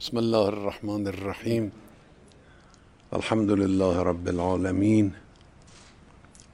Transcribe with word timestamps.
بسم 0.00 0.16
الله 0.16 0.46
الرحمن 0.48 1.06
الرحیم 1.06 1.72
الحمد 3.12 3.50
لله 3.50 4.02
رب 4.02 4.28
العالمین 4.28 5.12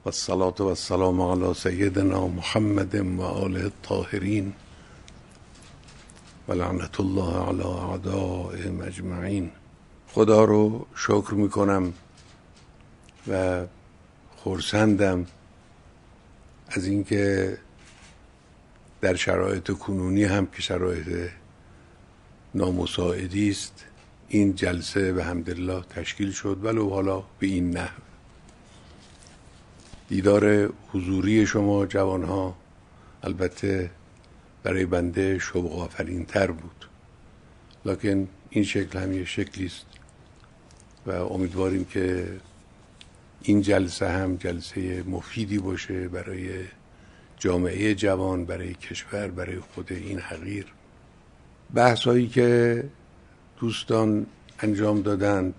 والصلاة 0.05 0.55
والسلام 0.59 1.21
على 1.21 1.53
سیدنا 1.53 2.27
محمد 2.27 2.95
و 2.95 3.21
آله 3.21 3.63
الطاهرین 3.63 4.53
و 6.47 6.53
لعنت 6.53 6.99
الله 6.99 7.47
علی 7.47 7.63
اعدائهم 7.63 8.81
اجمعین 8.81 9.51
خدا 10.07 10.43
رو 10.43 10.85
شکر 10.95 11.33
می‌کنم 11.33 11.93
و 13.27 13.65
خورسندم 14.37 15.25
از 16.67 16.85
اینکه 16.85 17.57
در 19.01 19.15
شرایط 19.15 19.71
کنونی 19.71 20.23
هم 20.23 20.45
که 20.45 20.61
شرایط 20.61 21.29
نامساعدی 22.55 23.49
است. 23.49 23.85
این 24.27 24.55
جلسه 24.55 25.13
به 25.13 25.23
حمدالله 25.23 25.81
تشکیل 25.81 26.31
شد 26.31 26.59
ولو 26.63 26.89
حالا 26.89 27.23
به 27.39 27.47
این 27.47 27.77
نحو. 27.77 28.01
دیدار 30.09 30.73
حضوری 30.93 31.45
شما 31.45 31.85
جوانها 31.85 32.55
البته 33.23 33.91
برای 34.63 34.85
بنده 34.85 35.39
شوق 35.39 35.79
آفرین 35.79 36.25
تر 36.25 36.51
بود. 36.51 36.85
لکن 37.85 38.27
این 38.49 38.63
شکل 38.63 38.99
هم 38.99 39.13
یه 39.13 39.25
شکلی 39.25 39.65
است 39.65 39.85
و 41.05 41.11
امیدواریم 41.11 41.85
که 41.85 42.27
این 43.41 43.61
جلسه 43.61 44.09
هم 44.09 44.35
جلسه 44.35 45.03
مفیدی 45.03 45.57
باشه 45.57 46.07
برای 46.07 46.49
جامعه 47.39 47.95
جوان 47.95 48.45
برای 48.45 48.73
کشور 48.73 49.27
برای 49.27 49.59
خود 49.59 49.93
این 49.93 50.19
حقیر. 50.19 50.65
بحث 51.73 52.03
هایی 52.03 52.27
که 52.27 52.83
دوستان 53.59 54.25
انجام 54.59 55.01
دادند 55.01 55.53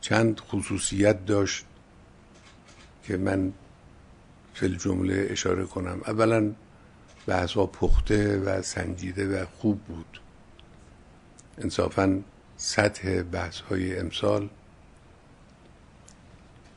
چند 0.00 0.40
خصوصیت 0.40 1.26
داشت 1.26 1.64
که 3.04 3.16
من 3.16 3.52
فل 4.54 4.74
جمله 4.74 5.26
اشاره 5.30 5.64
کنم. 5.64 6.00
اولا 6.06 6.52
بحث 7.26 7.52
ها 7.52 7.66
پخته 7.66 8.38
و 8.38 8.62
سنجیده 8.62 9.42
و 9.42 9.46
خوب 9.46 9.80
بود. 9.80 10.20
انصافا 11.58 12.20
سطح 12.56 13.22
بحث 13.22 13.60
های 13.60 13.98
امسال 13.98 14.48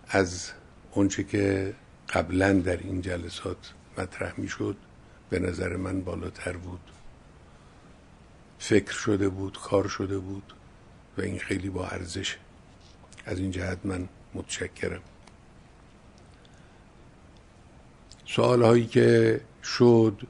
از 0.07 0.51
اونچه 0.91 1.23
که 1.23 1.73
قبلا 2.09 2.53
در 2.53 2.77
این 2.77 3.01
جلسات 3.01 3.73
مطرح 3.97 4.33
می 4.37 4.47
شد 4.47 4.77
به 5.29 5.39
نظر 5.39 5.75
من 5.75 6.01
بالاتر 6.01 6.57
بود. 6.57 6.92
فکر 8.63 8.93
شده 8.93 9.29
بود 9.29 9.59
کار 9.59 9.87
شده 9.87 10.17
بود 10.17 10.53
و 11.17 11.21
این 11.21 11.39
خیلی 11.39 11.69
با 11.69 11.87
ارزش. 11.87 12.37
از 13.25 13.39
این 13.39 13.51
جهت 13.51 13.77
من 13.83 14.09
متشکرم. 14.33 15.01
سوال 18.25 18.63
هایی 18.63 18.85
که 18.85 19.41
شد 19.63 20.21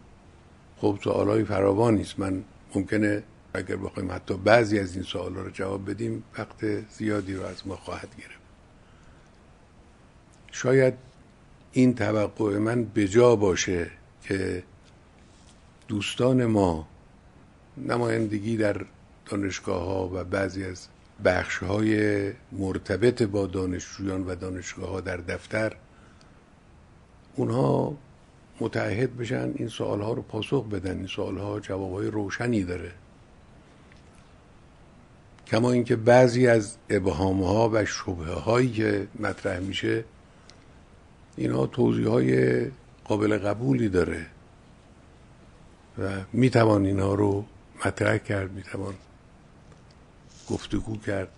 خب 0.78 1.00
سوال 1.04 1.28
های 1.28 1.44
فراوانی 1.44 2.02
است 2.02 2.20
من 2.20 2.44
ممکنه 2.76 3.24
اگر 3.54 3.76
بخوایم 3.76 4.12
حتی 4.12 4.38
بعضی 4.38 4.80
از 4.80 4.96
این 4.96 5.04
سوال 5.04 5.36
رو 5.36 5.50
جواب 5.50 5.90
بدیم 5.90 6.24
وقت 6.38 6.90
زیادی 6.90 7.34
رو 7.34 7.46
از 7.46 7.68
ما 7.68 7.76
خواهد 7.76 8.16
گرفت. 8.18 8.40
شاید 10.52 10.94
این 11.72 11.96
توقع 11.96 12.58
من 12.58 12.84
بجا 12.84 13.36
باشه 13.36 13.92
که 14.22 14.64
دوستان 15.88 16.46
ما 16.46 16.93
نمایندگی 17.78 18.58
در 18.58 18.86
دانشگاه 19.26 19.86
ها 19.86 20.10
و 20.14 20.24
بعضی 20.24 20.66
از 20.66 20.88
بخش 21.26 21.58
های 21.58 22.32
مرتبط 22.52 23.24
با 23.24 23.48
دانشجویان 23.48 24.28
و 24.28 24.36
دانشگاه 24.36 24.90
ها 24.90 25.02
در 25.02 25.18
دفتر 25.18 25.74
اونها 27.36 27.98
متعهد 28.60 29.18
بشن 29.18 29.52
این 29.56 29.68
سوال 29.68 30.02
ها 30.02 30.14
رو 30.14 30.22
پاسخ 30.22 30.66
بدن 30.66 30.98
این 30.98 31.08
سوال 31.08 31.38
ها 31.38 31.60
جواب 31.60 31.94
های 31.94 32.08
روشنی 32.08 32.64
داره. 32.64 32.92
کما 35.48 35.72
اینکه 35.72 35.96
بعضی 35.96 36.48
از 36.48 36.78
ابهام 36.90 37.44
ها 37.44 37.70
و 37.74 37.86
شبه 37.86 38.34
هایی 38.34 38.72
که 38.72 39.08
مطرح 39.20 39.60
میشه 39.60 40.04
اینا 41.38 41.66
توضیح 41.66 42.08
های 42.08 42.62
قابل 43.06 43.38
قبولی 43.38 43.90
داره 43.90 44.26
و 46.00 46.10
می‌توان 46.34 46.86
اینها 46.86 47.14
رو 47.14 47.46
مطرح 47.86 48.18
کرد 48.18 48.52
می‌توان 48.52 48.94
گفتگو 50.50 50.98
کرد. 50.98 51.32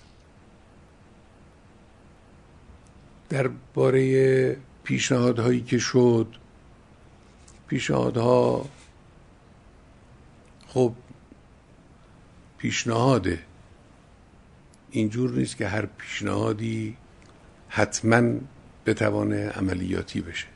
درباره 3.30 4.58
پیشنهادهایی 4.84 5.62
که 5.62 5.78
شد 5.78 6.36
پیشنهادها 7.68 8.70
خب 10.68 10.94
پیشنهاده 12.58 13.40
اینجور 14.92 15.32
نیست 15.32 15.58
که 15.58 15.68
هر 15.68 15.86
پیشنهادی 15.86 16.98
حتما 17.70 18.40
بتوانه 18.86 19.50
عملیاتی 19.50 20.22
بشه. 20.22 20.48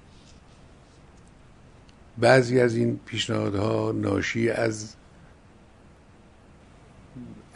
بعضی 2.17 2.59
از 2.59 2.75
این 2.75 2.99
پیشنهادها 3.05 3.91
ناشی 3.91 4.49
از 4.49 4.95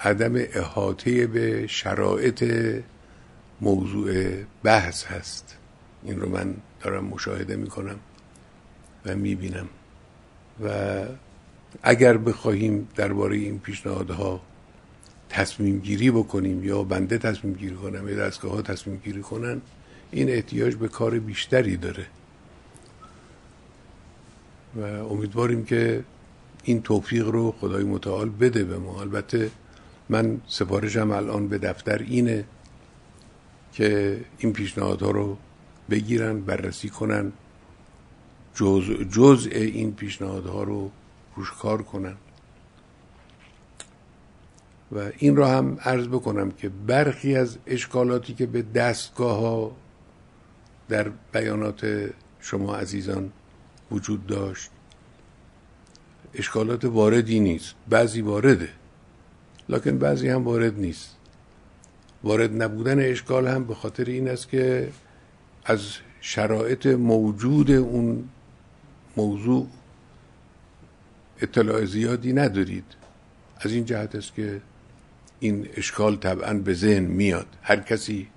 عدم 0.04 0.34
احاطه 0.36 1.28
به 1.28 1.68
شرایط 1.68 2.44
موضوع 3.62 4.34
بحث 4.64 5.06
هست. 5.06 5.58
این 6.04 6.20
رو 6.20 6.30
من 6.30 6.56
دارم 6.82 7.06
مشاهده 7.06 7.56
می‌کنم 7.56 8.00
و 9.06 9.16
می‌بینم. 9.16 9.70
و 10.64 10.70
اگر 11.84 12.18
بخواهیم 12.18 12.88
درباره 12.96 13.36
این 13.36 13.60
پیشنهادها 13.60 14.42
تصمیم 15.30 15.80
گیری 15.80 16.12
بکنیم 16.12 16.64
یا 16.64 16.84
بنده 16.84 17.18
تصمیم 17.18 17.54
گیری 17.54 17.76
کنم 17.76 18.10
یا 18.10 18.16
دستگاه 18.16 18.52
ها 18.52 18.62
تصمیم 18.62 19.02
گیری 19.04 19.22
کنن 19.22 19.62
این 20.12 20.30
احتیاج 20.30 20.76
به 20.76 20.88
کار 20.88 21.20
بیشتری 21.20 21.78
داره. 21.78 22.06
و 24.76 24.82
امیدواریم 24.82 25.66
که 25.66 26.04
این 26.64 26.82
توفیق 26.82 27.28
رو 27.28 27.52
خدای 27.52 27.84
متعال 27.84 28.30
بده 28.30 28.64
به 28.64 28.78
ما. 28.78 29.02
البته 29.02 29.52
من 30.10 30.42
سفارشم 30.48 31.12
الان 31.12 31.48
به 31.48 31.58
دفتر 31.58 31.98
اینه 31.98 32.46
که 33.72 34.20
این 34.38 34.54
پیشنهادها 34.54 35.12
رو 35.12 35.38
بگیرن 35.90 36.42
بررسی 36.42 36.90
کنن 36.90 37.32
جز 38.56 38.92
جزء 39.12 39.50
این 39.50 39.94
پیشنهادها 39.94 40.64
رو 40.64 40.92
روش 41.36 41.52
کار 41.52 41.82
کنن. 41.82 42.16
و 44.92 45.12
این 45.18 45.36
رو 45.36 45.46
هم 45.46 45.78
عرض 45.82 46.08
بکنم 46.08 46.52
که 46.52 46.70
برخی 46.70 47.36
از 47.36 47.58
اشکالاتی 47.68 48.34
که 48.34 48.46
به 48.46 48.62
دستگاه 48.62 49.40
ها 49.40 49.76
در 50.90 51.12
بیانات 51.34 52.10
شما 52.40 52.76
عزیزان 52.76 53.32
وجود 53.92 54.28
داشت 54.28 54.70
اشکالات 56.34 56.86
واردی 56.86 57.40
نیست 57.40 57.76
بعضی 57.90 58.22
وارده. 58.22 58.70
لکن 59.70 59.98
بعضی 59.98 60.30
هم 60.30 60.44
وارد 60.44 60.80
نیست. 60.80 61.16
وارد 62.24 62.64
نبودن 62.64 63.12
اشکال 63.12 63.48
هم 63.48 63.64
به 63.64 63.76
خاطر 63.76 64.06
این 64.06 64.30
است 64.30 64.50
که 64.50 64.90
از 65.66 65.80
شرایط 66.22 66.88
موجود 66.88 67.72
اون 67.72 68.30
موضوع 69.18 69.68
اطلاع 71.42 71.86
زیادی 71.86 72.34
ندارید. 72.34 72.86
از 73.58 73.72
این 73.72 73.86
جهت 73.86 74.16
است 74.16 74.36
که 74.36 74.62
این 75.40 75.68
اشکال 75.74 76.16
طبعا 76.16 76.54
به 76.54 76.74
ذهن 76.74 77.04
میاد. 77.04 77.48
هر 77.62 77.80
کسی 77.80 78.28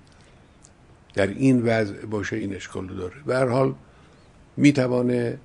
در 1.13 1.27
این 1.27 1.61
وضع 1.61 2.05
باشه 2.05 2.35
این 2.35 2.55
اشکال 2.55 2.89
رو 2.89 2.95
داره. 2.95 3.15
به 3.25 3.35
هر 3.35 3.47
حال 3.47 3.75
می‌توانه 4.57 5.37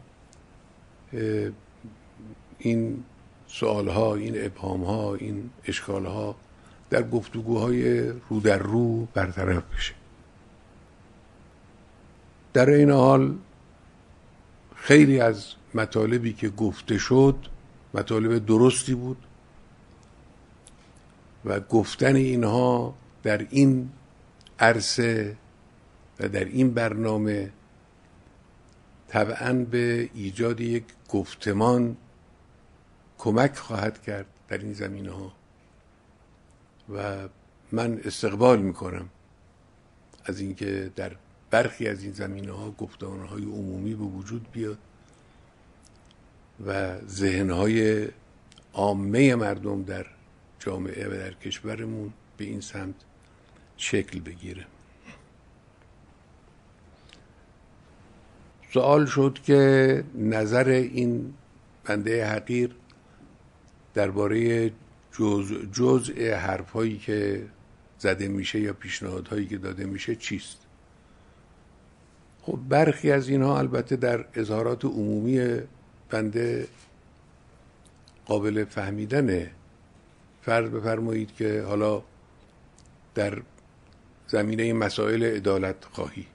این 2.58 3.04
سوال 3.52 3.88
ها 3.88 4.14
این 4.14 4.44
ابهام 4.44 4.84
ها 4.84 5.14
این 5.14 5.50
اشکال 5.64 6.06
ها 6.06 6.36
در 6.90 7.02
گفتگوهای 7.02 8.08
رو 8.08 8.40
در 8.40 8.58
رو 8.58 9.04
برطرف 9.04 9.62
بشه. 9.74 9.94
در 12.52 12.70
این 12.70 12.90
حال 12.90 13.34
خیلی 14.76 15.20
از 15.20 15.46
مطالبی 15.74 16.32
که 16.32 16.48
گفته 16.48 16.98
شد 16.98 17.36
مطالب 17.94 18.46
درستی 18.46 18.94
بود 18.94 19.16
و 21.44 21.60
گفتن 21.60 22.16
اینها 22.16 22.94
در 23.22 23.46
این 23.50 23.90
عرصه 24.58 25.36
و 26.20 26.28
در 26.28 26.44
این 26.44 26.74
برنامه 26.74 27.50
طبعا 29.08 29.52
به 29.52 30.10
ایجاد 30.14 30.60
یک 30.60 30.84
گفتمان 31.08 31.96
کمک 33.22 33.56
خواهد 33.56 34.02
کرد 34.02 34.26
در 34.48 34.58
این 34.58 34.72
زمینه 34.72 35.10
ها 35.10 35.32
و 36.94 37.28
من 37.72 38.00
استقبال 38.04 38.62
می‌کنم 38.62 39.08
از 40.24 40.40
اینکه 40.40 40.90
در 40.96 41.16
برخی 41.50 41.88
از 41.88 42.02
این 42.02 42.12
زمینه 42.12 42.52
ها 42.52 42.70
گفتانه 42.70 43.26
های 43.26 43.42
عمومی 43.42 43.94
به 43.94 44.04
وجود 44.04 44.52
بیاد 44.52 44.78
و 46.66 46.98
ذهن 46.98 47.50
های 47.50 48.08
عامه 48.72 49.34
مردم 49.34 49.82
در 49.82 50.06
جامعه 50.58 51.08
و 51.08 51.10
در 51.10 51.32
کشورمون 51.32 52.12
به 52.36 52.44
این 52.44 52.60
سمت 52.60 52.94
شکل 53.76 54.20
بگیره. 54.20 54.66
سوال 58.72 59.06
شد 59.06 59.38
که 59.44 60.04
نظر 60.14 60.68
این 60.68 61.34
بنده 61.84 62.26
حقیر 62.26 62.76
درباره 63.94 64.70
جز 65.12 65.52
جزء 65.72 66.34
حرفهایی 66.36 66.98
که 66.98 67.46
زده 67.98 68.28
میشه 68.28 68.60
یا 68.60 68.72
پیشنهادهایی 68.72 69.46
که 69.46 69.58
داده 69.58 69.84
میشه 69.84 70.16
چیست؟ 70.16 70.58
خب 72.42 72.58
برخی 72.68 73.10
از 73.10 73.28
اینها 73.28 73.58
البته 73.58 73.96
در 73.96 74.24
اظهارات 74.34 74.84
عمومی 74.84 75.60
بنده 76.10 76.68
قابل 78.26 78.64
فهمیدنه 78.64 79.50
فرض 80.42 80.68
بفرمایید 80.68 81.34
که 81.34 81.62
حالا 81.62 82.02
در 83.14 83.42
زمینه 84.28 84.72
مسائل 84.72 85.22
عدالت 85.22 85.84
خواهی. 85.84 86.26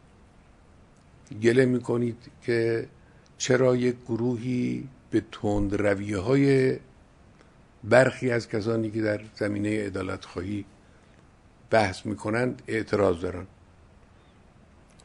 گله 1.41 1.65
می‌کنید 1.65 2.17
که 2.41 2.87
چرا 3.37 3.75
یک 3.75 3.95
گروهی 4.07 4.87
به 5.11 5.23
تند 5.31 5.75
رویه 5.75 6.17
های 6.17 6.77
برخی 7.83 8.31
از 8.31 8.49
کسانی 8.49 8.91
که 8.91 9.01
در 9.01 9.21
زمینه 9.35 9.85
عدالت 9.85 10.25
خواهی 10.25 10.65
بحث 11.69 12.05
می‌کنند 12.05 12.61
اعتراض 12.67 13.21
دارن. 13.21 13.47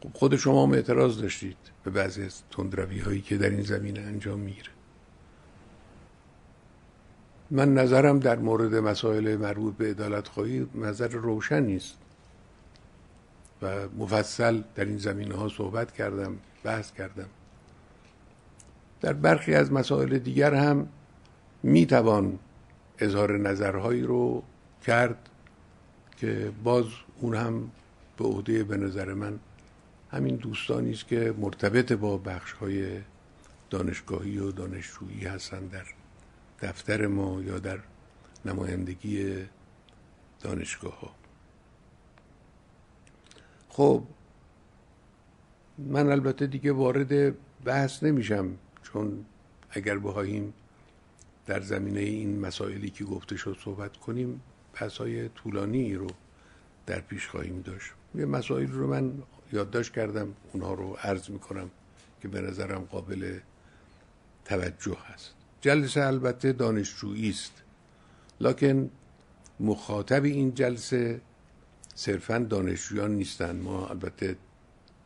خب 0.02 0.10
خود 0.14 0.36
شما 0.36 0.66
هم 0.66 0.72
اعتراض 0.72 1.20
داشتید 1.20 1.56
به 1.84 1.90
بعضی 1.90 2.22
از 2.22 2.42
تندروی 2.50 2.98
هایی 2.98 3.20
که 3.20 3.36
در 3.36 3.50
این 3.50 3.62
زمینه 3.62 4.00
انجام 4.00 4.38
می‌گیره. 4.38 4.70
من 7.50 7.74
نظرم 7.74 8.18
در 8.18 8.38
مورد 8.38 8.74
مسائل 8.74 9.36
مربوط 9.36 9.76
به 9.76 9.90
عدالت 9.90 10.28
خواهی 10.28 10.66
نظر 10.74 11.08
روشن 11.08 11.62
نیست. 11.62 11.98
و 13.62 13.88
مفصل 13.98 14.62
در 14.74 14.84
این 14.84 14.98
زمینه 14.98 15.34
ها 15.34 15.48
صحبت 15.48 15.92
کردم 15.92 16.38
بحث 16.64 16.92
کردم. 16.92 17.28
در 19.00 19.12
برخی 19.12 19.54
از 19.54 19.72
مسائل 19.72 20.18
دیگر 20.18 20.54
هم 20.54 20.88
می‌توان 21.62 22.38
اظهار 22.98 23.38
نظرهایی 23.38 24.02
رو 24.02 24.42
کرد 24.86 25.28
که 26.16 26.52
باز 26.64 26.84
اون 27.20 27.34
هم 27.34 27.70
به 28.18 28.24
عهده 28.24 28.64
به 28.64 28.76
نظر 28.76 29.14
من 29.14 29.38
همین 30.10 30.36
دوستانی 30.36 30.92
است 30.92 31.08
که 31.08 31.34
مرتبط 31.38 31.92
با 31.92 32.16
بخش 32.16 32.52
های 32.52 33.00
دانشگاهی 33.70 34.38
و 34.38 34.52
دانشجویی 34.52 35.24
هستند 35.24 35.70
در 35.70 35.84
دفتر 36.68 37.06
ما 37.06 37.42
یا 37.42 37.58
در 37.58 37.78
نمایندگی 38.44 39.44
دانشگاه 40.40 41.00
ها 41.00 41.14
خب 43.68 44.02
من 45.78 46.12
البته 46.12 46.46
دیگه 46.46 46.72
وارد 46.72 47.34
بحث 47.64 48.02
نمیشم 48.02 48.50
چون 48.82 49.24
اگر 49.70 49.98
بخواهیم 49.98 50.52
در 51.46 51.60
زمینه 51.60 52.00
این 52.00 52.40
مسائلی 52.40 52.90
که 52.90 53.04
گفته 53.04 53.36
شد 53.36 53.56
صحبت 53.64 53.96
کنیم 53.96 54.42
های 54.98 55.28
طولانی 55.28 55.94
رو 55.94 56.06
در 56.86 57.00
پیش 57.00 57.28
خواهیم 57.28 57.60
داشت. 57.60 57.90
یه 58.14 58.24
مسائل 58.24 58.66
رو 58.66 58.86
من 58.86 59.12
یادداشت 59.52 59.92
کردم 59.92 60.34
اونها 60.52 60.74
رو 60.74 60.96
عرض 61.02 61.30
می‌کنم 61.30 61.70
که 62.22 62.28
به 62.28 62.40
نظرم 62.40 62.84
قابل 62.84 63.38
توجه 64.44 64.96
هست. 65.04 65.34
جلسه 65.60 66.00
البته 66.00 66.52
دانشجویی 66.52 67.30
است. 67.30 67.52
لکن 68.40 68.90
مخاطب 69.60 70.24
این 70.24 70.54
جلسه 70.54 71.20
صرفا 71.94 72.38
دانشجویان 72.38 73.10
نیستند 73.10 73.62
ما 73.62 73.86
البته 73.86 74.36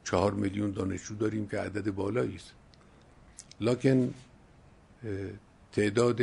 چهار 0.04 0.34
میلیون 0.34 0.70
دانشجو 0.70 1.14
داریم 1.14 1.48
که 1.48 1.58
عدد 1.58 1.90
بالایی 1.90 2.36
است. 2.36 2.52
لکن 3.60 4.14
تعداد 5.76 6.20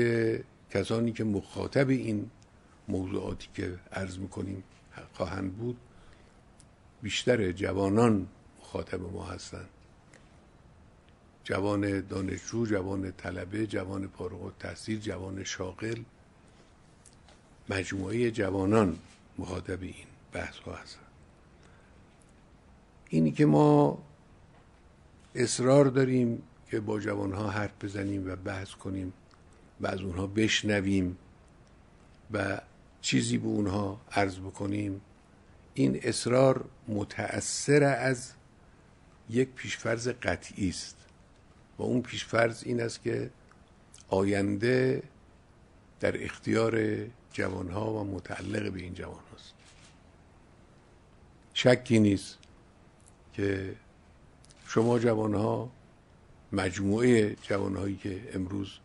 کسانی 0.69 1.11
که 1.11 1.23
مخاطب 1.23 1.89
این 1.89 2.31
موضوعاتی 2.87 3.47
که 3.53 3.79
عرض 3.91 4.17
می‌کنیم 4.17 4.63
خواهند 5.13 5.57
بود 5.57 5.77
بیشتر 7.01 7.51
جوانان 7.51 8.27
مخاطب 8.59 9.01
ما 9.01 9.23
هستند. 9.23 9.69
جوان 11.43 12.07
دانشجو 12.07 12.65
جوان 12.65 13.11
طلبه 13.11 13.67
جوان 13.67 14.07
فارغ 14.07 14.53
تحصیل 14.59 14.99
جوان 14.99 15.43
شاغل 15.43 16.01
مجموعه 17.69 18.31
جوانان 18.31 18.99
مخاطب 19.37 19.81
این 19.81 20.07
بحث 20.31 20.57
ها 20.57 20.73
هستند. 20.73 21.05
اینی 23.09 23.31
که 23.31 23.45
ما 23.45 24.03
اصرار 25.35 25.85
داریم 25.85 26.43
که 26.69 26.79
با 26.79 26.99
جوان 26.99 27.33
ها 27.33 27.49
حرف 27.49 27.83
بزنیم 27.83 28.31
و 28.31 28.35
بحث 28.35 28.71
کنیم 28.71 29.13
و 29.81 29.87
از 29.87 30.01
اونها 30.01 30.27
بشنویم 30.27 31.17
و 32.31 32.61
چیزی 33.01 33.37
به 33.37 33.47
اونها 33.47 34.01
عرض 34.11 34.39
بکنیم. 34.39 35.01
این 35.73 35.99
اصرار 36.03 36.65
متأثر 36.87 37.83
از 37.83 38.31
یک 39.29 39.49
پیشفرز 39.49 40.07
قطعی 40.07 40.69
است 40.69 40.97
و 41.77 41.83
اون 41.83 42.01
پیشفرز 42.01 42.63
این 42.63 42.81
است 42.81 43.01
که 43.01 43.29
آینده 44.09 45.03
در 45.99 46.23
اختیار 46.23 46.97
جوانها 47.31 47.93
و 47.93 48.03
متعلق 48.03 48.71
به 48.71 48.79
این 48.79 48.93
جوان 48.93 49.23
هست 49.35 49.53
شکی 51.53 51.99
نیست 51.99 52.37
که 53.33 53.75
شما 54.67 54.99
جوانها 54.99 55.71
مجموعه 56.51 57.35
جوانهایی 57.41 57.95
که 57.95 58.29
امروز 58.33 58.79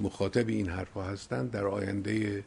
مخاطب 0.00 0.48
این 0.48 0.68
حرفها 0.68 1.04
هستند 1.04 1.50
در 1.50 1.66
آینده 1.66 2.44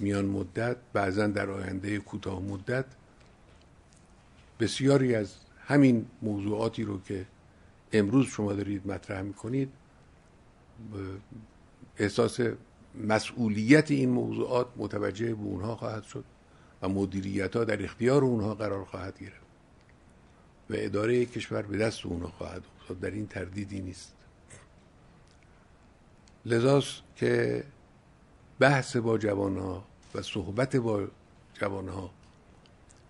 میان 0.00 0.24
مدت 0.24 0.76
بعضا 0.92 1.26
در 1.26 1.50
آینده 1.50 1.98
کوتاه 1.98 2.42
مدت. 2.42 2.84
بسیاری 4.60 5.14
از 5.14 5.34
همین 5.66 6.06
موضوعاتی 6.22 6.82
رو 6.82 7.00
که 7.00 7.26
امروز 7.92 8.26
شما 8.26 8.52
دارید 8.52 8.86
مطرح 8.86 9.22
می‌کنید 9.22 9.68
احساس 11.98 12.40
مسئولیت 12.94 13.90
این 13.90 14.10
موضوعات 14.10 14.66
متوجه 14.76 15.34
به 15.34 15.42
اونها 15.42 15.76
خواهد 15.76 16.02
شد 16.02 16.24
و 16.82 16.88
مدیریت 16.88 17.56
ها 17.56 17.64
در 17.64 17.84
اختیار 17.84 18.24
اونها 18.24 18.54
قرار 18.54 18.84
خواهد 18.84 19.18
گرفت 19.20 19.46
و 20.70 20.74
اداره 20.76 21.26
کشور 21.26 21.62
به 21.62 21.76
دست 21.76 22.06
اونها 22.06 22.28
خواهد 22.28 22.62
افتاد. 22.80 23.00
در 23.00 23.10
این 23.10 23.26
تردیدی 23.26 23.80
نیست. 23.80 24.15
لذاست 26.46 27.02
که 27.16 27.64
بحث 28.58 28.96
با 28.96 29.18
جوان 29.18 29.58
ها 29.58 29.84
و 30.14 30.22
صحبت 30.22 30.76
با 30.76 31.06
جوان 31.54 31.88
ها 31.88 32.10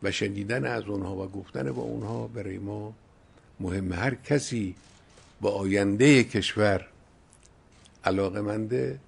و 0.03 0.11
شنیدن 0.11 0.65
از 0.65 0.85
اونها 0.85 1.17
و 1.17 1.29
گفتن 1.29 1.73
با 1.73 1.83
اونها 1.83 2.27
برای 2.27 2.59
ما 2.59 2.95
مهم 3.61 3.93
هر 3.93 4.15
کسی 4.15 4.75
با 5.41 5.51
آینده 5.51 6.25
کشور 6.25 6.87
علاقه 8.05 8.41
منده 8.41 8.99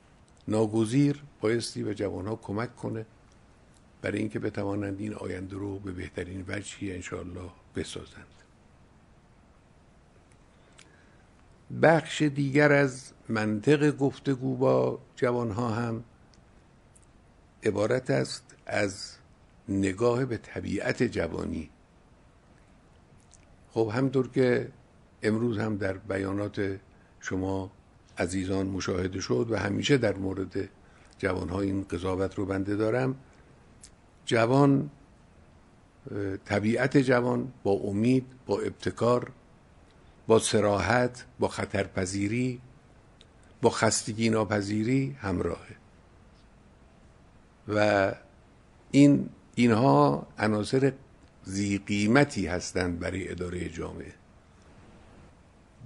ناگزیر 0.49 1.23
بایستی 1.41 1.83
به 1.83 1.95
جوان 1.95 2.27
ها 2.27 2.37
کمک 2.37 2.77
کنه 2.77 3.07
برای 4.03 4.19
اینکه 4.19 4.39
بتوانند 4.39 5.01
این 5.01 5.15
آینده 5.15 5.57
رو 5.57 5.79
به 5.79 5.93
بهترین 5.93 6.45
وجهی 6.49 6.93
انشاءالله 6.93 7.51
بسازند. 7.77 8.38
بخش 11.83 12.23
دیگر 12.23 12.73
از 12.73 13.13
منطق 13.29 13.97
گفتگو 13.97 14.57
با 14.57 14.99
جوانها 15.17 15.69
هم 15.69 16.05
عبارت 17.65 18.11
است 18.11 18.45
از 18.67 19.13
نگاه 19.69 20.25
به 20.25 20.37
طبیعت 20.37 21.03
جوانی. 21.03 21.71
خب 23.71 23.91
همطور 23.95 24.29
که 24.29 24.69
امروز 25.23 25.59
هم 25.59 25.77
در 25.77 25.93
بیانات 25.93 26.81
شما 27.21 27.71
عزیزان 28.19 28.67
مشاهده 28.67 29.21
شد 29.21 29.47
و 29.51 29.57
همیشه 29.57 29.97
در 29.97 30.17
مورد 30.17 30.69
جوانها 31.19 31.61
این 31.61 31.85
قضاوت 31.85 32.35
رو 32.35 32.47
بنده 32.47 32.77
دارم 32.77 33.17
جوان 34.27 34.91
طبیعت 36.45 36.99
جوان 36.99 37.53
با 37.63 37.71
امید 37.73 38.27
با 38.47 38.61
ابتکار 38.61 39.33
با 40.29 40.39
سراحت 40.39 41.25
با 41.39 41.49
خطرپذیری 41.49 42.61
با 43.63 43.71
خستگی 43.71 44.31
ناپذیری 44.31 45.17
همراهه. 45.21 45.77
و 47.69 48.13
این 48.91 49.29
اینها 49.55 50.27
عناصر 50.39 50.93
زی 51.45 51.79
قیمتی 51.79 52.47
هستند 52.47 52.99
برای 52.99 53.31
اداره 53.31 53.69
جامعه. 53.69 54.13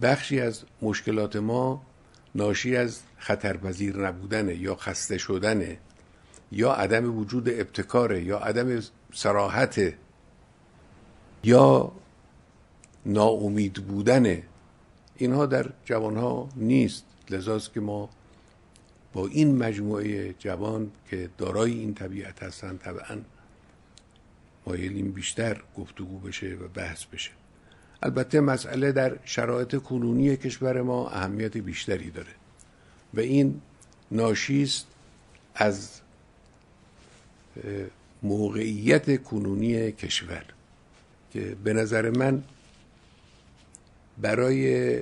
بخشی 0.03 0.41
از 0.41 0.65
مشکلات 0.83 1.37
ما 1.37 1.83
ناشی 2.35 2.77
از 2.77 3.01
خطرپذیر 3.19 3.97
نبودن 3.97 4.49
یا 4.49 4.77
خسته 4.77 5.19
شدن 5.19 5.77
یا 6.53 6.73
عدم 6.73 7.19
وجود 7.19 7.49
ابتکاره 7.49 8.23
یا 8.23 8.39
عدم 8.39 8.83
سراحت 9.13 9.95
یا 11.45 11.93
ناامید 13.07 13.75
بودن. 13.75 14.43
اینها 15.17 15.47
در 15.47 15.71
جوانها 15.85 16.49
نیست. 16.57 17.05
لذاست 17.31 17.73
که 17.73 17.81
ما 17.81 18.11
با 19.13 19.27
این 19.27 19.57
مجموعه 19.57 20.35
جوان 20.39 20.91
که 21.11 21.31
دارای 21.39 21.73
این 21.73 21.95
طبیعت 21.95 22.43
هستند 22.43 22.79
طبعا 22.79 23.19
مایلیم 24.67 25.13
بیشتر 25.13 25.63
گفتگو 25.77 26.19
بشه 26.19 26.47
و 26.47 26.69
بحث 26.69 27.05
بشه. 27.05 27.31
البته 28.03 28.41
مسئله 28.41 28.93
در 28.93 29.17
شرایط 29.25 29.77
کنونی 29.77 30.37
کشور 30.37 30.83
ما 30.83 31.09
اهمیت 31.09 31.57
بیشتری 31.57 32.11
داره. 32.11 32.33
و 33.15 33.21
این 33.21 33.61
ناشیست 34.11 34.87
از 35.55 36.01
موقعیت 38.23 39.23
کنونی 39.23 39.93
کشور 39.93 40.45
که 41.33 41.57
به 41.65 41.73
نظر 41.73 42.11
من 42.11 42.43
برای 44.23 45.01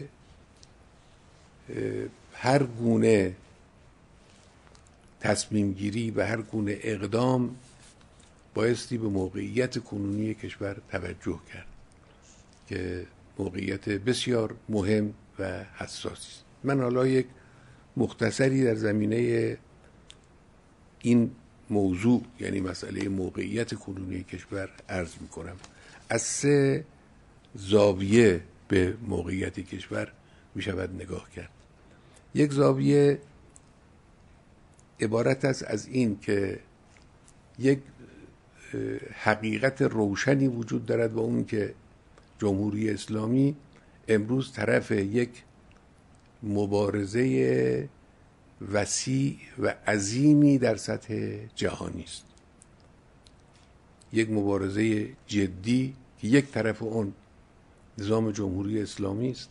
هر 2.32 2.62
گونه 2.62 3.36
تصمیم 5.20 5.72
گیری 5.72 6.10
و 6.10 6.26
هر 6.26 6.42
گونه 6.42 6.78
اقدام 6.82 7.56
بایستی 8.54 8.98
به 8.98 9.08
موقعیت 9.08 9.78
کنونی 9.78 10.34
کشور 10.34 10.76
توجه 10.90 11.38
کرد 11.52 11.66
که 12.68 13.06
موقعیت 13.38 13.88
بسیار 13.88 14.54
مهم 14.68 15.14
و 15.38 15.64
حساسی 15.76 16.12
است. 16.14 16.44
من 16.64 16.80
حالا 16.80 17.06
یک 17.06 17.26
مختصری 17.96 18.64
در 18.64 18.74
زمینه 18.74 19.56
این 21.00 21.30
موضوع 21.70 22.22
یعنی 22.40 22.60
مسئله 22.60 23.08
موقعیت 23.08 23.74
کنونی 23.74 24.22
کشور 24.22 24.68
عرض 24.88 25.14
می 25.20 25.28
کنم 25.28 25.56
از 26.08 26.22
سه 26.22 26.84
زاویه 27.54 28.40
به 28.70 28.96
موقعیت 29.06 29.60
کشور 29.60 30.12
می 30.54 30.62
شود 30.62 31.02
نگاه 31.02 31.30
کرد. 31.30 31.50
یک 32.34 32.52
زاویه 32.52 33.18
عبارت 35.00 35.44
است 35.44 35.62
از 35.62 35.86
این 35.86 36.18
که 36.20 36.60
یک 37.58 37.78
حقیقت 39.14 39.82
روشنی 39.82 40.48
وجود 40.48 40.86
دارد 40.86 41.12
و 41.12 41.18
اون 41.18 41.44
که 41.44 41.74
جمهوری 42.38 42.90
اسلامی 42.90 43.56
امروز 44.08 44.52
طرف 44.52 44.90
یک 44.90 45.30
مبارزه 46.42 47.88
وسیع 48.72 49.38
و 49.58 49.74
عظیمی 49.86 50.58
در 50.58 50.76
سطح 50.76 51.36
جهانی 51.54 52.04
است. 52.04 52.24
یک 54.12 54.30
مبارزه 54.30 55.08
جدی 55.26 55.94
که 56.20 56.28
یک 56.28 56.46
طرف 56.50 56.82
اون 56.82 57.12
نظام 58.00 58.30
جمهوری 58.30 58.83
اسلامی 58.83 59.30
است. 59.30 59.50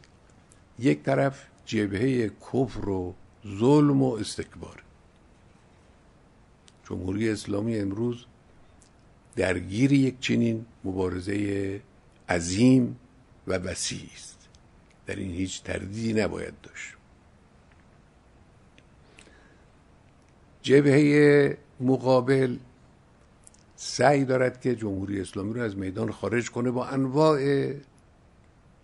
یک 0.80 1.04
طرف 1.04 1.46
جبهه 1.66 2.30
کفر 2.30 2.90
و 2.90 3.14
ظلم 3.60 4.02
و 4.02 4.14
استکبار. 4.14 4.84
جمهوری 6.90 7.30
اسلامی 7.30 7.80
امروز 7.80 8.26
درگیر 9.36 9.94
یک 9.94 10.20
چنین 10.20 10.66
مبارزه 10.84 11.82
عظیم 12.30 13.00
و 13.48 13.54
وسیع 13.54 14.10
است. 14.16 14.48
در 15.06 15.16
این 15.16 15.32
هیچ 15.32 15.64
تردیدی 15.64 16.14
نباید 16.14 16.54
داشت. 16.64 16.96
جبهه 20.62 21.58
مقابل 21.80 22.58
سعی 23.76 24.26
دارد 24.26 24.62
که 24.62 24.76
جمهوری 24.76 25.22
اسلامی 25.22 25.54
رو 25.54 25.62
از 25.62 25.78
میدان 25.78 26.12
خارج 26.12 26.52
کنه 26.52 26.72
با 26.72 26.86
انواع 26.86 27.40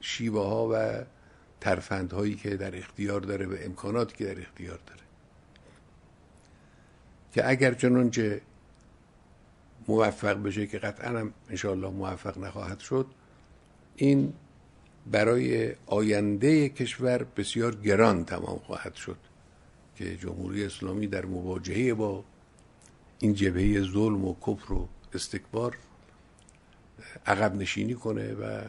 شیوه 0.06 0.42
ها 0.42 0.70
و 0.72 1.04
ترفندهایی 1.62 2.36
که 2.36 2.58
در 2.58 2.78
اختیار 2.78 3.22
داره 3.22 3.46
و 3.46 3.56
امکاناتی 3.62 4.16
که 4.16 4.26
در 4.26 4.42
اختیار 4.42 4.80
داره. 4.88 5.02
که 7.34 7.50
اگر 7.50 7.74
چنانچه 7.74 8.42
موفق 9.88 10.44
بشه 10.44 10.68
که 10.68 10.78
قطعا 10.80 11.20
هم 11.20 11.34
انشاءالله 11.50 11.90
موفق 11.90 12.38
نخواهد 12.38 12.80
شد 12.80 13.06
این 13.96 14.34
برای 15.12 15.76
آینده 15.86 16.70
کشور 16.70 17.24
بسیار 17.24 17.76
گران 17.76 18.26
تمام 18.26 18.60
خواهد 18.60 18.96
شد 18.96 19.18
که 19.96 20.18
جمهوری 20.18 20.66
اسلامی 20.66 21.08
در 21.08 21.26
مواجهه 21.26 21.94
با 21.94 22.24
این 23.20 23.34
جبهه 23.34 23.82
ظلم 23.82 24.26
و 24.26 24.36
کفر 24.48 24.74
و 24.74 24.90
استکبار 25.14 25.78
عقب 27.26 27.56
نشینی 27.56 27.94
کنه 27.94 28.34
و 28.34 28.62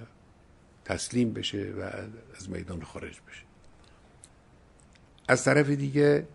تسلیم 0.86 1.32
بشه 1.32 1.72
و 1.78 1.80
از 2.36 2.50
میدان 2.50 2.82
خارج 2.82 3.14
بشه. 3.28 3.42
از 5.28 5.44
طرف 5.44 5.68
دیگه 5.68 6.26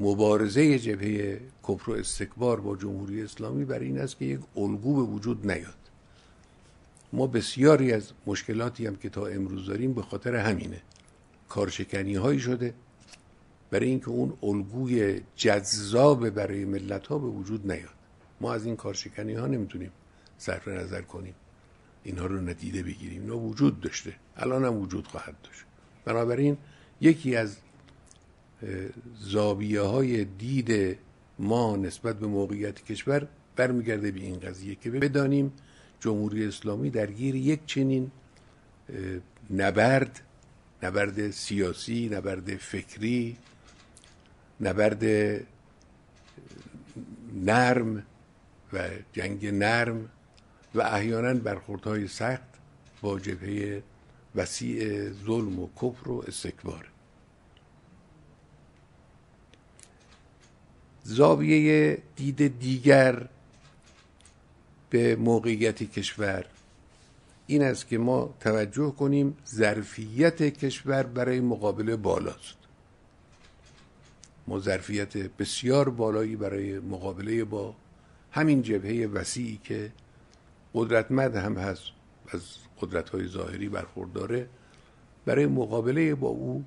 مبارزه 0.00 0.78
جبهه 0.78 1.40
کفر 1.68 1.90
و 1.90 1.94
استکبار 1.94 2.60
با 2.60 2.76
جمهوری 2.76 3.22
اسلامی 3.22 3.64
بر 3.64 3.78
این 3.78 4.00
است 4.00 4.18
که 4.18 4.24
یک 4.24 4.40
الگو 4.56 4.96
به 4.96 5.02
وجود 5.12 5.50
نیاد. 5.50 5.74
ما 7.12 7.26
بسیاری 7.26 7.92
از 7.92 8.12
مشکلاتی 8.26 8.86
هم 8.86 8.96
که 8.96 9.08
تا 9.08 9.26
امروز 9.26 9.66
داریم 9.66 9.92
به 9.92 10.02
خاطر 10.02 10.36
همینه. 10.36 10.82
کارشکنی 11.48 12.14
هایی 12.14 12.40
شده 12.40 12.74
برای 13.70 13.88
اینکه 13.88 14.08
اون 14.08 14.32
الگوی 14.42 15.20
جذاب 15.36 16.30
برای 16.30 16.64
ملت 16.64 17.06
ها 17.06 17.18
به 17.18 17.26
وجود 17.26 17.72
نیاد. 17.72 17.94
ما 18.40 18.54
از 18.54 18.66
این 18.66 18.76
کارشکنی 18.76 19.34
ها 19.34 19.46
نمی‌تونیم 19.46 19.92
صرف 20.38 20.68
نظر 20.68 21.02
کنیم. 21.02 21.34
اینها 22.06 22.26
رو 22.26 22.40
ندیده 22.40 22.82
بگیریم. 22.82 23.22
اینا 23.22 23.38
وجود 23.38 23.80
داشته. 23.80 24.12
الان 24.36 24.64
هم 24.64 24.76
وجود 24.76 25.06
خواهد 25.06 25.34
داشت. 25.42 25.64
بنابراین 26.04 26.56
یکی 27.00 27.36
از 27.36 27.56
زاویه 29.18 29.80
های 29.80 30.24
دید 30.24 30.98
ما 31.38 31.76
نسبت 31.76 32.18
به 32.18 32.26
موقعیت 32.26 32.84
کشور 32.84 33.28
برمیگرده 33.56 34.10
به 34.10 34.20
این 34.20 34.40
قضیه 34.40 34.74
که 34.74 34.90
بدانیم 34.90 35.52
جمهوری 36.00 36.46
اسلامی 36.46 36.90
درگیر 36.90 37.34
یک 37.34 37.60
چنین 37.66 38.10
نبرد 39.50 40.20
نبرد 40.82 41.30
سیاسی 41.30 42.08
نبرد 42.08 42.56
فکری 42.56 43.36
نبرد 44.60 45.04
نرم 47.34 48.02
و 48.72 48.88
جنگ 49.12 49.46
نرم 49.46 50.08
و 50.76 50.80
احیانا 50.80 51.34
برخوردهای 51.34 52.08
سخت 52.08 52.48
با 53.02 53.18
جبهه 53.18 53.82
وسیع 54.34 55.10
ظلم 55.10 55.58
و 55.58 55.68
کفر 55.76 56.08
و 56.08 56.24
استکبار. 56.28 56.88
زاویه 61.02 61.98
دید 62.16 62.58
دیگر 62.58 63.28
به 64.90 65.16
موقعیت 65.16 65.82
کشور 65.82 66.44
این 67.46 67.62
است 67.62 67.88
که 67.88 67.98
ما 67.98 68.34
توجه 68.40 68.94
کنیم 68.98 69.36
ظرفیت 69.46 70.42
کشور 70.42 71.02
برای 71.02 71.40
مقابله 71.40 71.96
بالاست. 71.96 72.56
ما 74.46 74.60
ظرفیت 74.60 75.16
بسیار 75.16 75.88
بالایی 75.88 76.36
برای 76.36 76.78
مقابله 76.78 77.44
با 77.44 77.74
همین 78.32 78.62
جبهه 78.62 79.06
وسیعی 79.06 79.60
که 79.64 79.92
قدرتمند 80.76 81.36
هم 81.36 81.56
هست 81.56 81.82
از 82.28 82.42
قدرت 82.80 83.08
های 83.08 83.26
ظاهری 83.26 83.68
برخورداره. 83.68 84.48
برای 85.24 85.46
مقابله 85.46 86.14
با 86.14 86.28
او 86.28 86.64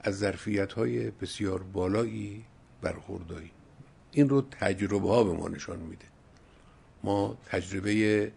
از 0.00 0.18
ظرفیت 0.18 0.72
های 0.72 1.10
بسیار 1.10 1.62
بالایی 1.62 2.44
برخورداری 2.82 3.50
این 4.12 4.28
رو 4.28 4.42
تجربه 4.50 5.08
ها 5.08 5.24
به 5.24 5.32
ما 5.32 5.48
نشان 5.48 5.78
میده. 5.78 6.04
ما 7.02 7.38
تجربه 7.46 8.32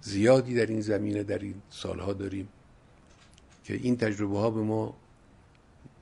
زیادی 0.00 0.54
در 0.54 0.66
این 0.66 0.80
زمینه 0.80 1.22
در 1.22 1.38
این 1.38 1.54
سالها 1.70 2.12
داریم 2.12 2.48
که 3.64 3.74
این 3.74 3.96
تجربه 3.96 4.38
ها 4.38 4.50
به 4.50 4.60
ما 4.60 4.96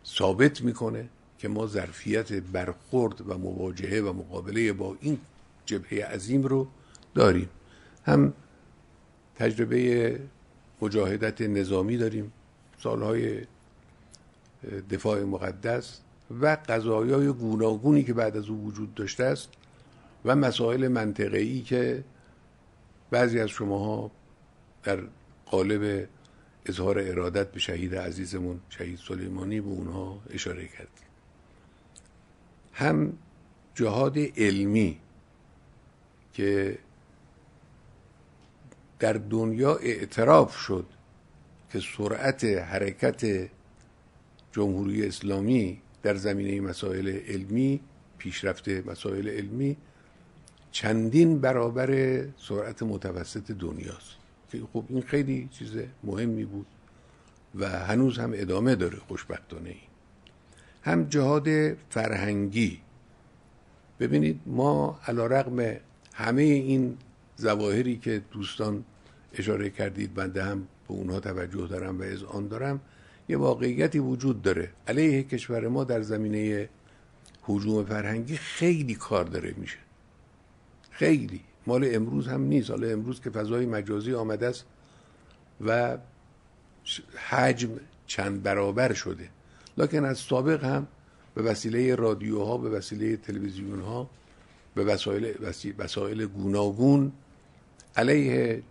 ثابت 0.07 0.63
می‌کنه 0.63 1.09
که 1.39 1.49
ما 1.49 1.67
ظرفیت 1.67 2.33
برخورد 2.33 3.31
و 3.31 3.39
مواجهه 3.39 4.01
و 4.01 4.13
مقابله 4.13 4.73
با 4.73 4.97
این 5.01 5.19
جبهه 5.67 6.05
عظیم 6.05 6.43
رو 6.43 6.69
داریم. 7.15 7.49
هم 8.09 8.33
تجربه 9.37 10.21
مجاهدت 10.83 11.41
نظامی 11.43 11.97
داریم 11.97 12.33
سالهای 12.79 13.41
دفاع 14.91 15.25
مقدس 15.25 16.01
و 16.41 16.57
قضایای 16.69 17.33
گوناگونی 17.33 18.05
که 18.05 18.15
بعد 18.15 18.37
از 18.37 18.49
او 18.49 18.65
وجود 18.65 18.95
داشته 18.95 19.25
است 19.25 19.49
و 20.25 20.37
مسائل 20.37 20.89
منطقه‌ای 20.89 21.61
که 21.61 22.05
بعضی 23.11 23.41
از 23.41 23.49
شماها 23.49 24.11
در 24.83 24.99
قالب 25.47 26.09
اظهار 26.67 26.99
ارادت 26.99 27.53
به 27.53 27.61
شهید 27.61 27.95
عزیزمون 27.95 28.61
شهید 28.69 28.99
سلیمانی 29.09 29.61
به 29.61 29.69
اونها 29.69 30.21
اشاره 30.31 30.69
کرد. 30.69 30.89
هم 32.73 33.13
جهاد 33.75 34.19
علمی 34.37 34.99
که 36.33 36.79
در 38.99 39.13
دنیا 39.13 39.77
اعتراف 39.77 40.57
شد 40.57 40.87
که 41.73 41.81
سرعت 41.97 42.45
حرکت 42.45 43.51
جمهوری 44.53 45.07
اسلامی 45.07 45.81
در 46.03 46.15
زمینه 46.15 46.61
مسائل 46.61 47.09
علمی 47.09 47.81
پیشرفت 48.19 48.69
مسائل 48.69 49.29
علمی 49.29 49.77
چندین 50.71 51.39
برابر 51.41 52.23
سرعت 52.37 52.83
متوسط 52.83 53.51
دنیاست. 53.53 54.17
که 54.53 54.61
خب 54.73 54.85
این 54.89 55.03
خیلی 55.03 55.49
چیز 55.53 55.71
مهمی 56.05 56.45
بود 56.45 56.67
و 57.55 57.69
هنوز 57.69 58.19
هم 58.19 58.31
ادامه 58.35 58.75
داره 58.75 58.99
خوشبختانه 58.99 59.69
این 59.69 59.79
هم 60.83 61.05
جهاد 61.05 61.49
فرهنگی. 61.91 62.81
ببینید 64.01 64.41
ما 64.47 65.01
علا 65.07 65.27
رقم 65.27 65.77
همه 66.15 66.43
این 66.43 66.97
زواهری 67.39 67.97
که 67.97 68.23
دوستان 68.33 68.85
اشاره 69.35 69.71
کردید 69.71 70.15
بنده 70.15 70.45
هم 70.45 70.59
به 70.61 70.95
اونها 70.95 71.21
توجه 71.21 71.67
دارم 71.67 72.01
و 72.01 72.03
از 72.03 72.23
آن 72.23 72.49
دارم 72.49 72.81
یه 73.29 73.37
واقعیتی 73.37 73.99
وجود 73.99 74.43
داره. 74.43 74.71
علیه 74.87 75.23
کشور 75.23 75.69
ما 75.69 75.85
در 75.85 76.03
زمینه 76.03 76.69
حجوم 77.43 77.85
فرهنگی 77.85 78.37
خیلی 78.37 78.95
کار 78.95 79.25
داره 79.25 79.55
میشه. 79.57 79.79
خیلی. 80.91 81.41
مال 81.67 81.89
امروز 81.93 82.29
هم 82.29 82.43
نیست. 82.43 82.71
حالا 82.71 82.89
امروز 82.89 83.21
که 83.21 83.31
فضای 83.31 83.67
مجازی 83.67 84.15
آمده 84.15 84.47
است 84.47 84.65
و 85.67 85.99
حجم 87.29 87.71
چند 88.07 88.43
برابر 88.43 88.93
شده. 88.93 89.29
لکن 89.79 90.05
از 90.05 90.19
سابق 90.19 90.65
هم 90.65 90.87
به 91.35 91.43
وسیله 91.43 91.95
رادیوها 91.95 92.59
به 92.59 92.71
وسیله 92.71 93.17
تلویزیون 93.17 93.81
ها 93.81 94.11
به 94.75 94.85
وسایل, 94.85 95.35
وسایل 95.79 96.27
گوناگون 96.27 97.13
علیه 97.99 98.63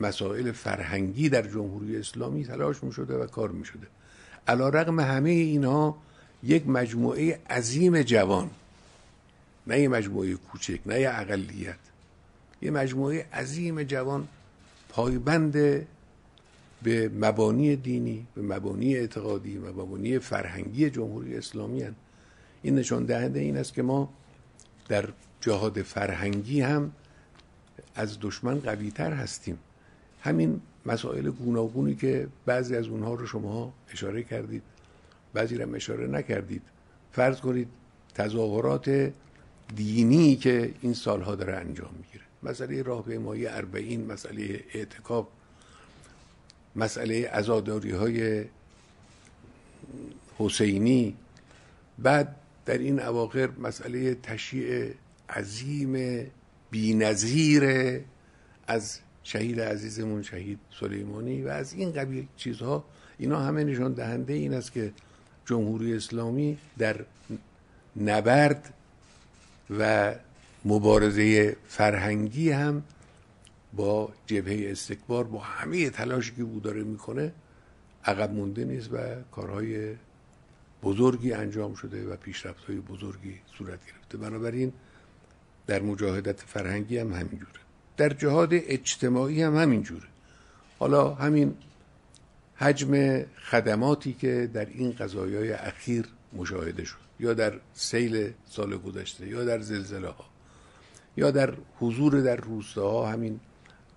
مسائل 0.00 0.52
فرهنگی 0.52 1.28
در 1.28 1.42
جمهوری 1.42 1.96
اسلامی 1.96 2.44
تلاش 2.44 2.84
می 2.84 2.92
شده 2.92 3.14
و 3.14 3.26
کار 3.26 3.50
می 3.50 3.64
شده 3.64 3.86
علا 4.48 4.68
رقم 4.68 5.00
همه 5.00 5.30
اینها 5.30 5.96
یک 6.42 6.68
مجموعه 6.68 7.40
عظیم 7.50 8.02
جوان 8.02 8.50
نه 9.66 9.80
یه 9.80 9.88
مجموعه 9.88 10.34
کوچک 10.34 10.80
نه 10.86 11.00
یه 11.00 11.10
اقلیت 11.14 11.78
یه 12.62 12.70
مجموعه 12.70 13.26
عظیم 13.32 13.82
جوان 13.82 14.28
پایبند 14.88 15.52
به 16.82 17.08
مبانی 17.08 17.76
دینی 17.76 18.26
به 18.34 18.42
مبانی 18.42 18.96
اعتقادی 18.96 19.58
و 19.58 19.82
مبانی 19.82 20.18
فرهنگی 20.18 20.90
جمهوری 20.90 21.36
اسلامی 21.36 21.82
هن. 21.82 21.94
این 22.62 22.74
نشان 22.74 23.04
دهنده 23.04 23.40
این 23.40 23.56
است 23.56 23.74
که 23.74 23.82
ما 23.82 24.08
در 24.88 25.08
جهاد 25.40 25.82
فرهنگی 25.82 26.60
هم 26.60 26.92
از 27.94 28.18
دشمن 28.20 28.60
قوی 28.60 28.90
تر 28.90 29.12
هستیم. 29.12 29.58
همین 30.20 30.60
مسائل 30.86 31.30
گوناگونی 31.30 31.94
که 31.94 32.28
بعضی 32.46 32.76
از 32.76 32.86
اونها 32.88 33.14
رو 33.14 33.26
شما 33.26 33.72
اشاره 33.92 34.22
کردید 34.22 34.62
بعضی 35.34 35.56
رو 35.56 35.74
اشاره 35.74 36.06
نکردید. 36.06 36.62
فرض 37.12 37.40
کنید 37.40 37.68
تظاهرات 38.14 39.12
دینی 39.76 40.36
که 40.36 40.74
این 40.80 40.94
سالها 40.94 41.34
داره 41.34 41.56
انجام 41.56 41.90
می‌گیره. 41.98 42.24
مسئله 42.42 42.82
راهپیمایی 42.82 43.46
اربعین 43.46 44.06
مسئله 44.06 44.64
اعتکاف 44.74 45.26
مسئله 46.76 47.28
ازاداری 47.32 47.90
های 47.90 48.44
حسینی. 50.38 51.16
بعد 51.98 52.36
در 52.66 52.78
این 52.78 53.00
اواخر 53.00 53.50
مسئله 53.58 54.14
تشییع 54.14 54.94
عظیم 55.30 55.94
بینظیر 56.70 57.64
از 58.66 58.98
شهید 59.22 59.60
عزیزمون 59.60 60.22
شهید 60.22 60.58
سلیمانی 60.80 61.42
و 61.42 61.48
از 61.48 61.72
این 61.72 61.92
قبیل 61.92 62.26
چیزها 62.36 62.84
اینا 63.18 63.40
همه 63.40 63.64
نشان 63.64 63.92
دهنده 63.92 64.32
این 64.32 64.54
است 64.54 64.72
که 64.72 64.92
جمهوری 65.46 65.96
اسلامی 65.96 66.58
در 66.78 67.04
نبرد 67.96 68.74
و 69.78 70.14
مبارزه 70.64 71.56
فرهنگی 71.68 72.50
هم 72.50 72.82
با 73.72 74.12
جبهه 74.26 74.70
استکبار 74.70 75.24
با 75.24 75.38
همه 75.38 75.90
تلاشی 75.90 76.34
که 76.34 76.42
او 76.42 76.60
داره 76.60 76.82
می‌کنه 76.82 77.32
عقب 78.04 78.32
مونده 78.32 78.64
نیست 78.64 78.92
و 78.92 78.96
کارهای 79.32 79.94
بزرگی 80.82 81.32
انجام 81.32 81.74
شده 81.74 82.06
و 82.06 82.16
پیشرفت 82.16 82.64
های 82.64 82.76
بزرگی 82.76 83.34
صورت 83.58 83.78
گرفته. 83.86 84.18
بنابراین 84.18 84.72
در 85.68 85.82
مجاهدت 85.82 86.40
فرهنگی 86.40 86.98
هم 86.98 87.12
همینجوره. 87.12 87.60
در 87.96 88.08
جهاد 88.08 88.48
اجتماعی 88.52 89.42
هم 89.42 89.56
همینجوره. 89.56 90.08
حالا 90.78 91.14
همین 91.14 91.54
حجم 92.56 93.22
خدماتی 93.50 94.12
که 94.12 94.50
در 94.54 94.64
این 94.66 94.92
قضایای 94.92 95.52
اخیر 95.52 96.04
مشاهده 96.32 96.84
شد 96.84 96.96
یا 97.20 97.34
در 97.34 97.60
سیل 97.74 98.32
سال 98.46 98.76
گذشته 98.76 99.26
یا 99.28 99.44
در 99.44 99.60
زلزله 99.60 100.08
ها 100.08 100.24
یا 101.16 101.30
در 101.30 101.54
حضور 101.80 102.20
در 102.20 102.36
روستاها 102.36 103.08
همین 103.08 103.40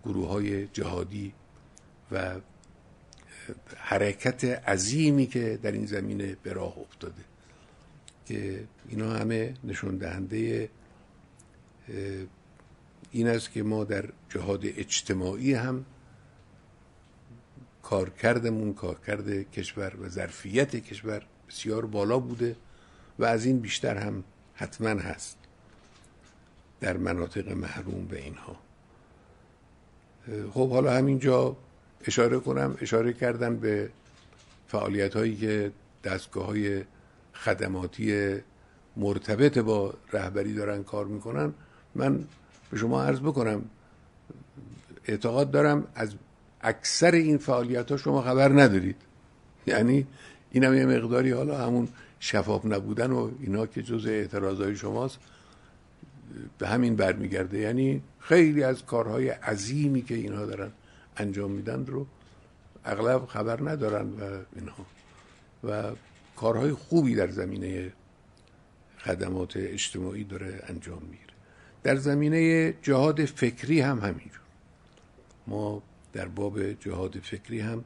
گروه 0.06 0.28
های 0.28 0.68
جهادی 0.68 1.34
و 2.12 2.36
حرکت 3.78 4.46
عظیمی 4.46 5.28
که 5.28 5.60
در 5.64 5.72
این 5.72 5.86
زمینه 5.86 6.38
به 6.44 6.54
راه 6.54 6.78
افتاده 6.78 7.22
که 8.26 8.64
اینا 8.90 9.14
همه 9.14 9.54
نشون 9.64 9.98
دهنده 9.98 10.70
این 13.12 13.28
است 13.28 13.52
که 13.52 13.64
ما 13.64 13.84
در 13.84 14.06
جهاد 14.30 14.62
اجتماعی 14.66 15.54
هم 15.54 15.86
کارکردمون 17.84 18.74
کارکرد 18.74 19.52
کشور 19.52 19.94
و 20.02 20.10
ظرفیت 20.10 20.76
کشور 20.76 21.26
بسیار 21.50 21.86
بالا 21.86 22.20
بوده 22.20 22.56
و 23.20 23.26
از 23.26 23.46
این 23.46 23.60
بیشتر 23.60 23.98
هم 23.98 24.24
حتما 24.54 24.90
هست 24.90 25.38
در 26.80 26.98
مناطق 26.98 27.52
محروم 27.52 28.06
به 28.06 28.20
اینها. 28.22 28.56
خب 30.54 30.70
حالا 30.70 30.94
همینجا 30.94 31.58
اشاره 32.06 32.40
کنم 32.40 32.78
اشاره 32.82 33.14
کردن 33.14 33.58
به 33.58 33.90
فعالیت 34.68 35.16
هایی 35.16 35.36
که 35.36 35.72
دستگاه 36.04 36.46
های 36.46 36.84
خدماتی 37.34 38.36
مرتبط 38.98 39.58
با 39.58 39.94
رهبری 40.14 40.54
دارن 40.54 40.84
کار 40.84 41.06
می‌کنن. 41.06 41.54
من 41.96 42.24
به 42.72 42.78
شما 42.78 43.04
عرض 43.04 43.20
بکنم 43.20 43.62
اعتقاد 45.06 45.52
دارم 45.52 45.88
از 45.96 46.14
اکثر 46.62 47.12
این 47.12 47.38
فعالیت 47.38 47.92
ها 47.92 47.98
شما 47.98 48.22
خبر 48.22 48.50
ندارید. 48.62 48.96
یعنی 49.68 50.08
این 50.52 50.64
هم 50.64 50.74
یه 50.74 50.86
مقداری 50.86 51.32
حالا 51.32 51.58
همون 51.58 51.88
شفاف 52.20 52.66
نبودن 52.66 53.12
و 53.12 53.32
اینا 53.40 53.66
که 53.66 53.84
جز 53.84 54.06
اعتراضای 54.06 54.76
شماست 54.76 55.18
به 56.58 56.68
همین 56.68 56.96
برمیگرده. 56.96 57.60
یعنی 57.60 58.02
خیلی 58.20 58.64
از 58.64 58.86
کارهای 58.86 59.30
عظیمی 59.30 60.02
که 60.02 60.16
اینها 60.16 60.46
دارن 60.46 60.72
انجام 61.18 61.52
میدن 61.52 61.86
رو 61.86 62.08
اغلب 62.86 63.26
خبر 63.26 63.70
ندارن 63.70 64.10
و 64.10 64.40
اینها. 64.56 64.86
و 65.64 65.96
کارهای 66.36 66.72
خوبی 66.72 67.16
در 67.16 67.30
زمینه 67.30 67.94
خدمات 68.98 69.54
اجتماعی 69.58 70.24
داره 70.24 70.64
انجام 70.68 71.02
می‌گیره. 71.02 71.31
در 71.84 71.96
زمینه 71.96 72.74
جهاد 72.82 73.26
فکری 73.26 73.82
هم 73.82 74.00
همینجور 74.00 74.42
ما 75.48 75.82
در 76.14 76.28
باب 76.28 76.74
جهاد 76.74 77.18
فکری 77.24 77.60
هم 77.60 77.84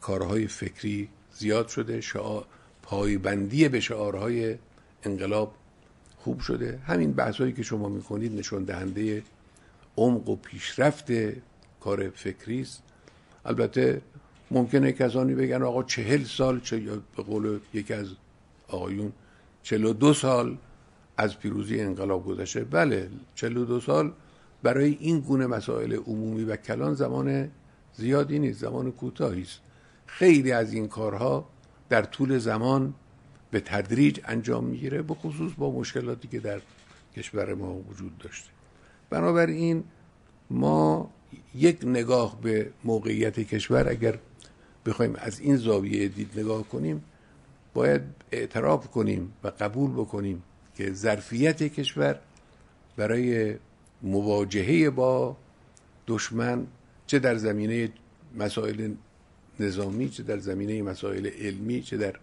کارهای 0.00 0.46
فکری 0.46 1.08
زیاد 1.32 1.68
شده 1.68 2.00
شعار 2.00 2.46
پایبندی 2.82 3.68
به 3.68 3.80
شعارهای 3.80 4.56
انقلاب 5.02 5.54
خوب 6.16 6.40
شده. 6.40 6.78
همین 6.86 7.12
بحثایی 7.12 7.52
که 7.52 7.62
شما 7.62 7.88
می‌کنید 7.88 8.38
نشان 8.38 8.64
دهنده 8.64 9.22
عمق 9.96 10.28
و 10.28 10.36
پیشرفت 10.36 11.12
کار 11.80 12.10
فکری 12.10 12.60
است. 12.60 12.82
البته 13.44 14.02
ممکنه 14.50 14.92
کسانی 14.92 15.34
بگن 15.34 15.62
آقا 15.62 15.82
چهل 15.82 16.24
سال 16.24 16.60
چه 16.60 16.80
به 17.16 17.22
قول 17.22 17.58
یکی 17.74 17.94
از 17.94 18.06
آقایون 18.68 19.12
چهل 19.62 19.84
و 19.84 19.92
دو 19.92 20.14
سال 20.14 20.56
از 21.18 21.38
پیروزی 21.38 21.80
انقلاب 21.80 22.26
گذشته. 22.26 22.64
بله 22.64 23.10
چهل 23.34 23.56
و 23.56 23.64
دو 23.64 23.80
سال 23.80 24.12
برای 24.62 24.96
این 25.00 25.20
گونه 25.20 25.46
مسائل 25.46 25.92
عمومی 25.92 26.44
و 26.44 26.56
کلان 26.56 26.94
زمان 26.94 27.50
زیادی 27.96 28.38
نیست 28.38 28.60
زمان 28.60 28.92
کوتاهی 28.92 29.42
است. 29.42 29.60
خیلی 30.06 30.52
از 30.52 30.72
این 30.72 30.88
کارها 30.88 31.48
در 31.88 32.02
طول 32.02 32.38
زمان 32.38 32.94
به 33.50 33.60
تدریج 33.60 34.20
انجام 34.24 34.64
می‌گیره 34.64 35.02
به 35.02 35.14
خصوص 35.14 35.52
با 35.58 35.70
مشکلاتی 35.70 36.28
که 36.28 36.40
در 36.40 36.60
کشور 37.16 37.54
ما 37.54 37.74
وجود 37.74 38.18
داشته. 38.18 38.50
بنابراین 39.10 39.84
ما 40.50 41.10
یک 41.54 41.84
نگاه 41.84 42.40
به 42.40 42.70
موقعیت 42.84 43.40
کشور 43.40 43.88
اگر 43.88 44.18
بخوایم 44.86 45.14
از 45.16 45.40
این 45.40 45.56
زاویه 45.56 46.08
دید 46.08 46.30
نگاه 46.40 46.68
کنیم 46.68 47.04
باید 47.74 48.02
اعتراف 48.32 48.88
کنیم 48.88 49.32
و 49.44 49.48
قبول 49.48 49.90
بکنیم 49.90 50.42
که 50.78 50.92
ظرفیت 50.92 51.62
کشور 51.62 52.18
برای 52.96 53.54
مواجهه 54.02 54.90
با 54.90 55.36
دشمن 56.06 56.66
چه 57.06 57.18
در 57.18 57.36
زمینه 57.36 57.92
مسائل 58.36 58.90
نظامی 59.60 60.08
چه 60.08 60.22
در 60.22 60.38
زمینه 60.38 60.82
مسائل 60.82 61.26
علمی 61.26 61.82
چه 61.82 61.96
در 61.96 62.14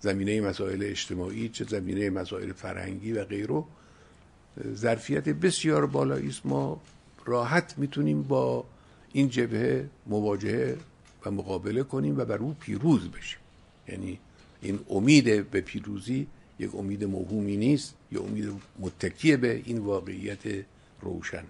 زمینه 0.00 0.40
مسائل 0.40 0.82
اجتماعی 0.82 1.48
چه 1.48 1.64
زمینه 1.64 2.10
مسائل 2.10 2.52
فرهنگی 2.52 3.12
و 3.12 3.24
غیره 3.24 3.64
ظرفیت 4.74 5.28
بسیار 5.28 5.86
بالایی 5.86 6.28
است. 6.28 6.46
ما 6.46 6.80
راحت 7.24 7.74
می‌تونیم 7.78 8.22
با 8.22 8.64
این 9.12 9.28
جبهه 9.28 9.88
مواجهه 10.06 10.76
و 11.26 11.30
مقابله 11.30 11.82
کنیم 11.82 12.18
و 12.18 12.24
بر 12.24 12.38
او 12.38 12.56
پیروز 12.60 13.08
بشیم. 13.08 13.40
یعنی 13.88 14.18
این 14.62 14.78
امید 14.90 15.50
به 15.50 15.60
پیروزی 15.60 16.26
یک 16.58 16.74
امید 16.74 17.04
موهومی 17.04 17.56
نیست 17.56 17.94
یا 18.12 18.22
امید 18.22 18.52
متکیه 18.78 19.36
به 19.36 19.62
این 19.64 19.78
واقعیت 19.78 20.64
روشن. 21.00 21.44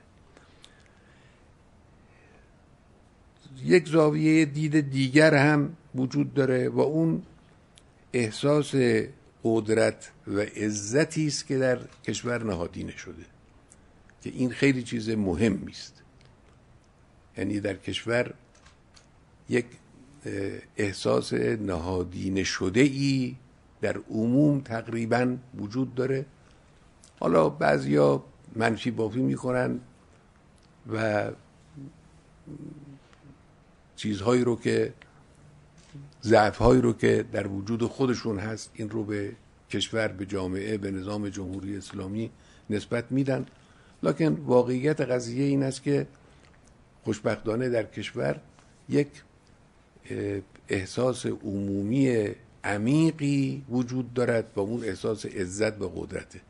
یک 3.65 3.89
زاویه 3.89 4.45
دید 4.45 4.91
دیگر 4.91 5.35
هم 5.35 5.77
وجود 5.95 6.35
داره 6.35 6.69
و 6.69 6.81
اون 6.81 7.23
احساس 8.13 8.75
قدرت 9.45 10.11
و 10.27 10.41
عزتی 10.41 11.27
است 11.27 11.47
که 11.47 11.59
در 11.59 11.79
کشور 12.05 12.45
نهادینه 12.45 12.97
شده 12.97 13.25
که 14.23 14.31
این 14.31 14.51
خیلی 14.51 14.83
چیز 14.83 15.11
مهمی 15.11 15.73
است. 15.73 16.03
یعنی 17.39 17.61
در 17.61 17.75
کشور 17.75 18.35
یک 19.49 19.67
احساس 20.77 21.33
نهادینه 21.33 22.45
شده 22.45 22.81
ای 22.81 23.37
در 23.81 23.97
عموم 24.11 24.61
تقریبا 24.61 25.37
وجود 25.59 25.95
داره. 25.95 26.27
حالا 27.21 27.49
بعضیا 27.49 28.25
منفی 28.57 28.91
بافی 28.91 29.23
می‌کنن 29.23 29.81
و 30.93 31.31
چیزهایی 33.97 34.45
رو 34.45 34.57
که 34.57 34.93
ضعف 36.23 36.59
هایی 36.59 36.81
رو 36.81 36.93
که 36.93 37.25
در 37.33 37.47
وجود 37.47 37.83
خودشون 37.83 38.39
هست 38.39 38.71
این 38.75 38.91
رو 38.91 39.05
به 39.05 39.33
کشور 39.71 40.09
به 40.09 40.27
جامعه 40.27 40.79
به 40.79 40.91
نظام 40.91 41.29
جمهوری 41.29 41.77
اسلامی 41.77 42.31
نسبت 42.71 43.13
میدن. 43.13 43.47
لکن 44.03 44.27
واقعیت 44.27 45.01
قضیه 45.01 45.45
این 45.45 45.63
است 45.63 45.83
که 45.83 46.07
خوشبختانه 47.05 47.69
در 47.69 47.83
کشور 47.83 48.41
یک 48.89 49.09
احساس 50.69 51.27
عمومی 51.27 52.31
عمیقی 52.67 53.65
وجود 53.71 54.15
دارد 54.15 54.55
با 54.55 54.63
اون 54.63 54.85
احساس 54.85 55.27
عزت 55.27 55.81
و 55.81 55.89
قدرته 55.89 56.41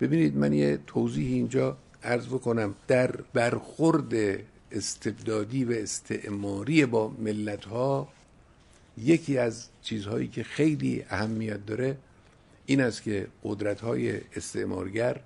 ببینید 0.00 0.36
من 0.36 0.52
یه 0.52 0.78
توضیح 0.86 1.34
اینجا 1.34 1.76
عرض 2.02 2.26
بکنم. 2.26 2.74
در 2.88 3.10
برخورد 3.10 4.12
استبدادی 4.72 5.64
و 5.64 5.72
استعماری 5.72 6.86
با 6.86 7.08
ملت 7.08 7.64
ها 7.64 8.08
یکی 8.98 9.38
از 9.38 9.68
چیزهایی 9.82 10.28
که 10.28 10.42
خیلی 10.42 11.04
اهمیت 11.10 11.66
داره 11.66 11.96
این 12.66 12.80
است 12.80 13.02
که 13.02 13.26
قدرت 13.44 13.80
های 13.80 14.20
استعمارگر 14.36 15.20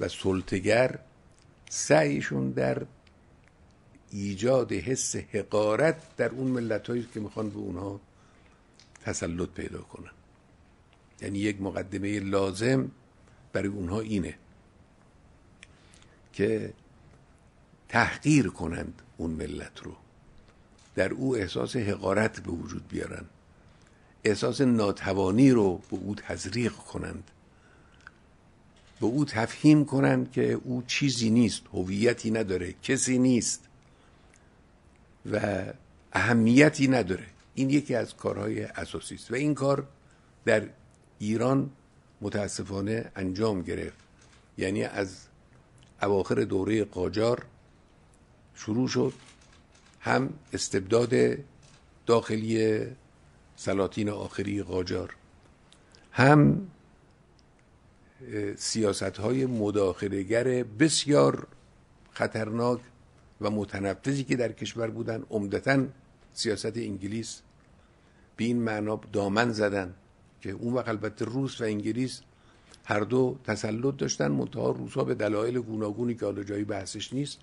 و 0.00 0.08
سلطگر 0.08 0.98
سعیشون 1.70 2.50
در 2.50 2.82
ایجاد 4.10 4.72
حس 4.72 5.16
حقارت 5.16 6.16
در 6.16 6.28
اون 6.28 6.46
ملت 6.46 6.88
هایی 6.88 7.06
که 7.14 7.20
می‌خوان 7.20 7.50
به 7.50 7.56
اونها 7.56 8.00
تسلط 9.06 9.48
پیدا 9.48 9.80
کنن. 9.80 10.10
یعنی 11.22 11.38
یک 11.38 11.62
مقدمه 11.62 12.20
لازم 12.20 12.90
برای 13.52 13.68
اونها 13.68 14.00
اینه 14.00 14.34
که 16.32 16.72
تحقیر 17.88 18.48
کنند 18.48 19.02
اون 19.16 19.30
ملت 19.30 19.80
رو. 19.82 19.96
در 20.94 21.12
او 21.12 21.36
احساس 21.36 21.76
حقارت 21.76 22.40
به 22.40 22.50
وجود 22.50 22.88
بیارن. 22.88 23.24
احساس 24.24 24.60
ناتوانی 24.60 25.50
رو 25.50 25.82
به 25.90 25.96
او 25.96 26.14
تزریق 26.14 26.72
کنند. 26.72 27.30
به 29.00 29.06
او 29.06 29.24
تفهیم 29.24 29.84
کنند 29.84 30.32
که 30.32 30.52
او 30.52 30.82
چیزی 30.86 31.30
نیست 31.30 31.62
هویتی 31.72 32.30
نداره 32.30 32.74
کسی 32.82 33.18
نیست 33.18 33.68
و 35.32 35.64
اهمیتی 36.12 36.88
نداره. 36.88 37.35
این 37.56 37.70
یکی 37.70 37.94
از 37.94 38.16
کارهای 38.16 38.62
اساسی 38.62 39.14
است. 39.14 39.30
و 39.30 39.34
این 39.34 39.54
کار 39.54 39.86
در 40.44 40.68
ایران 41.18 41.70
متاسفانه 42.20 43.10
انجام 43.16 43.62
گرفت. 43.62 43.98
یعنی 44.58 44.84
از 44.84 45.16
اواخر 46.02 46.34
دوره 46.34 46.84
قاجار 46.84 47.46
شروع 48.54 48.88
شد. 48.88 49.12
هم 50.00 50.32
استبداد 50.52 51.38
داخلی 52.06 52.78
سلاطین 53.56 54.08
آخری 54.08 54.62
قاجار 54.62 55.16
هم 56.12 56.66
سیاست 58.56 59.02
های 59.02 59.46
مداخلگر 59.46 60.62
بسیار 60.62 61.46
خطرناک 62.12 62.80
و 63.40 63.50
متنفذی 63.50 64.24
که 64.24 64.36
در 64.36 64.52
کشور 64.52 64.90
بودن 64.90 65.22
عمدتا 65.30 65.84
سیاست 66.32 66.76
انگلیس 66.76 67.42
به 68.36 68.44
این 68.44 68.62
معنا 68.62 69.00
دامن 69.12 69.52
زدن 69.52 69.94
که 70.40 70.50
اون 70.50 70.74
وقت 70.74 70.88
البته 70.88 71.24
روس 71.24 71.60
و 71.60 71.64
انگلیس 71.64 72.20
هر 72.84 73.00
دو 73.00 73.38
تسلط 73.44 73.96
داشتن 73.96 74.28
منتها 74.28 74.70
روسا 74.70 75.04
به 75.04 75.14
دلایل 75.14 75.60
گوناگونی 75.60 76.14
که 76.14 76.24
حالا 76.24 76.42
جایی 76.42 76.64
بحثش 76.64 77.12
نیست 77.12 77.38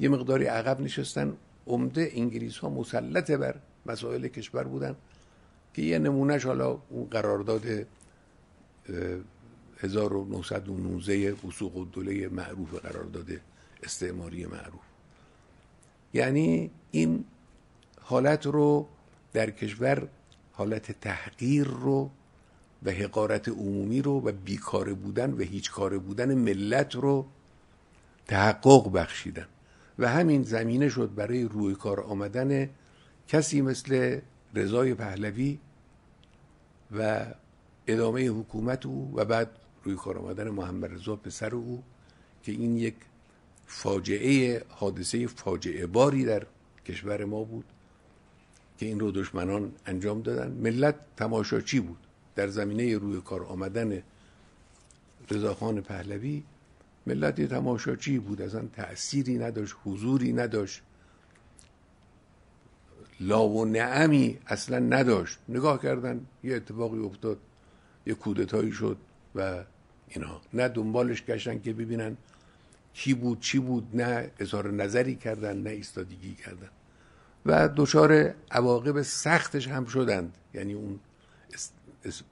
یه 0.00 0.08
مقداری 0.08 0.44
عقب 0.44 0.80
نشستن. 0.80 1.36
عمده 1.66 2.10
انگلیس 2.14 2.58
ها 2.58 2.68
مسلط 2.68 3.30
بر 3.30 3.54
مسائل 3.86 4.28
کشور 4.28 4.64
بودن 4.64 4.96
که 5.74 5.82
یه 5.82 5.98
نمونهش 5.98 6.44
حالا 6.44 6.78
اون 6.88 7.04
قرارداد 7.04 7.86
1919 9.80 11.34
وسوق 11.46 11.76
الدوله 11.76 12.28
معروف 12.28 12.74
قرارداد 12.74 13.26
استعماری 13.82 14.46
معروف. 14.46 14.80
یعنی 16.14 16.70
این 16.90 17.24
حالت 18.00 18.46
رو 18.46 18.88
در 19.32 19.50
کشور 19.50 20.08
حالت 20.52 21.00
تحقیر 21.00 21.66
رو 21.66 22.10
و 22.82 22.90
حقارت 22.90 23.48
عمومی 23.48 24.02
رو 24.02 24.20
و 24.20 24.32
بیکار 24.32 24.94
بودن 24.94 25.32
و 25.32 25.40
هیچ 25.40 25.70
کار 25.70 25.98
بودن 25.98 26.34
ملت 26.34 26.94
رو 26.94 27.26
تحقق 28.26 28.92
بخشیدن. 28.92 29.46
و 29.98 30.08
همین 30.08 30.42
زمینه 30.42 30.88
شد 30.88 31.14
برای 31.14 31.44
روی 31.44 31.74
کار 31.74 32.00
آمدن 32.00 32.70
کسی 33.28 33.60
مثل 33.60 34.20
رضای 34.54 34.94
پهلوی 34.94 35.58
و 36.98 37.26
ادامه 37.86 38.28
حکومت 38.28 38.86
او 38.86 39.12
و 39.14 39.24
بعد 39.24 39.50
روی 39.84 39.96
کار 39.96 40.18
آمدن 40.18 40.48
محمد 40.48 40.92
رضا 40.92 41.16
پسر 41.16 41.54
او 41.54 41.82
که 42.42 42.52
این 42.52 42.76
یک 42.76 42.94
فاجعه 43.66 44.62
حادثه 44.68 45.26
فاجعه 45.26 45.86
باری 45.86 46.24
در 46.24 46.46
کشور 46.86 47.24
ما 47.24 47.44
بود. 47.44 47.64
که 48.80 48.86
این 48.86 49.00
رو 49.00 49.10
دشمنان 49.10 49.72
انجام 49.86 50.22
دادن. 50.22 50.50
ملت 50.52 50.94
تماشاچی 51.16 51.80
بود. 51.80 51.98
در 52.34 52.48
زمینه 52.48 52.98
روی 52.98 53.20
کار 53.20 53.44
آمدن 53.44 54.02
رضاخان 55.30 55.80
پهلوی 55.80 56.42
ملت 57.06 57.38
یه 57.38 57.46
تماشاچی 57.46 58.18
بود. 58.18 58.42
اصلا 58.42 58.68
تأثیری 58.72 59.38
نداشت 59.38 59.74
حضوری 59.84 60.32
نداشت. 60.32 60.82
لا 63.20 63.48
و 63.48 63.64
نعمی 63.64 64.38
اصلا 64.46 64.78
نداشت. 64.78 65.38
نگاه 65.48 65.82
کردن 65.82 66.26
یه 66.44 66.56
اتفاقی 66.56 66.98
افتاد 66.98 67.38
یه 68.06 68.14
کودتایی 68.14 68.72
شد 68.72 68.96
و 69.34 69.64
اینها 70.08 70.40
نه 70.52 70.68
دنبالش 70.68 71.24
گشتن 71.24 71.60
که 71.60 71.72
ببینن 71.72 72.16
کی 72.94 73.14
بود 73.14 73.40
چی 73.40 73.58
بود 73.58 73.88
نه 73.94 74.30
اظهار 74.38 74.70
نظری 74.70 75.16
کردن 75.16 75.56
نه 75.56 75.70
ایستادگی 75.70 76.34
کردن. 76.34 76.68
و 77.46 77.68
دچار 77.76 78.34
عواقب 78.50 79.02
سختش 79.02 79.68
هم 79.68 79.84
شدند. 79.84 80.36
یعنی 80.54 80.74
اون 80.74 81.00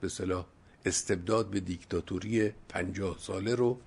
به 0.01 0.09
صلاح 0.09 0.47
استبداد 0.85 1.51
به 1.51 1.61
دیکتاتوری 1.61 2.53
پنجاه 2.69 3.17
ساله 3.19 3.55
رو 3.55 3.79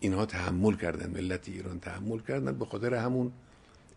اینها 0.00 0.26
تحمل 0.26 0.76
کردن 0.76 1.10
ملت 1.10 1.48
ایران 1.48 1.80
تحمل 1.80 2.18
کردن 2.18 2.58
به 2.58 2.64
خاطر 2.64 2.94
همون 2.94 3.32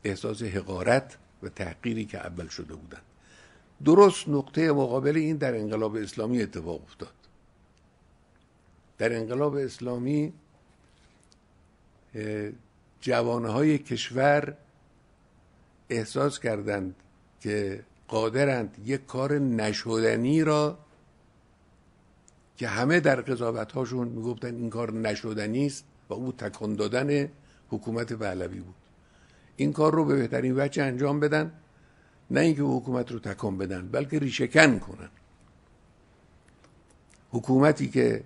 احساس 0.03 0.43
حقارت 0.43 1.17
و 1.43 1.49
تحقیری 1.49 2.05
که 2.05 2.17
اول 2.17 2.47
شده 2.47 2.75
بودن 2.75 3.01
درست 3.85 4.29
نقطه 4.29 4.71
مقابل 4.71 5.15
این 5.17 5.37
در 5.37 5.55
انقلاب 5.55 5.95
اسلامی 5.95 6.41
اتفاق 6.41 6.81
افتاد. 6.83 7.13
در 8.97 9.15
انقلاب 9.15 9.55
اسلامی 9.55 10.33
جوانهای 13.01 13.77
کشور 13.77 14.57
احساس 15.89 16.39
کردند 16.39 16.95
که 17.39 17.83
قادرند 18.07 18.77
یک 18.85 19.05
کار 19.05 19.39
نشدنی 19.39 20.43
را 20.43 20.77
که 22.57 22.67
همه 22.67 22.99
در 22.99 23.21
قضاوت 23.21 23.71
هاشون 23.71 24.07
می‌گفتن 24.07 24.55
این 24.55 24.69
کار 24.69 24.93
نشدنی 24.93 25.65
است 25.65 25.85
و 26.09 26.13
او 26.13 26.31
تکان 26.31 26.73
دادن 26.75 27.29
حکومت 27.69 28.13
پهلوی 28.13 28.59
بود. 28.59 28.75
این 29.57 29.73
کار 29.73 29.93
رو 29.93 30.05
به 30.05 30.15
بهترین 30.15 30.59
وجه 30.59 30.83
انجام 30.83 31.19
بدن 31.19 31.51
نه 32.31 32.39
اینکه 32.39 32.61
حکومت 32.61 33.11
رو 33.11 33.19
تکان 33.19 33.57
بدن 33.57 33.87
بلکه 33.87 34.19
ریشهکن 34.19 34.79
کنن. 34.79 35.09
حکومتی 37.31 37.89
که 37.89 38.23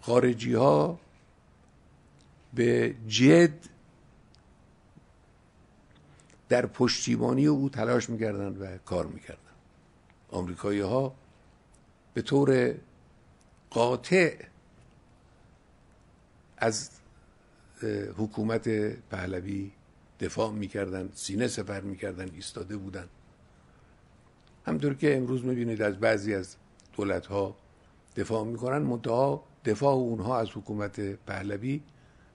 خارجی 0.00 0.54
ها 0.54 0.98
به 2.54 2.94
جد 3.08 3.58
در 6.48 6.66
پشتیبانی 6.66 7.46
او 7.46 7.68
تلاش 7.68 8.10
می‌کردن 8.10 8.56
و 8.56 8.78
کار 8.78 9.06
می‌کردن 9.06 9.38
آمریکایی 10.30 10.80
ها 10.80 11.14
به 12.14 12.22
طور 12.22 12.74
قاطع 13.70 14.44
از 16.58 16.90
حکومت 18.16 18.68
پهلوی 19.10 19.70
دفاع 20.20 20.52
می‌کردن 20.52 21.10
سینه 21.14 21.48
سفر 21.48 21.80
می‌کردن 21.80 22.30
ایستاده 22.34 22.76
بودن 22.76 23.08
همطور 24.66 24.94
که 24.94 25.16
امروز 25.16 25.44
می‌بینید 25.44 25.82
از 25.82 26.00
بعضی 26.00 26.34
از 26.34 26.56
دولت 26.96 27.26
ها 27.26 27.56
دفاع 28.16 28.44
می‌کنن 28.44 28.78
منتها 28.78 29.44
دفاع 29.64 29.94
اونها 29.94 30.38
از 30.40 30.48
حکومت 30.54 31.00
پهلوی 31.00 31.80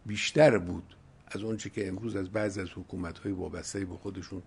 بیشتر 0.06 0.58
بود. 0.58 0.96
از 1.36 1.44
اونچه 1.44 1.70
که 1.70 1.88
امروز 1.88 2.16
از 2.16 2.30
بعضی 2.30 2.62
از 2.62 2.68
حکومت 2.76 3.18
های 3.18 3.32
وابسته 3.32 3.86
به 3.86 3.96
خودشون 3.96 4.42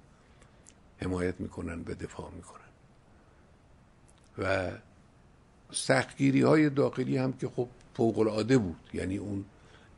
حمایت 0.99 1.41
می‌کنن 1.41 1.81
و 1.81 1.95
دفاع 1.95 2.31
می‌کنن. 2.37 2.61
و 4.39 4.71
سختگیری 5.73 6.43
های 6.43 6.71
داخلی 6.71 7.17
هم 7.17 7.33
که 7.33 7.49
خب 7.49 7.69
فوق 7.95 8.19
العاده 8.19 8.59
بود. 8.59 8.77
یعنی 8.95 9.17
اون 9.17 9.45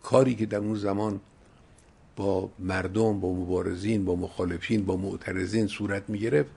کاری 0.02 0.34
که 0.34 0.46
در 0.46 0.58
اون 0.58 0.74
زمان 0.74 1.20
با 2.16 2.50
مردم 2.58 3.20
با 3.20 3.32
مبارزین 3.32 4.04
با 4.04 4.16
مخالفین 4.16 4.84
با 4.84 4.96
معترضین 4.96 5.66
صورت 5.66 6.10
می 6.10 6.18
گرفت 6.18 6.50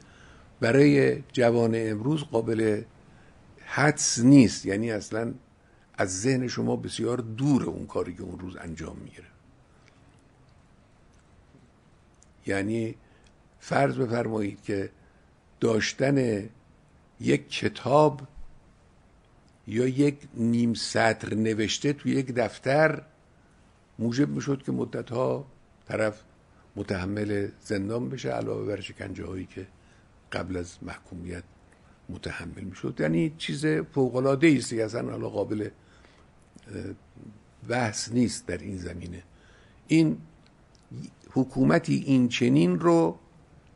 برای 0.60 1.24
جوان 1.34 1.72
امروز 1.76 2.24
قابل 2.24 2.82
حدس 3.66 4.20
نیست. 4.20 4.66
یعنی 4.66 4.92
اصلا 4.92 5.34
از 5.94 6.22
ذهن 6.22 6.48
شما 6.48 6.76
بسیار 6.76 7.18
دور 7.18 7.64
اون 7.64 7.88
کاری 7.88 8.14
که 8.14 8.24
اون 8.24 8.40
روز 8.40 8.56
انجام 8.56 8.98
می‌گیره 8.98 9.31
یعنی 12.46 12.96
فرض 13.60 13.96
بفرمایید 13.96 14.62
که 14.64 14.90
داشتن 15.60 16.50
یک 17.20 17.50
کتاب 17.50 18.22
یا 19.68 19.88
یک 19.88 20.18
نیم 20.34 20.74
سطر 20.74 21.34
نوشته 21.34 21.94
توی 21.94 22.12
یک 22.12 22.34
دفتر 22.34 23.02
موجب 24.00 24.30
می‌شد 24.30 24.64
که 24.64 24.72
مدتها 24.72 25.46
طرف 25.88 26.24
متحمل 26.76 27.48
زندان 27.64 28.10
بشه 28.10 28.30
علاوه 28.30 28.66
بر 28.66 28.82
شکنجه 28.82 29.26
هایی 29.26 29.46
که 29.46 29.68
قبل 30.32 30.58
از 30.58 30.78
محکومیت 30.82 31.44
متحمل 32.10 32.64
می‌شد. 32.64 32.98
یعنی 33.00 33.34
چیز 33.38 33.66
فوق 33.66 34.16
العاده 34.16 34.56
است 34.58 34.74
اصلا 34.74 35.12
حالا 35.12 35.30
قابل 35.30 35.70
بحث 37.70 38.12
نیست 38.12 38.48
در 38.48 38.58
این 38.58 38.78
زمینه. 38.78 39.24
این 39.88 40.18
حکومتی 41.34 42.04
این 42.08 42.30
چنین 42.30 42.80
رو 42.80 43.18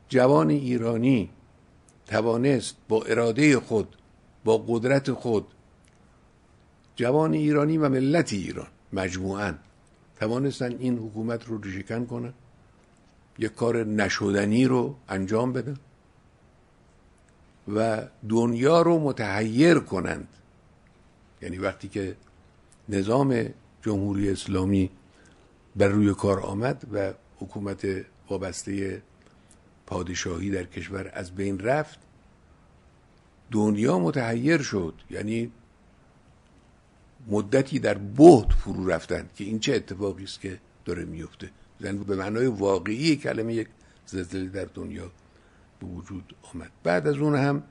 جوان 0.10 0.50
ایرانی 0.50 1.30
توانست 2.08 2.76
با 2.88 3.04
اراده 3.04 3.60
خود 3.60 3.96
با 4.44 4.58
قدرت 4.68 5.12
خود 5.12 5.48
جوان 6.96 7.34
ایرانی 7.34 7.78
و 7.78 7.90
ملت 7.90 8.34
ایران 8.34 8.68
مجموعاً 8.94 9.54
توانستن 10.20 10.76
این 10.80 10.98
حکومت 10.98 11.48
رو 11.48 11.62
ریشهکن 11.62 12.06
کنن 12.06 12.34
یک 13.40 13.56
کار 13.56 13.84
نشدنی 13.84 14.66
رو 14.66 14.96
انجام 15.10 15.54
بدن 15.54 15.78
و 17.76 18.08
دنیا 18.30 18.82
رو 18.82 19.00
متحیر 19.00 19.80
کنند. 19.80 20.28
یعنی 21.42 21.58
وقتی 21.58 21.88
که 21.88 22.16
نظام 22.90 23.46
جمهوری 23.82 24.30
اسلامی 24.30 24.90
بر 25.76 25.88
روی 25.88 26.14
کار 26.14 26.40
آمد 26.40 26.88
و 26.94 27.14
حکومت 27.40 27.88
وابسته 28.30 29.02
پادشاهی 29.86 30.50
در 30.50 30.64
کشور 30.64 31.12
از 31.14 31.36
بین 31.36 31.60
رفت. 31.60 32.00
دنیا 33.52 34.00
متحیر 34.00 34.62
شد 34.62 34.94
یعنی 35.10 35.52
مدتی 37.28 37.80
در 37.80 37.94
بهت 37.94 38.54
فرو 38.54 38.88
رفتن 38.88 39.30
که 39.36 39.44
این 39.44 39.60
چه 39.60 39.76
اتفاقی 39.76 40.24
است 40.24 40.42
که 40.42 40.60
داره 40.86 41.06
میفته. 41.06 41.52
زن 41.80 41.98
به 41.98 42.16
معنای 42.16 42.46
واقعی 42.46 43.16
کلمه 43.16 43.54
یک 43.54 43.68
زلزله 44.06 44.50
در 44.50 44.66
دنیا 44.66 45.12
به 45.80 45.86
وجود 45.88 46.36
آمد. 46.54 46.72
بعد 46.84 47.08
از 47.08 47.16
اون 47.18 47.36
هم 47.36 47.64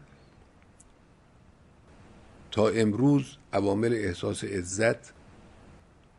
تا 2.51 2.69
امروز 2.69 3.37
عوامل 3.53 3.93
احساس 3.93 4.45
عزت 4.45 5.13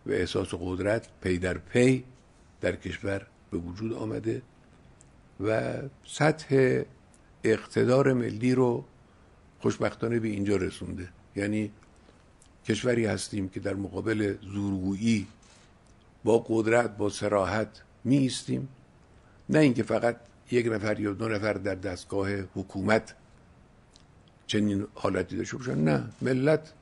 و 0.05 0.11
احساس 0.11 0.47
قدرت 0.53 1.07
پی 1.21 1.37
در 1.37 1.57
پی 1.57 2.03
در 2.61 2.75
کشور 2.75 3.27
به 3.51 3.57
وجود 3.57 3.93
آمده 3.93 4.41
و 5.39 5.73
سطح 6.05 6.81
اقتدار 7.43 8.13
ملی 8.13 8.55
رو 8.55 8.85
خوشبختانه 9.59 10.19
به 10.19 10.27
اینجا 10.27 10.55
رسونده. 10.55 11.09
یعنی 11.35 11.71
کشوری 12.65 13.05
هستیم 13.05 13.49
که 13.49 13.59
در 13.59 13.73
مقابل 13.73 14.35
زورگویی 14.41 15.27
با 16.23 16.45
قدرت 16.47 16.97
با 16.97 17.09
سراحت 17.09 17.81
می 18.03 18.17
ایستیم 18.17 18.67
نه 19.49 19.59
اینکه 19.59 19.83
فقط 19.83 20.17
یک 20.51 20.67
نفر 20.67 20.99
یا 20.99 21.13
دو 21.13 21.27
نفر 21.27 21.53
در 21.53 21.75
دستگاه 21.75 22.29
حکومت 22.31 23.15
چنین 24.47 24.87
حالتی 24.93 25.37
داشته 25.37 25.57
باشن. 25.57 25.77
نه 25.83 26.03
ملت 26.21 26.73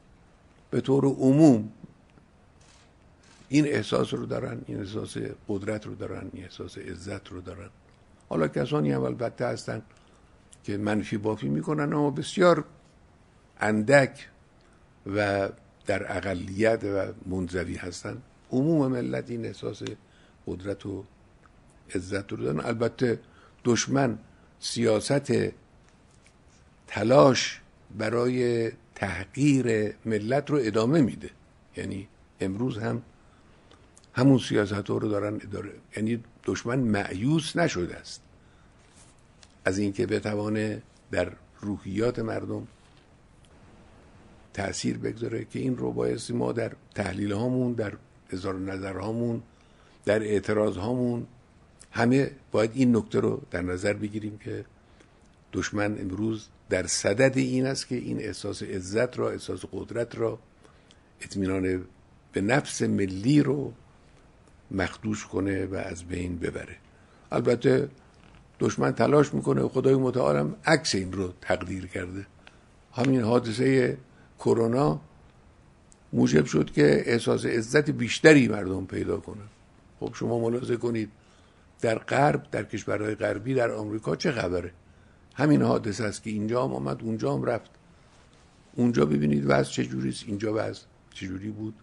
به 0.71 0.81
طور 0.81 1.05
عموم 1.05 1.69
این 3.53 3.67
احساس 3.67 4.13
رو 4.13 4.25
دارن 4.25 4.61
این 4.67 4.79
احساس 4.79 5.17
قدرت 5.47 5.85
رو 5.85 5.95
دارن 5.95 6.29
این 6.33 6.43
احساس 6.43 6.77
عزت 6.77 7.27
رو 7.27 7.41
دارن. 7.41 7.69
حالا 8.29 8.47
کسانی 8.47 8.91
هم 8.91 9.03
البته 9.03 9.45
هستن 9.45 9.81
که 10.63 10.77
منفی 10.77 11.17
بافی 11.17 11.49
می‌کنن 11.49 11.93
اما 11.93 12.11
بسیار 12.11 12.63
اندک 13.59 14.29
و 15.15 15.49
در 15.85 16.17
اقلیت 16.17 16.83
و 16.83 17.13
منزوی 17.25 17.75
هستن. 17.75 18.21
عموم 18.51 18.91
ملت 18.91 19.29
این 19.29 19.45
احساس 19.45 19.83
قدرت 20.47 20.85
و 20.85 21.03
عزت 21.95 22.31
رو 22.31 22.37
دارن. 22.37 22.59
البته 22.59 23.19
دشمن 23.65 24.17
سیاست 24.59 25.31
تلاش 26.87 27.61
برای 27.97 28.71
تحقیر 28.95 29.95
ملت 30.05 30.49
رو 30.49 30.59
ادامه 30.61 31.01
میده. 31.01 31.29
یعنی 31.77 32.07
امروز 32.41 32.77
هم 32.77 33.01
همون 34.13 34.37
سیاست 34.37 34.89
رو 34.89 34.99
دارن 34.99 35.35
اداره 35.35 35.71
یعنی 35.97 36.23
دشمن 36.45 36.79
معیوس 36.79 37.55
نشده 37.55 37.95
است. 37.95 38.21
از 39.65 39.77
اینکه 39.77 40.05
بتوانه 40.05 40.81
در 41.11 41.31
روحیات 41.61 42.19
مردم 42.19 42.67
تاثیر 44.53 44.97
بگذاره 44.97 45.45
که 45.45 45.59
این 45.59 45.77
رو 45.77 45.91
بایستی 45.91 46.33
ما 46.33 46.51
در 46.51 46.71
تحلیل 46.95 47.31
هامون 47.31 47.73
در 47.73 47.93
اظهار 48.29 48.59
نظر 48.59 48.97
هامون 48.97 49.41
در 50.05 50.23
اعتراض 50.23 50.77
هامون 50.77 51.27
همه 51.91 52.31
باید 52.51 52.71
این 52.73 52.95
نکته 52.95 53.19
رو 53.19 53.41
در 53.51 53.61
نظر 53.61 53.93
بگیریم 53.93 54.37
که 54.37 54.65
دشمن 55.53 55.99
امروز 55.99 56.47
در 56.69 56.87
صدد 56.87 57.37
این 57.37 57.65
است 57.65 57.87
که 57.87 57.95
این 57.95 58.19
احساس 58.19 58.63
عزت 58.63 59.19
را 59.19 59.31
احساس 59.31 59.65
قدرت 59.71 60.17
را 60.17 60.39
اطمینان 61.21 61.85
به 62.33 62.41
نفس 62.41 62.81
ملی 62.81 63.41
رو 63.43 63.73
مخدوش 64.71 65.25
کنه 65.25 65.65
و 65.65 65.75
از 65.75 66.03
بین 66.03 66.37
ببره. 66.37 66.75
البته 67.31 67.89
دشمن 68.59 68.91
تلاش 68.91 69.33
می‌کنه 69.33 69.67
خدای 69.67 69.95
متعالم 69.95 70.55
عکس 70.65 70.95
این 70.95 71.13
رو 71.13 71.33
تقدیر 71.41 71.87
کرده. 71.87 72.27
همین 72.93 73.21
حادثه 73.21 73.97
کرونا 74.39 74.99
موجب 76.13 76.45
شد 76.45 76.71
که 76.71 77.03
احساس 77.05 77.45
عزت 77.45 77.89
بیشتری 77.89 78.47
مردم 78.47 78.85
پیدا 78.85 79.17
کنن 79.17 79.47
خب 79.99 80.13
شما 80.13 80.39
ملاحظه 80.39 80.77
کنید 80.77 81.11
در 81.81 81.97
غرب 81.97 82.47
در 82.51 82.63
کشورهای 82.63 83.15
غربی 83.15 83.53
در 83.53 83.71
آمریکا 83.71 84.15
چه 84.15 84.31
خبره؟ 84.31 84.71
همین 85.35 85.61
حادثه 85.61 86.03
است 86.03 86.23
که 86.23 86.29
اینجا 86.29 86.63
هم 86.63 86.73
آمد 86.73 87.03
اونجا 87.03 87.33
هم 87.33 87.43
رفت. 87.43 87.71
اونجا 88.75 89.05
ببینید 89.05 89.43
وضع 89.47 89.71
چجوری 89.71 90.09
است 90.09 90.23
اینجا 90.27 90.53
وضع 90.55 90.81
چجوری 91.13 91.49
بود 91.49 91.73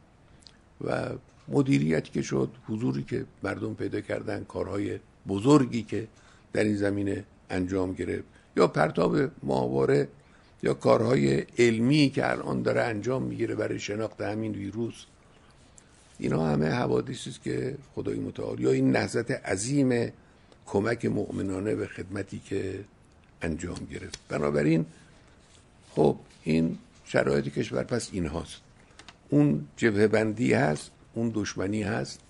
و 0.84 1.08
مدیریتی 1.50 2.10
که 2.10 2.22
شد 2.22 2.50
حضوری 2.68 3.02
که 3.02 3.24
مردم 3.42 3.74
پیدا 3.74 4.00
کردن 4.00 4.44
کارهای 4.44 4.98
بزرگی 5.28 5.82
که 5.82 6.08
در 6.52 6.64
این 6.64 6.76
زمینه 6.76 7.24
انجام 7.50 7.92
گرفت. 7.92 8.24
یا 8.56 8.66
پرتاب 8.66 9.16
ماهواره 9.42 10.08
یا 10.62 10.74
کارهای 10.74 11.46
علمی 11.58 12.10
که 12.10 12.30
الان 12.30 12.62
داره 12.62 12.82
انجام 12.82 13.22
می‌گیره 13.22 13.54
برای 13.54 13.78
شناخت 13.78 14.20
همین 14.20 14.52
ویروس. 14.52 15.04
اینا 16.18 16.46
همه 16.46 16.66
حوادثی 16.66 17.30
است 17.30 17.42
که 17.42 17.76
خدای 17.94 18.18
متعال. 18.18 18.60
یا 18.60 18.70
این 18.70 18.90
نهضت 18.90 19.30
عظیم 19.30 20.12
کمک 20.66 21.04
مؤمنانه 21.04 21.74
به 21.74 21.86
خدمتی 21.86 22.38
که 22.44 22.84
انجام 23.42 23.78
گرفت. 23.90 24.18
بنابراین 24.28 24.86
خب 25.90 26.16
این 26.42 26.78
شرایط 27.04 27.48
کشور 27.48 27.82
پس 27.82 28.08
این 28.12 28.26
هاست 28.26 28.60
اون 29.28 29.68
جبه 29.76 30.08
بندی 30.08 30.52
هست. 30.52 30.90
اون 31.14 31.32
دشمنی 31.34 31.82
هست 31.82 32.20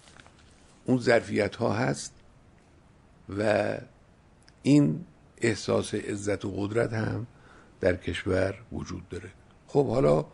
اون 0.84 0.98
ظرفیت 0.98 1.56
ها 1.56 1.72
هست 1.72 2.12
و 3.38 3.74
این 4.62 5.04
احساس 5.38 5.94
عزت 5.94 6.44
و 6.44 6.50
قدرت 6.50 6.92
هم 6.92 7.26
در 7.80 7.96
کشور 7.96 8.54
وجود 8.72 9.08
داره. 9.08 9.30
خب 9.66 9.86
حالا 9.88 10.24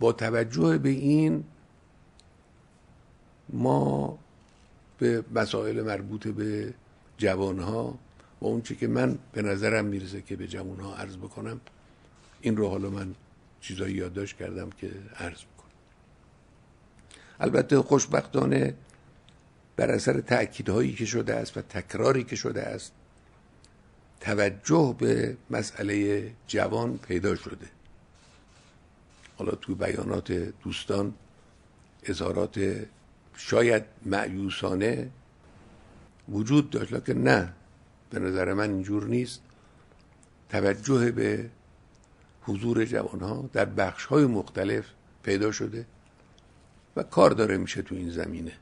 با 0.00 0.12
توجه 0.12 0.78
به 0.78 0.88
این 0.88 1.44
ما 3.48 4.18
به 4.98 5.24
مسائل 5.34 5.82
مربوط 5.82 6.28
به 6.28 6.74
جوانها 7.18 7.98
و 8.40 8.46
اون 8.46 8.62
چی 8.62 8.76
که 8.76 8.86
من 8.86 9.18
به 9.32 9.42
نظرم 9.42 9.84
می‌رسه 9.84 10.22
که 10.22 10.36
به 10.36 10.46
جوانها 10.46 10.96
عرض 10.96 11.16
بکنم 11.16 11.60
این 12.40 12.56
رو 12.56 12.68
حالا 12.68 12.90
من 12.90 13.14
چیزایی 13.60 13.94
یادداشت 13.94 14.36
کردم 14.36 14.70
که 14.70 14.90
عرض 15.16 15.38
البته 17.40 17.82
خوشبختانه 17.82 18.74
بر 19.76 19.90
اثر 19.90 20.20
تأکیدهایی 20.20 20.92
که 20.92 21.04
شده 21.04 21.34
است 21.34 21.56
و 21.56 21.62
تکراری 21.62 22.24
که 22.24 22.36
شده 22.36 22.62
است 22.62 22.92
توجه 24.20 24.96
به 24.98 25.36
مسئله 25.50 26.30
جوان 26.46 26.98
پیدا 26.98 27.34
شده. 27.34 27.66
حالا 29.36 29.52
تو 29.52 29.74
بیانات 29.74 30.32
دوستان 30.32 31.14
اظهارات 32.02 32.86
شاید 33.36 33.84
معیوسانه 34.06 35.10
وجود 36.28 36.70
داشت 36.70 36.92
لکن 36.92 37.12
نه. 37.12 37.52
به 38.10 38.18
نظر 38.18 38.52
من 38.52 38.70
اینجور 38.70 39.06
نیست. 39.06 39.40
توجه 40.48 41.10
به 41.10 41.50
حضور 42.42 42.84
جوان 42.84 43.20
ها 43.20 43.50
در 43.52 43.64
بخش 43.64 44.04
های 44.04 44.26
مختلف 44.26 44.84
پیدا 45.22 45.52
شده. 45.52 45.86
و 46.96 47.02
کار 47.02 47.30
داره 47.30 47.56
میشه 47.56 47.82
تو 47.82 47.94
این 47.94 48.10
زمینه. 48.10 48.52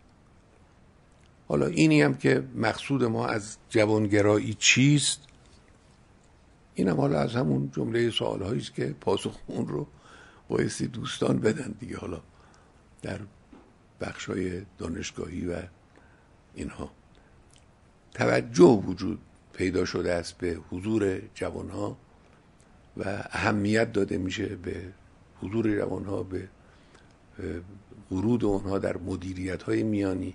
حالا 1.49 1.66
اینی 1.66 2.03
هم 2.03 2.14
که 2.14 2.45
مقصود 2.55 3.05
ما 3.05 3.27
از 3.27 3.57
جوانگرایی 3.68 4.55
چیست؟ 4.55 5.21
اینم 6.75 7.01
حالا 7.01 7.21
از 7.21 7.35
همون 7.35 7.71
جمله 7.77 8.11
سوال 8.11 8.42
است 8.42 8.75
که 8.75 8.95
پاسخ 9.01 9.38
اون 9.47 9.68
رو 9.68 9.87
بایستی 10.49 10.87
دوستان 10.87 11.38
بدن 11.38 11.75
دیگه 11.81 11.97
حالا 11.99 12.21
در 13.03 13.21
بخش 14.01 14.27
های 14.27 14.62
دانشگاهی 14.79 15.47
و 15.47 15.62
اینها. 16.55 16.90
توجه 18.14 18.83
وجود 18.87 19.18
پیدا 19.53 19.85
شده 19.85 20.12
است 20.12 20.38
به 20.38 20.59
حضور 20.71 21.21
جوان 21.35 21.71
ها 21.71 21.97
و 22.97 23.25
اهمیت 23.31 23.92
داده 23.92 24.18
میشه 24.18 24.47
به 24.47 24.92
حضور 25.40 25.79
جوان 25.79 26.05
ها 26.05 26.23
به 26.23 26.49
ورود 28.12 28.44
اونها 28.44 28.79
در 28.79 28.96
مدیریت 28.96 29.62
های 29.62 29.83
میانی 29.83 30.35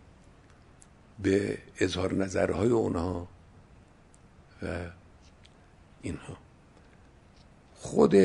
به 1.19 1.57
اظهار 1.79 2.13
نظرهای 2.13 2.69
اونها 2.69 3.27
و 4.63 4.77
اینها. 6.01 6.37
خود 7.75 8.15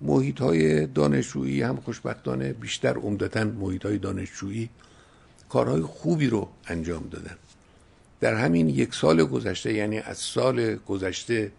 محیط 0.00 0.40
های 0.40 0.86
دانشجویی 0.86 1.62
هم 1.62 1.76
خوشبختانه 1.76 2.52
بیشتر 2.52 2.96
عمدتا 2.98 3.44
محیط 3.44 3.86
های 3.86 3.98
دانشجویی 3.98 4.70
کارهای 5.48 5.82
خوبی 5.82 6.26
رو 6.26 6.48
انجام 6.66 7.08
دادن. 7.08 7.36
در 8.20 8.34
همین 8.34 8.68
یک 8.68 8.94
سال 8.94 9.24
گذشته 9.24 9.72
یعنی 9.72 9.98
از 9.98 10.18
سال 10.18 10.76
گذشته 10.76 11.52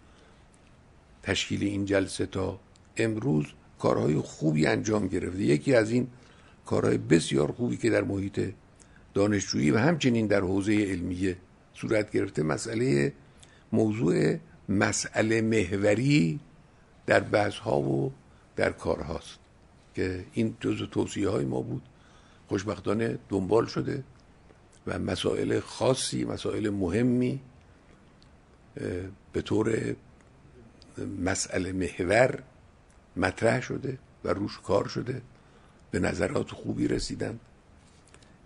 تشکیل 1.22 1.62
این 1.62 1.84
جلسه 1.84 2.26
تا 2.26 2.60
امروز 2.96 3.46
کارهای 3.78 4.16
خوبی 4.16 4.66
انجام 4.66 5.08
گرفته. 5.08 5.42
یکی 5.42 5.74
از 5.74 5.90
این 5.90 6.06
کارهای 6.68 6.98
بسیار 6.98 7.52
خوبی 7.52 7.76
که 7.76 7.90
در 7.90 8.04
محیط 8.04 8.40
دانشجویی 9.14 9.70
و 9.70 9.78
همچنین 9.78 10.26
در 10.26 10.40
حوزه 10.40 10.72
علمیه 10.72 11.36
صورت 11.74 12.10
گرفته. 12.10 12.42
مسئله 12.42 13.12
موضوع 13.72 14.36
مسئله 14.68 15.40
محوری 15.40 16.40
در 17.06 17.20
بحث 17.20 17.54
ها 17.54 17.80
و 17.80 18.12
در 18.56 18.72
کارهاست 18.72 19.38
که 19.94 20.24
این 20.32 20.56
جزء 20.60 20.86
توصیه 20.86 21.28
های 21.28 21.44
ما 21.44 21.60
بود. 21.60 21.82
خوشبختانه 22.48 23.18
دنبال 23.28 23.66
شده 23.66 24.04
و 24.86 24.98
مسائل 24.98 25.60
خاصی 25.60 26.24
مسائل 26.24 26.70
مهمی 26.70 27.40
به 29.32 29.42
طور 29.44 29.96
مسئله 31.18 31.72
محور 31.72 32.42
مطرح 33.16 33.60
شده 33.60 33.98
و 34.24 34.28
روش 34.28 34.58
کار 34.60 34.88
شده. 34.88 35.22
به 35.90 35.98
نظرات 35.98 36.50
خوبی 36.50 36.88
رسیدن 36.88 37.38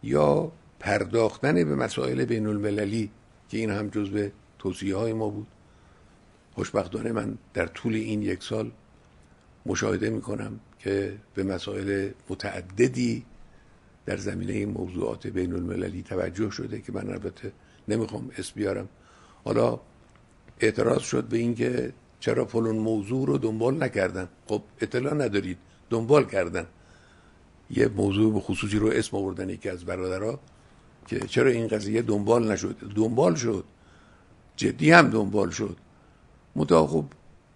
یا 0.03 0.53
پرداختن 0.81 1.55
به 1.55 1.75
مسائل 1.75 2.25
بین 2.25 2.47
المللی 2.47 3.11
که 3.49 3.59
این 3.59 3.71
هم 3.71 3.89
جزو 3.89 4.29
توصیه 4.59 4.97
های 4.97 5.13
ما 5.13 5.29
بود. 5.29 5.47
خوشبختانه 6.55 7.13
من 7.13 7.39
در 7.55 7.67
طول 7.67 7.95
این 7.95 8.23
یک 8.23 8.43
سال 8.43 8.71
مشاهده 9.67 10.11
می 10.11 10.21
کنم 10.21 10.61
که 10.79 11.19
به 11.35 11.43
مسائل 11.43 12.11
متعددی 12.31 13.25
در 14.07 14.17
زمینه 14.17 14.67
موضوعات 14.67 15.27
بین 15.27 15.53
المللی 15.53 16.03
توجه 16.03 16.51
شده 16.51 16.81
که 16.81 16.93
من 16.93 17.11
البته 17.11 17.53
نمی‌خوام 17.89 18.31
اسم 18.39 18.53
بیارم. 18.57 18.89
حالا 19.45 19.81
اعتراض 20.61 21.03
شد 21.03 21.25
به 21.25 21.39
اینکه 21.39 21.93
چرا 22.21 22.45
فلون 22.45 22.77
موضوع 22.77 23.27
رو 23.27 23.39
دنبال 23.39 23.83
نکردن. 23.83 24.29
خب 24.47 24.63
اطلاع 24.81 25.15
ندارید. 25.15 25.59
دنبال 25.91 26.25
کردن. 26.25 26.67
یه 27.73 27.89
موضوع 27.89 28.33
به 28.33 28.41
خصوصی 28.41 28.79
رو 28.79 28.89
اسم 28.89 29.17
آوردن 29.17 29.49
یکی 29.49 29.69
از 29.69 29.85
برادرها 29.85 30.41
که 31.07 31.21
چرا 31.21 31.51
این 31.51 31.69
قضیه 31.69 32.03
دنبال 32.03 32.53
نشد؟ 32.53 32.77
دنبال 32.97 33.35
شد. 33.35 33.65
جدی 34.57 34.91
هم 34.91 35.11
دنبال 35.11 35.51
شد. 35.51 35.77
متا 36.57 36.87
خب 36.87 37.05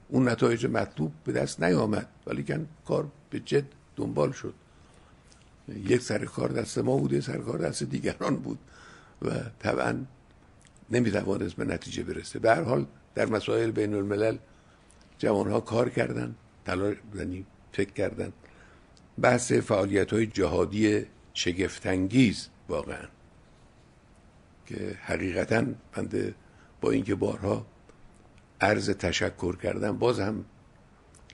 اون 0.08 0.28
نتایج 0.28 0.66
مطلوب 0.66 1.12
به 1.24 1.32
دست 1.32 1.62
نیامد 1.62 2.08
ولی 2.26 2.44
کن 2.44 2.66
کار 2.86 3.08
به 3.30 3.40
جد 3.40 3.64
دنبال 3.96 4.32
شد. 4.32 4.54
یک 5.68 6.02
سر 6.02 6.24
کار 6.24 6.48
دست 6.48 6.78
ما 6.78 6.96
بود 6.96 7.12
یک 7.12 7.22
سر 7.22 7.38
کار 7.38 7.58
دست 7.58 7.82
دیگران 7.82 8.36
بود 8.36 8.58
و 9.22 9.30
طبعا 9.58 10.04
نمی‌توانست 10.90 11.56
به 11.56 11.64
نتیجه 11.64 12.02
برسه. 12.02 12.38
به 12.38 12.50
هر 12.50 12.62
حال 12.62 12.86
در 13.14 13.26
مسائل 13.26 13.70
بین 13.70 13.94
الملل 13.94 14.36
جوانها 15.18 15.60
کار 15.60 15.90
کردن 15.90 16.34
تلاش 16.64 16.96
یعنی 17.14 17.46
فکر 17.72 17.92
کردن. 17.92 18.32
بحث 19.20 19.52
فعالیت 19.52 20.12
های 20.12 20.26
جهادی 20.26 21.06
شگفتانگیز 21.34 22.48
واقعا. 22.68 23.08
که 24.66 24.98
حقیقتا 25.02 25.64
بنده 25.92 26.34
با 26.80 26.90
اینکه 26.90 27.14
بارها 27.14 27.66
عرض 28.60 28.90
تشکر 28.90 29.56
کردم 29.56 29.98
باز 29.98 30.20
هم 30.20 30.44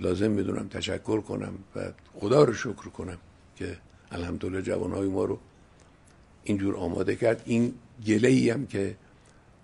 لازم 0.00 0.30
می‌دونم 0.30 0.68
تشکر 0.68 1.20
کنم 1.20 1.54
و 1.76 1.92
خدا 2.14 2.44
رو 2.44 2.52
شکر 2.52 2.88
کنم 2.88 3.18
که 3.56 3.76
الحمدلله 4.10 4.62
جوانهای 4.62 5.08
ما 5.08 5.24
رو 5.24 5.38
اینجور 6.44 6.76
آماده 6.76 7.16
کرد. 7.16 7.42
این 7.44 7.74
گله 8.06 8.28
ای 8.28 8.50
هم 8.50 8.66
که 8.66 8.96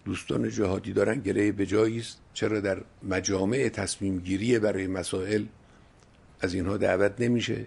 دوستان 0.04 0.50
جهادی 0.50 0.92
دارن 0.92 1.20
گله 1.20 1.52
به 1.52 1.66
جایی 1.66 1.98
است. 1.98 2.20
چرا 2.34 2.60
در 2.60 2.82
مجامع 3.02 3.68
تصمیم 3.68 4.18
گیری 4.18 4.58
برای 4.58 4.86
مسائل 4.86 5.44
از 6.40 6.54
اینها 6.54 6.76
دعوت 6.76 7.20
نمیشه؟ 7.20 7.66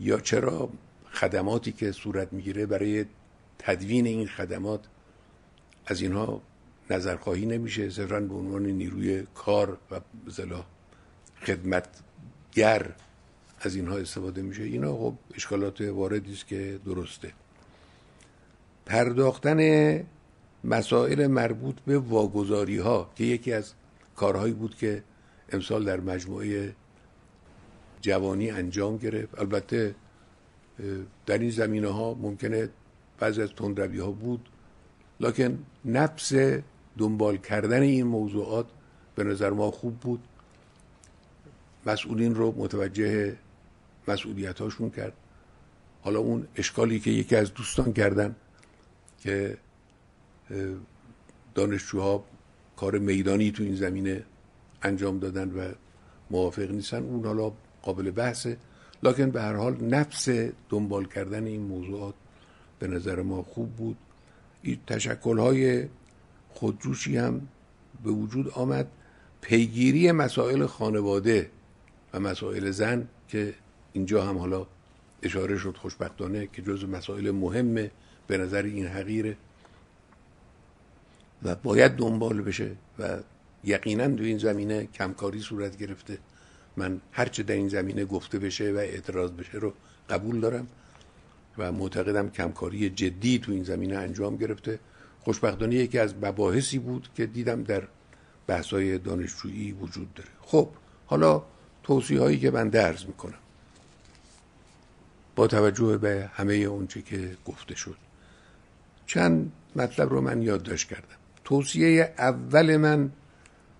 یا 0.00 0.20
چرا 0.20 0.68
خدماتی 1.12 1.72
که 1.72 1.92
صورت 1.92 2.32
می‌گیره 2.32 2.66
برای 2.66 3.04
تدوین 3.58 4.06
این 4.06 4.26
خدمات 4.26 4.80
از 5.86 6.00
اینها 6.00 6.42
نظرخواهی 6.90 7.46
نمیشه 7.46 7.90
صرفا 7.90 8.20
به 8.20 8.34
عنوان 8.34 8.66
نیروی 8.66 9.26
کار 9.34 9.78
و 9.90 10.00
زلا 10.26 10.64
خدمتگر 11.42 12.94
از 13.60 13.74
اینها 13.76 13.96
استفاده 13.96 14.42
میشه. 14.42 14.62
اینا 14.62 14.96
خب 14.96 15.14
اشکالات 15.34 15.80
واردی 15.80 16.32
است 16.32 16.46
که 16.46 16.80
درسته. 16.84 17.32
پرداختن 18.86 20.00
مسائل 20.64 21.26
مربوط 21.26 21.80
به 21.86 21.98
واگذاری 21.98 22.78
ها 22.78 23.10
که 23.16 23.24
یکی 23.24 23.52
از 23.52 23.72
کارهایی 24.16 24.52
بود 24.52 24.76
که 24.76 25.02
امسال 25.52 25.84
در 25.84 26.00
مجموعه 26.00 26.74
جوانی 28.04 28.50
انجام 28.50 28.96
گرفت. 28.96 29.38
البته 29.38 29.94
در 31.26 31.38
این 31.38 31.50
زمینه 31.50 31.88
ها 31.88 32.14
ممکنه 32.14 32.68
بعضی 33.18 33.42
از 33.42 33.50
تندروی 33.56 33.98
ها 33.98 34.10
بود. 34.10 34.48
لکن 35.20 35.58
نفس 35.84 36.32
دنبال 36.98 37.36
کردن 37.36 37.82
این 37.82 38.06
موضوعات 38.06 38.66
به 39.14 39.24
نظر 39.24 39.50
ما 39.50 39.70
خوب 39.70 39.96
بود. 39.96 40.20
مسئولین 41.86 42.34
رو 42.34 42.54
متوجه 42.56 43.36
مسئولیت 44.08 44.60
هاشون 44.60 44.90
کرد. 44.90 45.12
حالا 46.02 46.18
اون 46.18 46.46
اشکالی 46.56 47.00
که 47.00 47.10
یکی 47.10 47.36
از 47.36 47.54
دوستان 47.54 47.92
کردن 47.92 48.36
که 49.18 49.56
دانشجوها 51.54 52.24
کار 52.76 52.98
میدانی 52.98 53.50
تو 53.50 53.62
این 53.62 53.74
زمینه 53.74 54.24
انجام 54.82 55.18
دادن 55.18 55.50
و 55.50 55.72
موافق 56.30 56.70
نیستن 56.70 57.02
اون 57.02 57.24
حالا 57.24 57.52
قابل 57.84 58.10
بحثه. 58.10 58.56
لکن 59.02 59.30
به 59.30 59.42
هر 59.42 59.56
حال 59.56 59.84
نفس 59.84 60.28
دنبال 60.68 61.04
کردن 61.04 61.46
این 61.46 61.60
موضوعات 61.60 62.14
به 62.78 62.86
نظر 62.86 63.22
ما 63.22 63.42
خوب 63.42 63.76
بود. 63.76 63.96
این 64.62 64.78
تشکل 64.86 65.38
های 65.38 65.86
خودجوشی 66.48 67.16
هم 67.16 67.48
به 68.04 68.10
وجود 68.10 68.50
آمد. 68.50 68.86
پیگیری 69.40 70.12
مسائل 70.12 70.66
خانواده 70.66 71.50
و 72.12 72.20
مسائل 72.20 72.70
زن 72.70 73.08
که 73.28 73.54
اینجا 73.92 74.24
هم 74.24 74.38
حالا 74.38 74.66
اشاره 75.22 75.58
شد 75.58 75.76
خوشبختانه 75.76 76.48
که 76.52 76.62
جز 76.62 76.84
مسائل 76.84 77.30
مهمه 77.30 77.90
به 78.26 78.38
نظر 78.38 78.62
این 78.62 78.86
حقیره. 78.86 79.36
و 81.42 81.54
باید 81.54 81.92
دنبال 81.92 82.42
بشه 82.42 82.70
و 82.98 83.16
یقینا 83.64 84.16
تو 84.16 84.22
این 84.22 84.38
زمینه 84.38 84.86
کمکاری 84.86 85.40
صورت 85.40 85.76
گرفته. 85.76 86.18
من 86.76 87.00
هرچه 87.12 87.42
در 87.42 87.54
این 87.54 87.68
زمینه 87.68 88.04
گفته 88.04 88.38
بشه 88.38 88.72
و 88.72 88.76
اعتراض 88.76 89.30
بشه 89.30 89.58
رو 89.58 89.72
قبول 90.10 90.40
دارم 90.40 90.66
و 91.58 91.72
معتقدم 91.72 92.30
کمکاری 92.30 92.90
جدی 92.90 93.38
تو 93.38 93.52
این 93.52 93.64
زمینه 93.64 93.96
انجام 93.96 94.36
گرفته. 94.36 94.78
خوشبختانه 95.20 95.74
یکی 95.74 95.98
از 95.98 96.14
مباحثی 96.22 96.78
بود 96.78 97.08
که 97.14 97.26
دیدم 97.26 97.62
در 97.62 97.82
بحثای 98.46 98.98
دانشجویی 98.98 99.72
وجود 99.72 100.14
داره. 100.14 100.28
خب 100.42 100.68
حالا 101.06 101.42
توصیه 101.82 102.20
هایی 102.20 102.38
که 102.38 102.50
من 102.50 102.68
درز 102.68 103.06
می‌کنم. 103.06 103.38
با 105.36 105.46
توجه 105.46 105.98
به 105.98 106.30
همه 106.34 106.54
اونچه 106.54 107.02
که 107.02 107.36
گفته 107.46 107.74
شد. 107.74 107.96
چند 109.06 109.52
مطلب 109.76 110.10
رو 110.10 110.20
من 110.20 110.42
یادداشت 110.42 110.88
کردم. 110.88 111.16
توصیه 111.44 112.14
اول 112.18 112.76
من 112.76 113.10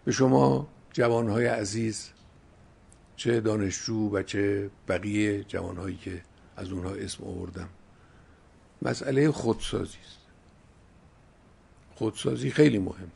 به 0.05 0.13
شما 0.13 0.69
جوانهای 0.93 1.47
عزیز 1.47 2.11
چه 3.17 3.41
دانشجو 3.41 4.11
و 4.13 4.23
چه 4.23 4.71
بقیه 4.89 5.45
جوانهایی 5.45 5.97
که 5.97 6.23
از 6.57 6.73
اونها 6.73 6.91
اسم 6.91 7.25
آوردم. 7.25 7.69
مسئله 8.83 9.31
خودسازی 9.31 9.99
است. 10.07 10.19
خودسازی 11.95 12.51
خیلی 12.51 12.79
مهم. 12.79 13.11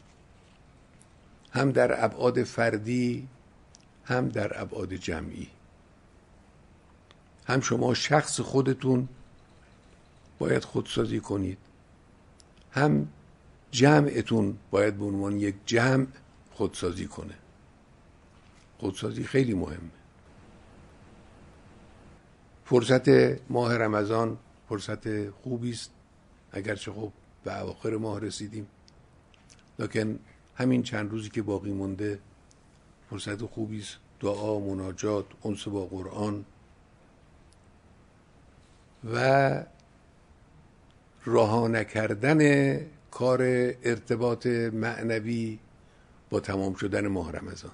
هم 1.50 1.72
در 1.72 2.04
ابعاد 2.04 2.42
فردی 2.42 3.28
هم 4.04 4.28
در 4.28 4.60
ابعاد 4.60 4.94
جمعی. 4.94 5.48
هم 7.46 7.60
شما 7.60 7.94
شخص 7.94 8.40
خودتون 8.40 9.08
باید 10.38 10.64
خودسازی 10.64 11.20
کنید. 11.20 11.58
هم 12.72 13.08
جمعتون 13.70 14.58
باید 14.70 14.96
به 14.96 15.04
عنوان 15.04 15.40
یک 15.40 15.54
جمع 15.66 16.06
خودسازی 16.52 17.06
کنه. 17.06 17.34
خودسازی 18.78 19.24
خیلی 19.24 19.54
مهمه. 19.54 19.90
فرصت 22.64 23.08
ماه 23.50 23.76
رمضان 23.76 24.38
فرصت 24.68 25.30
خوبی 25.30 25.70
است. 25.70 25.90
اگرچه 26.52 26.92
خب 26.92 27.12
به 27.44 27.62
اواخر 27.62 27.96
ماه 27.96 28.20
رسیدیم. 28.20 28.66
لکن 29.78 30.18
همین 30.54 30.82
چند 30.82 31.10
روزی 31.10 31.30
که 31.30 31.42
باقی 31.42 31.72
مونده 31.72 32.18
فرصت 33.10 33.42
خوبی 33.42 33.80
است. 33.80 33.96
دعا 34.20 34.58
مناجات 34.58 35.24
انس 35.44 35.68
با 35.68 35.86
قرآن. 35.86 36.44
و 39.12 39.64
رها 41.26 41.68
نکردن 41.68 42.40
کار 43.10 43.42
ارتباط 43.82 44.46
معنوی 44.72 45.58
با 46.30 46.40
تمام 46.40 46.74
شدن 46.74 47.06
ماه 47.06 47.32
رمضان. 47.32 47.72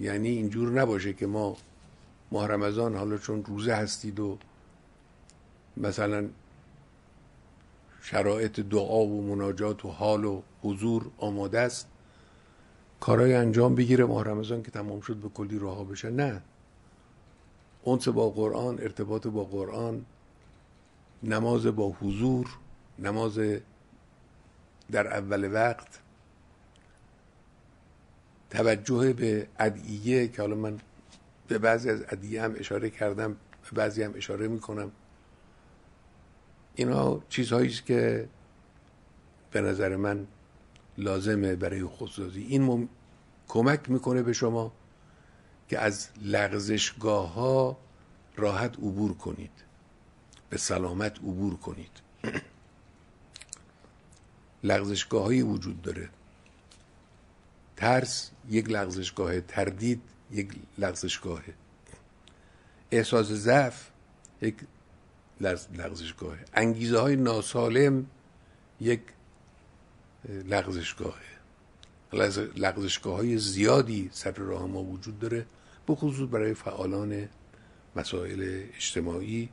یعنی 0.00 0.28
اینجور 0.28 0.70
نباشه 0.70 1.12
که 1.12 1.26
ما 1.26 1.56
ماه 2.32 2.48
رمضان 2.48 2.96
حالا 2.96 3.18
چون 3.18 3.44
روزه 3.44 3.74
هستید 3.74 4.20
و 4.20 4.38
مثلا 5.76 6.28
شرایط 8.02 8.60
دعا 8.60 9.04
و 9.04 9.22
مناجات 9.34 9.84
و 9.84 9.88
حال 9.88 10.24
و 10.24 10.42
حضور 10.62 11.10
آماده 11.18 11.60
است 11.60 11.88
کارهای 13.00 13.34
انجام 13.34 13.74
بگیره 13.74 14.04
ماه 14.04 14.24
رمضان 14.24 14.62
که 14.62 14.70
تمام 14.70 15.00
شد 15.00 15.16
به 15.16 15.28
کلی 15.28 15.58
رها 15.58 15.84
بشه. 15.84 16.10
نه. 16.10 16.42
اونس 17.82 18.08
با 18.08 18.30
قرآن 18.30 18.78
ارتباط 18.80 19.26
با 19.26 19.44
قرآن 19.44 20.04
نماز 21.22 21.66
با 21.66 21.88
حضور 22.00 22.58
نماز 22.98 23.38
در 24.90 25.06
اول 25.06 25.52
وقت 25.52 26.00
توجه 28.50 29.12
به 29.12 29.46
ادعیه 29.58 30.28
که 30.28 30.42
حالا 30.42 30.54
من 30.54 30.80
به 31.48 31.58
بعضی 31.58 31.90
از 31.90 32.02
ادعیه 32.08 32.42
هم 32.42 32.54
اشاره 32.58 32.90
کردم 32.90 33.36
به 33.70 33.76
بعضی 33.76 34.02
هم 34.02 34.12
اشاره 34.16 34.48
می‌کنم. 34.48 34.92
اینا 36.74 37.20
چیزهایی 37.28 37.68
است 37.68 37.86
که 37.86 38.28
به 39.50 39.60
نظر 39.60 39.96
من 39.96 40.26
لازمه 40.98 41.56
برای 41.56 41.84
خودسازی. 41.84 42.42
این 42.42 42.88
کمک 43.48 43.90
می‌کنه 43.90 44.22
به 44.22 44.32
شما 44.32 44.72
که 45.68 45.78
از 45.78 46.08
لغزشگاه 46.22 47.32
ها 47.32 47.78
راحت 48.36 48.76
عبور 48.76 49.14
کنید. 49.14 49.50
به 50.50 50.58
سلامت 50.58 51.18
عبور 51.18 51.56
کنید. 51.56 51.90
لغزشگاه 54.64 55.22
هایی 55.22 55.42
وجود 55.42 55.82
داره. 55.82 56.08
ترس 57.76 58.30
یک 58.50 58.70
لغزشگاه 58.70 59.40
تردید 59.40 60.02
یک 60.30 60.48
لغزشگاه 60.78 61.42
احساس 62.90 63.26
ضعف 63.26 63.90
یک 64.42 64.54
لغزشگاه. 65.40 66.36
انگیزه 66.54 66.98
های 66.98 67.16
ناسالم 67.16 68.06
یک 68.80 69.00
لغزشگاه. 70.28 71.18
لغزشگاه 72.56 73.16
های 73.16 73.38
زیادی 73.38 74.10
سر 74.12 74.30
راه 74.30 74.66
ما 74.66 74.82
وجود 74.82 75.18
داره 75.18 75.46
به 75.86 75.94
خصوص 75.94 76.28
برای 76.30 76.54
فعالان 76.54 77.28
مسائل 77.96 78.62
اجتماعی. 78.76 79.48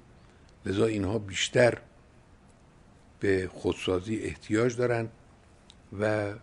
لذا 0.66 0.86
اینها 0.86 1.20
بیشتر 1.20 1.78
به 3.20 3.50
خودسازی 3.54 4.20
احتیاج 4.20 4.76
دارن 4.76 5.10
و 6.00 6.34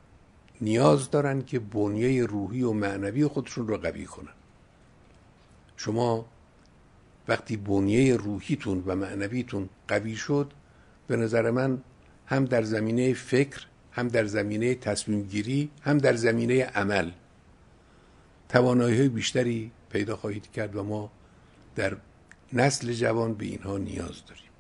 نیاز 0.65 1.11
دارن 1.11 1.43
که 1.43 1.59
بنیه 1.59 2.27
روحی 2.27 2.63
و 2.63 2.73
معنوی 2.73 3.27
خودشون 3.27 3.69
رو 3.69 3.77
قوی 3.77 4.05
کنن. 4.05 4.35
شما 5.77 6.27
وقتی 7.29 7.57
بنیه 7.57 8.17
روحیتون 8.17 8.83
و 8.87 8.97
معنویتون 8.97 9.69
قوی 9.89 10.17
شد 10.17 10.53
به 11.07 11.17
نظر 11.17 11.51
من 11.51 11.83
هم 12.27 12.45
در 12.45 12.63
زمینه 12.63 13.15
فکر 13.15 13.67
هم 13.93 14.09
در 14.09 14.25
زمینه 14.25 14.75
تصمیم 14.75 15.23
گیری 15.23 15.71
هم 15.83 15.99
در 15.99 16.15
زمینه 16.15 16.65
عمل 16.65 17.11
توانایی 18.49 19.09
بیشتری 19.09 19.71
پیدا 19.91 20.17
خواهید 20.17 20.51
کرد 20.51 20.77
و 20.77 20.83
ما 20.83 21.11
در 21.77 21.97
نسل 22.53 22.93
جوان 22.93 23.35
به 23.35 23.45
اینها 23.45 23.79
نیاز 23.79 24.27
داریم. 24.27 24.51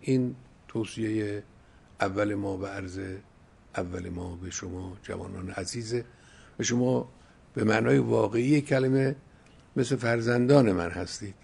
این 0.00 0.34
توصیه 0.68 1.42
اول 2.00 2.34
ما 2.34 2.56
و 2.56 2.66
عرض 2.66 3.00
اول 3.76 4.08
ما 4.08 4.36
به 4.36 4.50
شما 4.50 4.96
جوانان 5.02 5.50
عزیزه. 5.50 6.04
و 6.58 6.62
شما 6.62 7.08
به 7.54 7.64
معنای 7.64 7.98
واقعی 7.98 8.60
کلمه 8.60 9.16
مثل 9.76 9.96
فرزندان 9.96 10.72
من 10.72 10.90
هستید. 10.90 11.34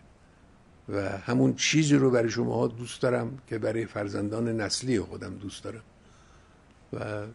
و 0.89 1.09
همون 1.09 1.55
چیزی 1.55 1.95
رو 1.95 2.11
برای 2.11 2.31
شما 2.31 2.67
دوست 2.67 3.03
دارم 3.03 3.39
که 3.47 3.59
برای 3.59 3.87
فرزندان 3.87 4.61
نسلی 4.61 5.01
خودم 5.01 5.35
دوست 5.35 5.65
دارم. 5.65 5.83
و 6.93 7.27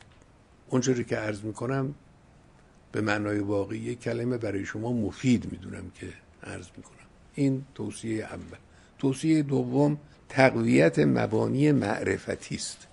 اونجوری 0.70 1.04
که 1.04 1.16
عرض 1.16 1.42
می‌کنم 1.42 1.96
به 2.92 3.02
معنای 3.02 3.40
واقعی 3.40 3.96
کلمه 3.96 4.38
برای 4.38 4.66
شما 4.66 4.94
مفید 4.94 5.52
می‌دونم 5.52 5.92
که 5.96 6.08
عرض 6.44 6.68
می‌کنم. 6.78 7.08
این 7.36 7.66
توصیه 7.76 8.24
اول. 8.24 8.58
توصیه 9.00 9.44
دوم 9.44 9.98
تقویت 10.30 11.00
مبانی 11.00 11.72
معرفتی 11.72 12.56
است. 12.56 12.88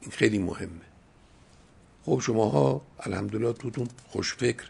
این 0.00 0.10
خیلی 0.10 0.38
مهمه. 0.38 0.90
خب 2.04 2.20
شماها 2.22 2.80
الحمدلله 3.00 3.52
توتون 3.52 3.88
خوشفکر 4.08 4.64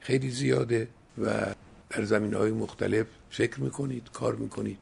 خیلی 0.00 0.30
زیاده 0.30 0.88
و 1.18 1.54
در 1.90 2.04
زمین 2.04 2.34
های 2.34 2.50
مختلف 2.50 3.06
فکر 3.30 3.60
می‌کنید 3.60 4.10
کار 4.12 4.34
می‌کنید. 4.34 4.78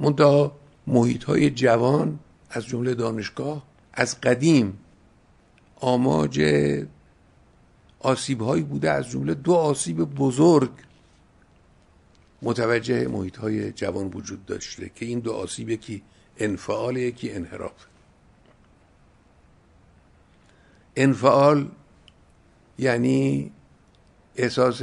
منتها 0.00 0.56
محیط 0.86 1.24
های 1.24 1.50
جوان 1.50 2.18
از 2.50 2.66
جمله 2.66 2.94
دانشگاه 2.94 3.62
از 3.92 4.20
قدیم 4.20 4.78
آماج 5.76 6.42
آسیب 8.00 8.40
هایی 8.40 8.62
بوده 8.62 8.90
از 8.90 9.10
جمله 9.10 9.34
دو 9.34 9.54
آسیب 9.54 9.96
بزرگ 9.96 10.70
متوجه 12.42 13.08
محیط 13.08 13.36
های 13.36 13.72
جوان 13.72 14.10
وجود 14.14 14.46
داشته 14.46 14.90
که 14.94 15.06
این 15.06 15.18
دو 15.18 15.32
آسیب 15.32 15.70
یکی 15.70 16.02
انفعال 16.38 16.96
یکی 16.96 17.32
انحراف. 17.32 17.86
انفعال 20.96 21.70
یعنی 22.78 23.50
احساس 24.36 24.82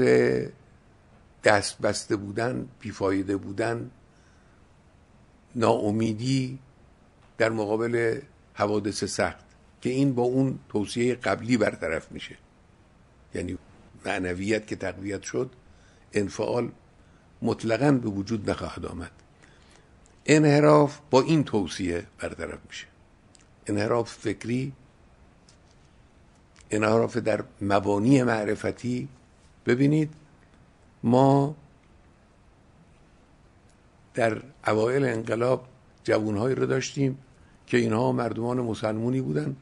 دست 1.43 1.82
بسته 1.82 2.16
بودن 2.16 2.68
بیفایده 2.80 3.38
بودن 3.38 3.91
ناامیدی 5.55 6.59
در 7.38 7.49
مقابل 7.49 8.20
حوادث 8.53 9.03
سخت 9.03 9.45
که 9.82 9.89
این 9.89 10.16
با 10.16 10.24
اون 10.24 10.59
توصیه 10.70 11.16
قبلی 11.16 11.57
برطرف 11.57 12.12
میشه. 12.12 12.38
یعنی 13.36 13.57
معنویت 14.05 14.68
که 14.68 14.76
تقویت 14.76 15.24
شد 15.24 15.49
انفعال 16.14 16.72
مطلقا 17.41 17.91
به 17.91 18.09
وجود 18.09 18.49
نخواهد 18.49 18.86
آمد. 18.86 19.12
انحراف 20.26 20.99
با 21.09 21.22
این 21.22 21.43
توصیه 21.43 22.07
برطرف 22.20 22.59
میشه. 22.68 22.88
انحراف 23.68 24.14
فکری 24.14 24.74
انحراف 26.72 27.17
در 27.17 27.43
مبانی 27.61 28.24
معرفتی 28.24 29.07
ببینید. 29.65 30.09
ما 31.03 31.55
در 34.13 34.41
اوایل 34.67 35.05
انقلاب 35.05 35.67
جوانهایی 36.03 36.55
رو 36.55 36.65
داشتیم 36.65 37.17
که 37.67 37.78
اینها 37.78 38.11
مردمان 38.11 38.61
مسلمونی 38.61 39.22
بودند 39.22 39.57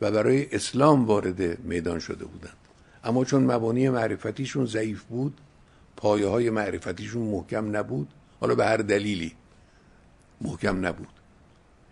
و 0.00 0.10
برای 0.10 0.54
اسلام 0.54 1.06
وارد 1.06 1.64
میدان 1.64 1.98
شده 1.98 2.24
بودند. 2.24 2.56
اما 3.04 3.24
چون 3.24 3.44
مبانی 3.44 3.88
معرفتیشون 3.88 4.66
ضعیف 4.66 5.02
بود 5.02 5.40
پایه 5.96 6.26
های 6.26 6.50
معرفتیشون 6.50 7.22
محکم 7.22 7.76
نبود 7.76 8.08
حالا 8.40 8.54
به 8.54 8.66
هر 8.66 8.76
دلیلی 8.76 9.32
محکم 10.40 10.86
نبود. 10.86 11.08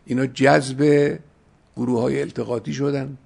اینا 0.07 0.27
جذب 0.27 1.19
گروه 1.77 2.01
های 2.01 2.21
التقاطی 2.21 2.73
شدن. 2.73 3.19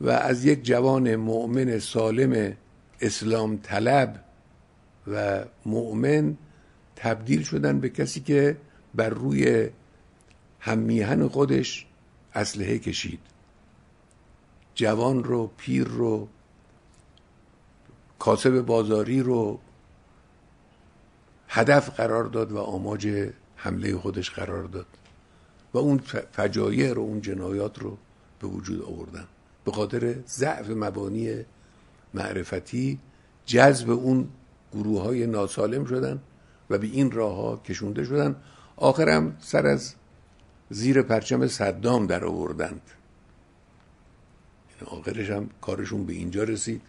و 0.00 0.10
از 0.10 0.44
یک 0.44 0.64
جوان 0.64 1.16
مؤمن 1.16 1.78
سالم 1.78 2.56
اسلام 3.00 3.56
طلب 3.56 4.24
و 5.06 5.44
مؤمن 5.66 6.36
تبدیل 6.96 7.42
شدن 7.42 7.80
به 7.80 7.88
کسی 7.88 8.20
که 8.20 8.56
بر 8.94 9.08
روی 9.08 9.68
هممیهن 10.60 11.28
خودش 11.28 11.86
اسلحه 12.34 12.78
کشید. 12.78 13.20
جوان 14.74 15.24
رو 15.24 15.50
پیر 15.56 15.84
رو 15.84 16.28
کاسب 18.18 18.60
بازاری 18.60 19.20
رو 19.20 19.60
هدف 21.48 21.90
قرار 21.90 22.24
داد 22.24 22.52
و 22.52 22.58
آماج 22.58 23.30
حمله 23.56 23.96
خودش 23.96 24.30
قرار 24.30 24.64
داد 24.64 24.86
و 25.74 25.78
اون 25.78 25.98
فجایع 26.32 26.92
رو 26.92 27.02
اون 27.02 27.20
جنایات 27.20 27.78
رو 27.78 27.98
به 28.40 28.46
وجود 28.46 28.82
آوردن. 28.82 29.26
به 29.68 29.74
خاطر 29.74 30.14
ضعف 30.28 30.70
مبانی 30.70 31.44
معرفتی 32.14 32.98
جذب 33.46 33.90
اون 33.90 34.28
گروه 34.72 35.02
های 35.02 35.26
ناسالم 35.26 35.84
شدن 35.84 36.20
و 36.70 36.78
به 36.78 36.86
این 36.86 37.10
راه 37.10 37.36
ها 37.36 37.56
کشونده 37.56 38.04
شدن. 38.04 38.36
آخرم 38.76 39.36
سر 39.40 39.66
از 39.66 39.94
زیر 40.70 41.02
پرچم 41.02 41.46
صدام 41.46 42.06
در 42.06 42.24
آوردند. 42.24 42.80
آخرش 44.86 45.30
هم 45.30 45.50
کارشون 45.60 46.06
به 46.06 46.12
اینجا 46.12 46.42
رسید. 46.44 46.82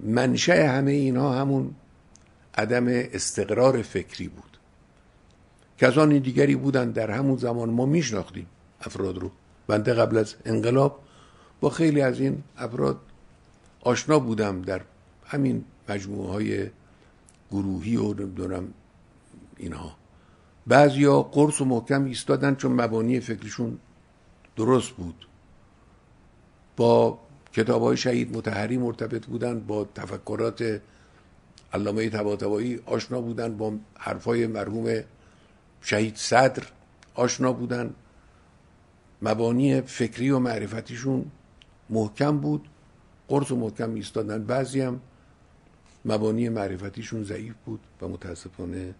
منشه 0.00 0.68
همه 0.68 0.92
اینها 0.92 1.32
همون 1.40 1.74
عدم 2.54 2.84
استقرار 2.88 3.82
فکری 3.82 4.28
بود. 4.28 4.58
کسانی 5.78 6.20
دیگری 6.20 6.56
بودن 6.56 6.90
در 6.90 7.10
همون 7.10 7.36
زمان 7.36 7.70
ما 7.70 7.86
میشناختیم 7.86 8.46
افراد 8.80 9.18
رو. 9.18 9.30
بنده 9.66 9.94
قبل 9.94 10.16
از 10.16 10.34
انقلاب 10.44 11.02
با 11.62 11.70
خیلی 11.70 12.00
از 12.00 12.20
این 12.20 12.42
افراد 12.58 13.00
آشنا 13.80 14.18
بودم 14.18 14.62
در 14.62 14.80
همین 15.26 15.64
مجموعه 15.88 16.30
های 16.30 16.70
گروهی 17.50 17.96
و 17.96 18.14
نمی‌دونم 18.14 18.74
اینها. 19.56 19.96
بعضیا 20.66 21.22
قرص 21.22 21.60
و 21.60 21.64
محکم 21.64 22.04
ایستادن 22.04 22.54
چون 22.54 22.72
مبانی 22.72 23.20
فکرشون 23.20 23.78
درست 24.56 24.90
بود. 24.90 25.26
با 26.76 27.18
کتاب 27.52 27.82
های 27.82 27.96
شهید 27.96 28.36
متحری 28.36 28.76
مرتبط 28.76 29.26
بودن 29.26 29.60
با 29.60 29.84
تفکرات 29.94 30.80
علامه 31.72 32.08
طباطبایی 32.08 32.80
آشنا 32.86 33.20
بودن 33.20 33.56
با 33.56 33.72
حرفای 33.98 34.46
مرحوم 34.46 35.00
شهید 35.80 36.16
صدر 36.16 36.62
آشنا 37.14 37.52
بودن. 37.52 37.94
مبانی 39.22 39.80
فکری 39.80 40.30
و 40.30 40.38
معرفتیشون 40.38 41.30
محکم 41.90 42.38
بود. 42.38 42.68
قرص 43.28 43.50
و 43.50 43.56
محکم 43.56 43.94
ایستادن. 43.94 44.44
بعضی 44.44 44.80
هم 44.80 45.00
مبانی 46.04 46.48
معرفتیشون 46.48 47.24
ضعیف 47.24 47.54
بود 47.64 47.80
و 48.02 48.08
متاسفانه 48.08 48.94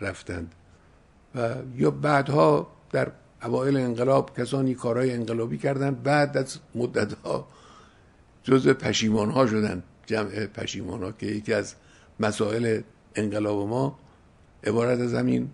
رفتند. 0.00 0.54
و 1.34 1.54
یا 1.76 1.90
بعدها 1.90 2.72
در 2.92 3.12
اوایل 3.42 3.76
انقلاب 3.76 4.36
کسانی 4.36 4.74
کارهای 4.74 5.12
انقلابی 5.12 5.58
کردند. 5.58 6.02
بعد 6.02 6.36
از 6.36 6.58
مدتها 6.74 7.48
جز 8.42 8.68
پشیمان 8.68 9.30
ها 9.30 9.46
شدن 9.46 9.82
جمع 10.06 10.46
پشیمان 10.46 11.02
ها 11.02 11.12
که 11.12 11.26
یکی 11.26 11.52
از 11.52 11.74
مسائل 12.20 12.80
انقلاب 13.14 13.68
ما 13.68 13.98
عبارت 14.64 15.00
از 15.00 15.14
همین 15.14 15.50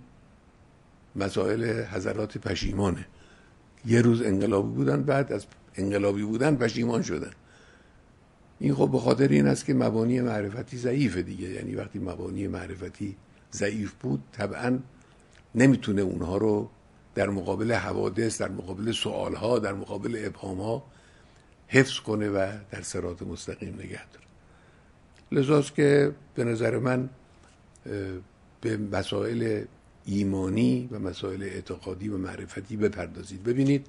مسائل 1.17 1.85
حضرات 1.85 2.39
پشیمانه. 2.39 3.07
یه 3.87 4.03
روز 4.03 4.23
انقلابی 4.23 4.69
بودن 4.69 5.03
بعد 5.03 5.33
از 5.33 5.47
انقلابی 5.77 6.23
بودن 6.23 6.57
پشیمان 6.57 7.03
شدن. 7.03 7.31
این 8.59 8.75
خب 8.75 8.91
به 8.93 8.99
خاطر 8.99 9.29
این 9.29 9.47
است 9.47 9.65
که 9.65 9.75
مبانی 9.75 10.21
معرفتی 10.21 10.77
ضعیفه 10.77 11.23
دیگه. 11.23 11.49
یعنی 11.49 11.75
وقتی 11.75 11.99
مبانی 11.99 12.47
معرفتی 12.47 13.17
ضعیف 13.53 13.93
بود 13.93 14.23
طبعا 14.33 14.79
نمی‌تونه 15.55 16.03
اونها 16.03 16.37
رو 16.37 16.71
در 17.15 17.29
مقابل 17.29 17.73
حوادث 17.73 18.41
در 18.41 18.49
مقابل 18.49 18.93
سوالها 18.93 19.59
در 19.59 19.73
مقابل 19.73 20.23
ابهامها 20.27 20.85
حفظ 21.69 21.99
کنه 21.99 22.29
و 22.29 22.53
در 22.71 22.83
سرات 22.83 23.23
مستقیم 23.23 23.75
نگه 23.75 24.07
داره. 24.11 24.27
لذاست 25.33 25.75
که 25.75 26.13
به 26.35 26.45
نظر 26.45 26.79
من 26.79 27.09
به 28.61 28.77
مسائل 28.77 29.65
ایمانی 30.05 30.89
و 30.93 30.99
مسائل 30.99 31.43
اعتقادی 31.43 32.09
و 32.09 32.19
معرفتی 32.19 32.77
بپردازید. 32.77 33.43
ببینید 33.43 33.87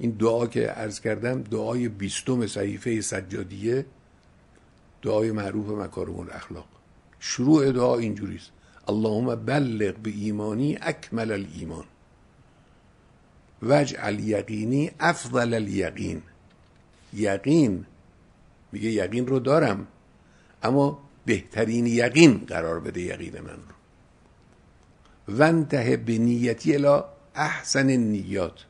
این 0.00 0.10
دعا 0.10 0.46
که 0.46 0.66
عرض 0.66 1.00
کردم 1.00 1.42
دعای 1.42 1.88
بیستم 1.88 2.46
صحیفه 2.46 3.00
سجادیه 3.00 3.86
دعای 5.02 5.32
معروف 5.32 5.68
مکارم 5.68 6.18
الاخلاق 6.18 6.68
شروع 7.18 7.72
دعا 7.72 7.96
اینجوریست. 7.96 8.50
اللهم 8.88 9.34
بلغ 9.34 9.94
به 9.94 10.10
ایمانی 10.10 10.78
اکمل 10.80 11.32
الایمان. 11.32 11.84
وجعل 13.62 14.20
یقینی 14.20 14.90
افضل 15.00 15.54
الیقین. 15.54 16.22
یقین. 17.12 17.86
میگه 18.72 18.90
یقین 18.90 19.26
رو 19.26 19.38
دارم 19.38 19.86
اما 20.62 20.98
بهترین 21.26 21.86
یقین 21.86 22.38
قرار 22.38 22.80
بده 22.80 23.00
یقین 23.00 23.40
من 23.40 23.50
رو. 23.50 23.74
وانته 25.28 25.96
به 25.96 26.18
نیتی 26.18 26.74
الا 26.74 27.04
احسن 27.34 27.90
نیات 27.90 28.66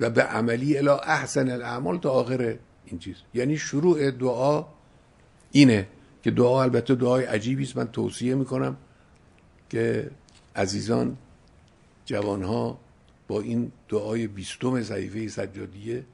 و 0.00 0.10
به 0.10 0.22
عملی 0.22 0.78
الا 0.78 0.98
احسن 0.98 1.50
الاعمال 1.50 1.98
تا 1.98 2.10
آخر 2.10 2.56
این 2.86 2.98
چیز. 2.98 3.16
یعنی 3.34 3.56
شروع 3.56 4.10
دعا 4.10 4.64
اینه 5.52 5.86
که 6.22 6.30
دعا 6.30 6.62
البته 6.62 6.94
دعای 6.94 7.24
عجیبی 7.24 7.62
است. 7.62 7.76
من 7.76 7.88
توصیه 7.88 8.34
می‌کنم 8.34 8.76
که 9.70 10.10
عزیزان 10.56 11.16
جوانها 12.04 12.78
با 13.28 13.40
این 13.40 13.72
دعای 13.88 14.26
بیستم 14.26 14.82
صحیفه 14.82 15.28
سجادیه 15.28 16.04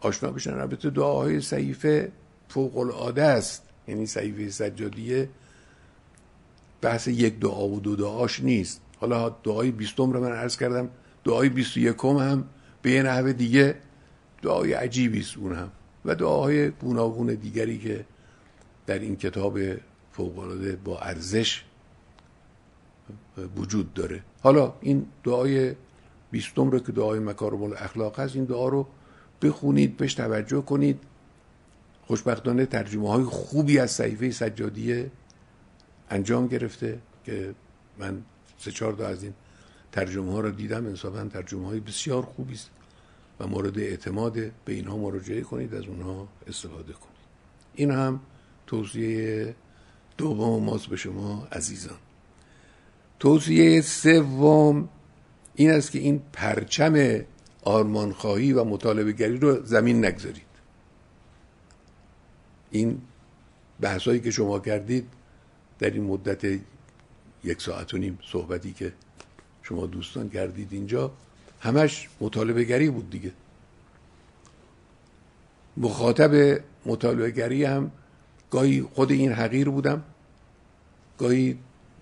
آشنا 0.00 0.30
بشن. 0.30 0.54
البته 0.54 0.90
دعاهای 0.90 1.40
صحیفه 1.40 2.12
فوق 2.48 2.78
العاده 2.78 3.22
است. 3.22 3.62
یعنی 3.88 4.06
صحیفه 4.06 4.50
سجادیه 4.50 5.28
بحث 6.80 7.08
یک 7.08 7.38
دعا 7.38 7.68
و 7.68 7.80
دو 7.80 7.96
دعاش 7.96 8.40
نیست. 8.40 8.80
حالا 9.00 9.28
دعای 9.28 9.70
بیستم 9.70 10.12
رو 10.12 10.20
من 10.20 10.32
عرض 10.32 10.56
کردم. 10.56 10.90
دعای 11.24 11.48
بیست 11.48 11.76
و 11.76 11.80
یکم 11.80 12.16
هم 12.16 12.44
به 12.86 12.92
یه 12.92 13.02
نحوه 13.02 13.32
دیگه 13.32 13.74
دعای 14.42 14.72
عجیبی 14.72 15.20
است 15.20 15.36
اون 15.36 15.54
هم 15.54 15.70
و 16.04 16.14
دعاهای 16.14 16.70
گوناگون 16.70 17.26
دیگری 17.34 17.78
که 17.78 18.04
در 18.86 18.98
این 18.98 19.16
کتاب 19.16 19.58
فوقالعاده 20.12 20.76
با 20.76 20.98
ارزش 20.98 21.64
وجود 23.56 23.94
داره. 23.94 24.22
حالا 24.42 24.74
این 24.80 25.06
دعای 25.24 25.74
بیستم 26.30 26.70
رو 26.70 26.78
که 26.78 26.92
دعای 26.92 27.18
مکارم 27.18 27.62
الاخلاق 27.62 28.20
هست 28.20 28.36
این 28.36 28.44
دعا 28.44 28.68
رو 28.68 28.86
بخونید 29.42 29.96
بهش 29.96 30.14
توجه 30.14 30.60
کنید. 30.60 31.00
خوشبختانه 32.06 32.66
ترجمه 32.66 33.08
های 33.08 33.24
خوبی 33.24 33.78
از 33.78 33.90
صحیفه 33.90 34.30
سجادیه 34.30 35.10
انجام 36.10 36.46
گرفته 36.46 36.98
که 37.24 37.54
من 37.98 38.22
سه 38.58 38.70
چهار 38.70 38.92
تا 38.92 39.06
از 39.06 39.22
این 39.22 39.32
ترجمه 39.96 40.32
ها 40.32 40.40
رو 40.40 40.50
دیدم 40.50 40.86
انصافا 40.86 41.24
ترجمه 41.32 41.66
های 41.66 41.80
بسیار 41.80 42.22
خوبی 42.22 42.54
است 42.54 42.70
و 43.40 43.46
مورد 43.46 43.78
اعتماد 43.78 44.32
به 44.34 44.72
اینها 44.72 44.96
مراجعه 44.96 45.40
کنید 45.40 45.74
از 45.74 45.84
اونها 45.84 46.28
استفاده 46.46 46.92
کنید. 46.92 47.16
این 47.74 47.90
هم 47.90 48.20
توصیه 48.66 49.54
دوم 50.18 50.64
ماست 50.64 50.86
به 50.86 50.96
شما 50.96 51.48
عزیزان. 51.52 51.98
توصیه 53.18 53.80
سوم 53.80 54.88
این 55.54 55.70
است 55.70 55.90
که 55.90 55.98
این 55.98 56.22
پرچم 56.32 57.20
آرمانخواهی 57.62 58.52
و 58.52 58.64
مطالبه 58.64 59.12
گری 59.12 59.38
رو 59.38 59.64
زمین 59.64 60.04
نگذارید. 60.04 60.42
این 62.70 63.02
بحثایی 63.80 64.20
که 64.20 64.30
شما 64.30 64.58
کردید 64.58 65.08
در 65.78 65.90
این 65.90 66.04
مدت 66.04 66.60
یک 67.44 67.62
ساعت 67.62 67.94
و 67.94 67.98
نیم 67.98 68.18
صحبتی 68.32 68.72
که 68.72 68.92
شما 69.68 69.86
دوستان 69.86 70.28
کردید 70.30 70.68
اینجا 70.72 71.10
همش 71.60 72.08
مطالبه 72.20 72.64
گری 72.64 72.90
بود 72.90 73.10
دیگه. 73.10 73.32
مخاطب 75.76 76.60
مطالبه 76.86 77.30
گری 77.30 77.64
هم 77.64 77.90
گاهی 78.50 78.82
خود 78.82 79.10
این 79.10 79.32
حقیر 79.32 79.68
بودم 79.68 80.02
گاهی 81.18 81.58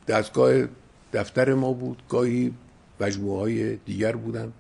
دستگاه 0.09 0.67
دفتر 1.13 1.55
ما 1.55 1.73
بود 1.73 2.03
گاهی 2.09 2.55
مجموعه 3.01 3.41
های 3.41 3.77
دیگر 3.77 4.17
بودن 4.17 4.53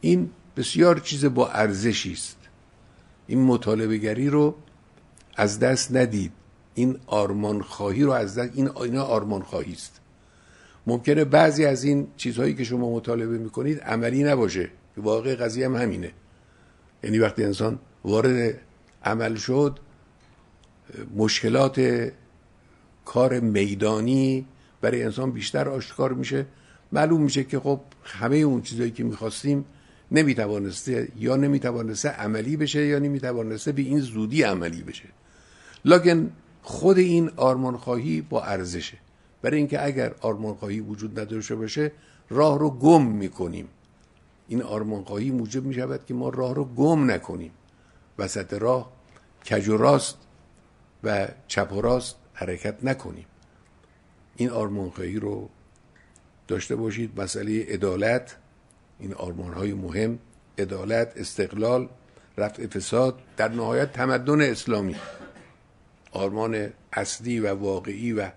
این 0.00 0.30
بسیار 0.56 0.98
چیز 0.98 1.24
با 1.24 1.48
ارزشی 1.48 2.12
است. 2.12 2.38
این 3.26 3.42
مطالبه 3.42 3.98
گری 3.98 4.28
رو 4.28 4.54
از 5.36 5.58
دست 5.58 5.96
ندید. 5.96 6.32
این 6.74 6.98
آرمان 7.06 7.62
خواهی 7.62 8.02
رو 8.02 8.12
از 8.12 8.38
دست 8.38 8.50
این 8.54 8.70
اینا 8.76 9.02
آرمان 9.02 9.42
خواهی 9.42 9.72
است. 9.72 10.00
ممکنه 10.86 11.24
بعضی 11.24 11.64
از 11.64 11.84
این 11.84 12.06
چیزهایی 12.16 12.54
که 12.54 12.64
شما 12.64 12.90
مطالبه 12.90 13.38
می‌کنید 13.38 13.80
عملی 13.80 14.24
نباشه. 14.24 14.68
واقع 14.96 15.34
قضیه 15.34 15.66
هم 15.66 15.76
همینه. 15.76 16.10
یعنی 17.02 17.18
وقتی 17.18 17.44
انسان 17.44 17.78
وارد 18.04 18.60
عمل 19.04 19.34
شد 19.34 19.78
مشکلات 21.16 22.10
کار 23.04 23.40
میدانی 23.40 24.46
برای 24.80 25.02
انسان 25.02 25.30
بیشتر 25.30 25.68
آشکار 25.68 26.12
میشه. 26.12 26.46
معلوم 26.92 27.22
میشه 27.22 27.44
که 27.44 27.60
خب 27.60 27.80
همه 28.04 28.36
اون 28.36 28.62
چیزهایی 28.62 28.90
که 28.90 29.04
می‌خواستیم 29.04 29.64
نمی‌توانسته 30.10 31.08
یا 31.16 31.36
نمی‌توانسته 31.36 32.08
عملی 32.08 32.56
بشه 32.56 32.86
یا 32.86 32.98
نمی‌توانسته 32.98 33.72
به 33.72 33.82
این 33.82 34.00
زودی 34.00 34.42
عملی 34.42 34.82
بشه. 34.82 35.08
لکن 35.84 36.30
خود 36.62 36.98
این 36.98 37.30
آرمان 37.36 37.76
خواهی 37.76 38.20
با 38.20 38.42
ارزشه. 38.42 38.98
برای 39.44 39.56
اینکه 39.56 39.86
اگر 39.86 40.14
آرمان 40.20 40.54
خواهی 40.54 40.80
وجود 40.80 41.20
نداشته 41.20 41.54
باشه 41.54 41.92
راه 42.30 42.58
رو 42.58 42.70
گم 42.70 43.06
می‌کنیم. 43.06 43.68
این 44.48 44.62
آرمان 44.62 45.04
خواهی 45.04 45.30
موجب 45.30 45.64
می‌شود 45.64 46.06
که 46.06 46.14
ما 46.14 46.28
راه 46.28 46.54
رو 46.54 46.64
گم 46.64 47.10
نکنیم. 47.10 47.50
وسط 48.18 48.52
راه 48.52 48.92
کج 49.50 49.68
و 49.68 49.76
راست 49.76 50.18
و 51.04 51.28
چپ 51.48 51.72
و 51.72 51.80
راست 51.80 52.16
حرکت 52.32 52.84
نکنیم. 52.84 53.26
این 54.36 54.50
آرمان 54.50 54.90
خواهی 54.90 55.16
رو 55.16 55.48
داشته 56.48 56.76
باشید. 56.76 57.20
مسئله 57.20 57.66
عدالت 57.68 58.36
این 58.98 59.14
آرمان 59.14 59.52
های 59.52 59.74
مهم 59.74 60.18
عدالت 60.58 61.12
استقلال 61.16 61.88
رفع 62.38 62.66
فساد 62.66 63.18
در 63.36 63.48
نهایت 63.48 63.92
تمدن 63.92 64.40
اسلامی. 64.40 64.96
آرمان 66.12 66.70
اصلی 66.92 67.40
و 67.40 67.54
واقعی 67.54 68.12
و 68.12 68.30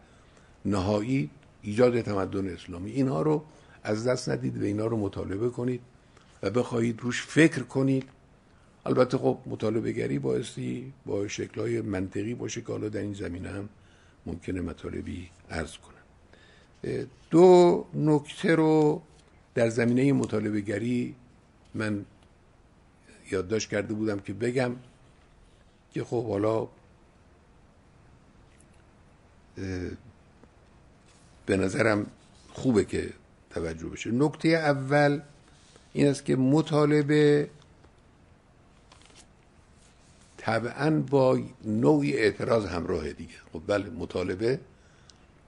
نهایی 0.67 1.29
ایجاد 1.61 2.01
تمدن 2.01 2.49
اسلامی. 2.53 2.91
اینها 2.91 3.21
رو 3.21 3.43
از 3.83 4.07
دست 4.07 4.29
ندید 4.29 4.61
و 4.61 4.65
اینها 4.65 4.85
رو 4.85 4.97
مطالبه 4.97 5.49
کنید 5.49 5.81
و 6.43 6.49
بخواهید 6.49 6.99
روش 7.01 7.21
فکر 7.21 7.63
کنید. 7.63 8.09
البته 8.85 9.17
خب 9.17 9.37
مطالبه 9.45 9.91
گری 9.91 10.19
بایستی 10.19 10.93
با 11.05 11.27
شکلهای 11.27 11.81
منطقی 11.81 12.33
باشه 12.33 12.61
که 12.61 12.67
حالا 12.67 12.89
در 12.89 13.01
این 13.01 13.13
زمینه 13.13 13.49
هم 13.49 13.69
ممکنه 14.25 14.61
مطالبی 14.61 15.29
عرض 15.51 15.73
کنم. 15.77 15.97
دو 17.29 17.85
نکته 17.93 18.55
رو 18.55 19.01
در 19.55 19.69
زمینه 19.69 20.13
مطالبه 20.13 20.61
گری 20.61 21.15
من 21.75 22.05
یادداشت 23.31 23.69
کرده 23.69 23.93
بودم 23.93 24.19
که 24.19 24.33
بگم 24.33 24.75
که 25.91 26.03
خب 26.03 26.29
حالا 26.29 26.67
به 31.47 31.57
نظرم 31.57 32.05
خوبه 32.53 32.85
که 32.85 33.13
توجه 33.49 33.87
بشه. 33.87 34.11
نکته 34.11 34.47
اول 34.47 35.21
این 35.93 36.07
است 36.07 36.25
که 36.25 36.35
مطالبه 36.35 37.49
طبعا 40.37 40.89
با 41.09 41.39
نوعی 41.65 42.13
اعتراض 42.13 42.65
همراه 42.65 43.13
دیگه. 43.13 43.33
خب 43.53 43.61
بله 43.67 43.89
مطالبه 43.89 44.59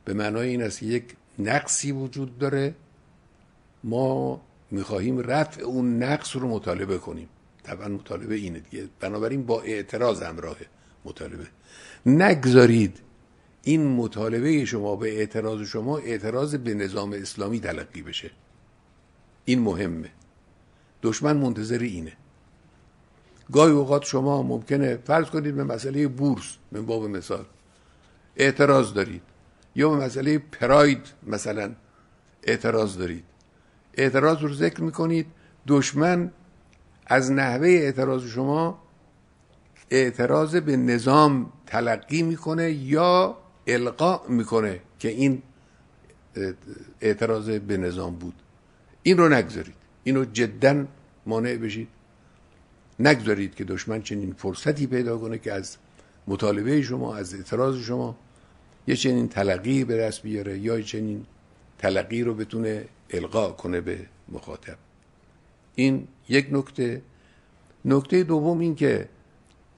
به 0.06 0.14
معنای 0.14 0.50
این 0.50 0.64
است 0.64 0.80
که 0.80 0.86
یک 0.86 1.04
نقصی 1.39 1.91
وجود 1.91 2.38
داره. 2.38 2.76
ما 3.84 4.41
می‌خواهیم 4.72 5.20
رفع 5.20 5.62
اون 5.62 6.04
نقص 6.04 6.36
رو 6.36 6.47
مطالبه 6.47 6.97
کنیم. 6.97 7.30
طبعا 7.64 7.88
مطالبه 7.88 8.36
اینه 8.36 8.60
دیگه. 8.60 8.88
بنابراین 9.00 9.45
با 9.45 9.62
اعتراض 9.62 10.22
همراه 10.22 10.58
مطالبه. 11.06 11.47
نگذارید 12.06 13.00
این 13.64 13.95
مطالبه 13.95 14.66
شما 14.66 14.95
به 14.95 15.18
اعتراض 15.20 15.62
شما 15.62 15.97
اعتراض 15.97 16.55
به 16.55 16.74
نظام 16.74 17.14
اسلامی 17.14 17.60
تلقی 17.60 18.01
بشه. 18.01 18.32
این 19.45 19.60
مهمه. 19.60 20.10
دشمن 21.03 21.38
منتظر 21.38 21.80
اینه. 21.80 22.14
گاهی 23.51 23.72
اوقات 23.74 24.03
شما 24.03 24.43
ممکنه 24.43 24.99
فرض 25.05 25.26
کنید 25.26 25.55
به 25.55 25.64
مسئله 25.64 26.07
بورس 26.07 26.57
من 26.72 26.86
باب 26.86 27.05
مثال. 27.05 27.45
اعتراض 28.36 28.93
دارید. 28.93 29.22
یا 29.76 29.89
به 29.89 29.95
مسئله 29.95 30.38
پراید 30.38 31.01
مثلا 31.28 31.72
اعتراض 32.43 32.97
دارید. 32.97 33.24
اعتراض 33.93 34.38
رو 34.38 34.53
ذکر 34.53 34.82
می‌کنید. 34.82 35.26
دشمن 35.68 36.32
از 37.07 37.32
نحوه 37.32 37.68
اعتراض 37.68 38.26
شما 38.26 38.84
اعتراض 39.89 40.55
به 40.55 40.78
نظام 40.78 41.53
تلقی 41.66 42.24
می‌کنه 42.24 42.72
یا 42.72 43.38
القا 43.74 44.22
می‌کنه 44.28 44.80
که 44.99 45.09
این 45.09 45.41
اعتراض 47.01 47.49
به 47.49 47.78
نظام 47.78 48.15
بود. 48.15 48.34
این 49.03 49.17
رو 49.17 49.30
نگذارید. 49.30 49.76
اینو 50.03 50.26
جدا 50.26 50.86
مانع 51.26 51.55
بشید. 51.55 51.88
نگذارید 52.99 53.55
که 53.55 53.63
دشمن 53.63 54.01
چنین 54.01 54.34
فرصتی 54.34 54.88
پیدا 54.88 55.17
کنه 55.17 55.38
که 55.38 55.53
از 55.53 55.78
مطالبه 56.28 56.82
شما 56.82 57.15
از 57.15 57.34
اعتراض 57.34 57.78
شما 57.78 58.17
یه 58.88 58.95
چنین 58.95 59.28
تلقی 59.28 59.84
به 59.84 59.97
دست 59.97 60.22
بیاره 60.22 60.59
یا 60.59 60.82
چنین 60.82 61.26
تلقی 61.78 62.24
رو 62.24 62.34
بتونه 62.34 62.86
القا 63.09 63.51
کنه 63.51 63.82
به 63.82 64.05
مخاطب. 64.30 64.78
این 65.76 66.07
یک 66.30 66.47
نکته. 66.51 67.01
نکته 67.86 68.24
دوم 68.24 68.59
این 68.59 68.76
که 68.76 69.09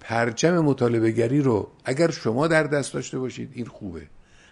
پرچم 0.01 0.59
مطالبه 0.59 1.11
گری 1.11 1.41
رو 1.41 1.67
اگر 1.85 2.11
شما 2.11 2.47
در 2.47 2.63
دست 2.63 2.93
داشته 2.93 3.19
باشید 3.19 3.51
این 3.53 3.65
خوبه. 3.65 4.07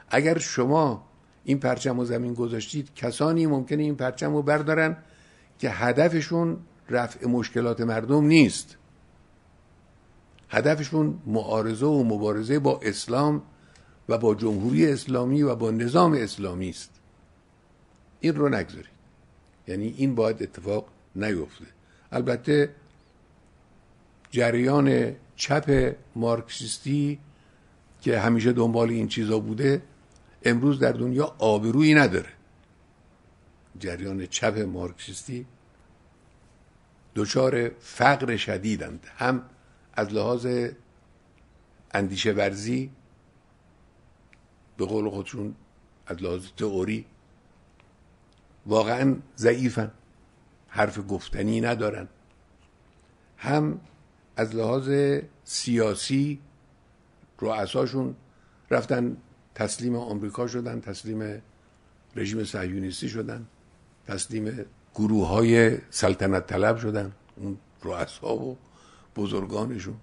اگر 0.10 0.38
شما 0.38 1.06
این 1.44 1.60
پرچم 1.60 2.00
رو 2.00 2.06
زمین 2.06 2.34
گذاشتید 2.34 2.94
کسانی 2.96 3.48
ممکنه 3.48 3.84
این 3.84 3.96
پرچم 3.96 4.34
رو 4.34 4.42
بردارن 4.42 4.98
که 5.60 5.70
هدفشون 5.70 6.58
رفع 6.90 7.28
مشکلات 7.28 7.82
مردم 7.82 8.26
نیست. 8.26 8.78
هدفشون 10.50 11.20
معارضه 11.26 11.86
و 11.86 12.04
مبارزه 12.04 12.60
با 12.60 12.80
اسلام 12.84 13.42
و 14.10 14.18
با 14.18 14.36
جمهوری 14.36 14.92
اسلامی 14.92 15.44
و 15.44 15.56
با 15.56 15.72
نظام 15.72 16.14
اسلامی 16.14 16.70
است. 16.70 16.92
این 18.20 18.36
رو 18.36 18.50
نگذارید. 18.50 19.00
یعنی 19.68 19.94
این 19.98 20.16
باید 20.16 20.44
اتفاق 20.44 20.86
نیفته. 21.16 21.66
البته 22.12 22.70
جریان 24.32 25.16
چپ 25.40 25.96
مارکسیستی 26.16 27.20
که 28.02 28.20
همیشه 28.20 28.54
دنبال 28.54 28.90
این 28.90 29.08
چیزا 29.08 29.40
بوده 29.40 29.82
امروز 30.44 30.80
در 30.80 30.92
دنیا 30.92 31.36
آبرویی 31.40 31.94
نداره. 31.94 32.30
جریان 33.80 34.26
چپ 34.26 34.58
مارکسیستی 34.58 35.46
دچار 37.16 37.70
فقر 37.70 38.38
شدیدند. 38.38 39.08
هم 39.18 39.44
از 39.94 40.14
لحاظ 40.14 40.48
اندیشه 41.92 42.32
ورزی 42.32 42.92
به 44.78 44.86
قول 44.86 45.10
خودشون 45.10 45.56
از 46.08 46.24
لحاظ 46.24 46.46
تئوری 46.58 47.06
واقعا 48.66 49.16
ضعیفن. 49.38 49.92
حرف 50.68 51.00
گفتنی 51.10 51.62
ندارن. 51.62 52.08
هم 53.38 53.82
از 54.40 54.56
لحاظ 54.56 54.90
سیاسی 55.44 56.40
رؤساشون 57.40 58.16
رفتن 58.72 59.18
تسلیم 59.56 59.96
آمریکا 59.96 60.48
شدن 60.48 60.82
تسلیم 60.82 61.42
رژیم 62.16 62.44
صهیونیستی 62.44 63.10
شدن 63.10 63.46
تسلیم 64.08 64.66
گروه 64.96 65.28
های 65.28 65.78
سلطنت 65.90 66.48
طلب 66.48 66.78
شدن 66.78 67.12
اون 67.36 67.58
رؤسا 67.84 68.36
و 68.36 68.58
بزرگانشون. 69.16 69.96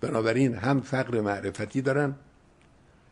بنابراین 0.00 0.54
هم 0.54 0.80
فقر 0.80 1.20
معرفتی 1.20 1.82
دارن 1.82 2.14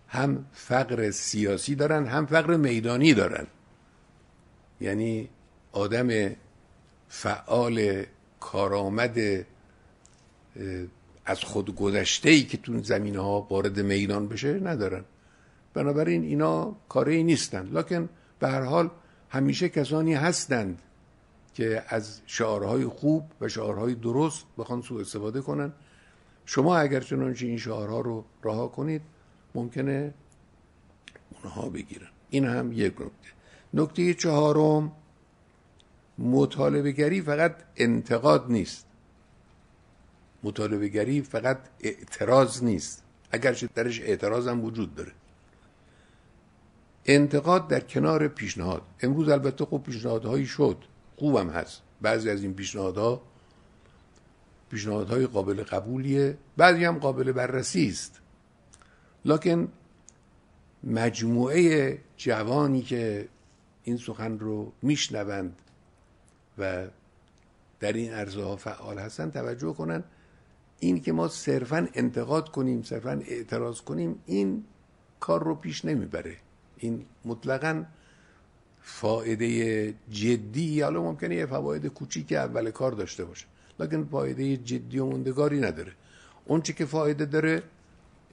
هم 0.09 0.47
فقر 0.53 1.11
سیاسی 1.11 1.75
دارن 1.75 2.07
هم 2.07 2.27
فقر 2.27 2.57
میدانی 2.57 3.15
دارن. 3.15 3.47
یعنی 4.81 5.29
آدم 5.73 6.09
فعال 7.09 8.05
کارآمد 8.41 9.47
از 11.25 11.41
خود 11.45 11.77
گذشته 11.77 12.31
ای 12.31 12.43
که 12.43 12.57
تو 12.57 12.83
زمین 12.83 13.17
ها 13.17 13.41
وارد 13.51 13.81
میدان 13.81 14.29
بشه 14.29 14.61
ندارن. 14.61 15.05
بنابراین 15.75 16.23
اینا 16.23 16.77
کاری 16.89 17.23
نیستن. 17.23 17.67
لکن 17.67 18.09
به 18.39 18.49
هر 18.49 18.63
حال 18.63 18.91
همیشه 19.31 19.69
کسانی 19.69 20.15
هستند 20.15 20.83
که 21.55 21.83
از 21.89 22.21
شعارهای 22.27 22.85
خوب 22.85 23.25
و 23.41 23.49
شعارهای 23.49 23.95
درست 23.95 24.45
بخوان 24.59 24.83
سوء 24.83 25.01
استفاده 25.01 25.41
کنن. 25.41 25.73
شما 26.47 26.77
اگر 26.79 27.01
چنانچه 27.01 27.47
این 27.47 27.59
شعارها 27.59 28.01
رو 28.01 28.25
رها 28.45 28.69
کنید 28.69 29.03
ممکنه 29.55 30.15
اونها 31.43 31.69
بگیرن. 31.69 32.09
این 32.31 32.45
هم 32.45 32.73
یک 32.73 32.93
نکته. 32.93 33.29
نکته 33.75 34.15
چهارم 34.15 34.93
مطالبه 36.19 36.93
گری 36.93 37.23
فقط 37.23 37.57
انتقاد 37.77 38.45
نیست. 38.49 38.88
مطالبه 40.43 40.89
گری 40.89 41.23
فقط 41.23 41.59
اعتراض 41.81 42.63
نیست. 42.63 43.05
اگرچه 43.31 43.69
درش 43.75 44.01
اعتراض 44.01 44.49
هم 44.49 44.65
وجود 44.65 44.95
داره. 44.95 45.13
انتقاد 47.05 47.69
در 47.69 47.81
کنار 47.81 48.29
پیشنهاد. 48.29 48.83
امروز 49.03 49.29
البته 49.29 49.65
خوب 49.65 49.83
پیشنهادهایی 49.83 50.47
شد. 50.47 50.85
خوبم 51.17 51.51
هست. 51.51 51.83
بعضی 52.01 52.31
از 52.31 52.43
این 52.43 52.55
پیشنهادها 52.55 53.23
پیشنهادهای 54.71 55.27
قابل 55.27 55.63
قبولیه. 55.63 56.39
بعضی 56.57 56.85
هم 56.85 56.99
قابل 56.99 57.33
بررسی 57.33 57.89
است. 57.89 58.21
لکن 59.25 59.69
مجموعه 60.85 61.99
جوانی 62.17 62.83
که 62.83 63.29
این 63.85 63.97
سخن 63.97 64.39
رو 64.39 64.73
میشنوند 64.83 65.57
و 66.59 66.87
در 67.81 67.93
این 67.93 68.13
عرضه 68.13 68.57
فعال 68.57 68.99
هستن 68.99 69.31
توجه 69.31 69.73
کنن 69.73 70.05
این 70.81 71.01
که 71.01 71.13
ما 71.13 71.29
صرفا 71.29 71.89
انتقاد 71.95 72.49
کنیم 72.49 72.83
صرفا 72.83 73.23
اعتراض 73.27 73.81
کنیم 73.81 74.23
این 74.27 74.65
کار 75.21 75.45
رو 75.45 75.55
پیش 75.55 75.85
نمی‌بره. 75.85 76.37
این 76.77 77.05
مطلقا 77.25 77.85
فایده 78.81 79.95
جدی 80.11 80.81
حالا 80.81 81.03
ممکنه 81.03 81.35
یه 81.35 81.47
فواید 81.47 81.87
کوچیک 81.87 82.33
اول 82.33 82.71
کار 82.71 82.93
داشته 82.93 83.25
باشه 83.25 83.47
لکن 83.81 84.05
فایده 84.05 84.57
جدی 84.57 84.99
و 84.99 85.07
موندگاری 85.07 85.61
نداره. 85.61 85.93
اون 86.45 86.61
که 86.61 86.85
فایده 86.85 87.25
داره 87.25 87.63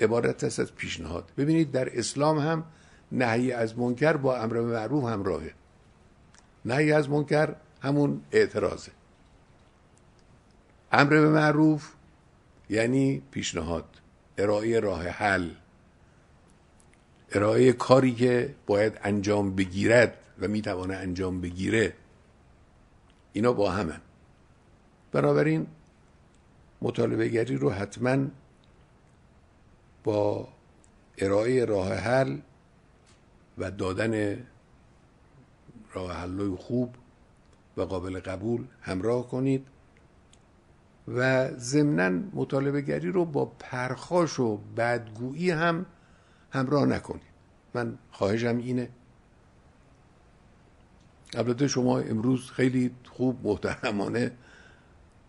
عبارت 0.02 0.44
است 0.44 0.60
از 0.60 0.76
پیشنهاد. 0.76 1.32
ببینید 1.38 1.72
در 1.72 2.00
اسلام 2.00 2.40
هم 2.40 2.64
نهی 3.12 3.52
از 3.52 3.78
منکر 3.78 4.14
با 4.14 4.38
امر 4.38 4.60
معروف 4.62 5.04
همراهه. 5.04 5.54
نهی 6.66 6.92
از 6.92 7.10
منکر 7.10 7.56
همون 7.82 8.22
اعتراضه. 8.32 8.92
امر 10.92 11.10
به 11.10 11.30
معروف 11.30 11.95
یعنی 12.70 13.22
پیشنهاد 13.32 13.86
ارائه 14.38 14.80
راه 14.80 15.08
حل 15.08 15.50
ارائه 17.32 17.74
کاری 17.74 18.16
که 18.16 18.56
باید 18.66 19.00
انجام 19.04 19.56
بگیرد 19.56 20.18
و 20.40 20.48
می‌توانه 20.48 20.96
انجام 20.96 21.42
بگیره. 21.42 21.94
اینا 23.34 23.54
با 23.54 23.72
همن 23.72 24.02
بنابراین 25.12 25.68
مطالبه 26.82 27.28
گری 27.28 27.56
رو 27.56 27.70
حتما 27.70 28.28
با 30.04 30.48
ارائه 31.18 31.66
راه 31.66 31.94
حل 31.94 32.38
و 33.58 33.72
دادن 33.72 34.44
راه 35.94 36.14
حل 36.14 36.56
خوب 36.56 36.96
و 37.78 37.82
قابل 37.82 38.20
قبول 38.20 38.66
همراه 38.82 39.28
کنید. 39.28 39.68
و 41.08 41.50
ضمنا 41.58 42.24
مطالبه 42.34 42.82
گری 42.82 43.12
رو 43.12 43.26
با 43.26 43.46
پرخاش 43.46 44.40
و 44.40 44.58
بدگویی 44.78 45.52
هم 45.52 45.86
همراه 46.52 46.86
نکنید 46.86 47.36
من 47.74 47.98
خواهشم 48.12 48.58
اینه. 48.58 48.90
البته 51.34 51.68
شما 51.68 52.00
امروز 52.00 52.52
خیلی 52.52 52.92
خوب 53.12 53.48
محترمانه 53.48 54.32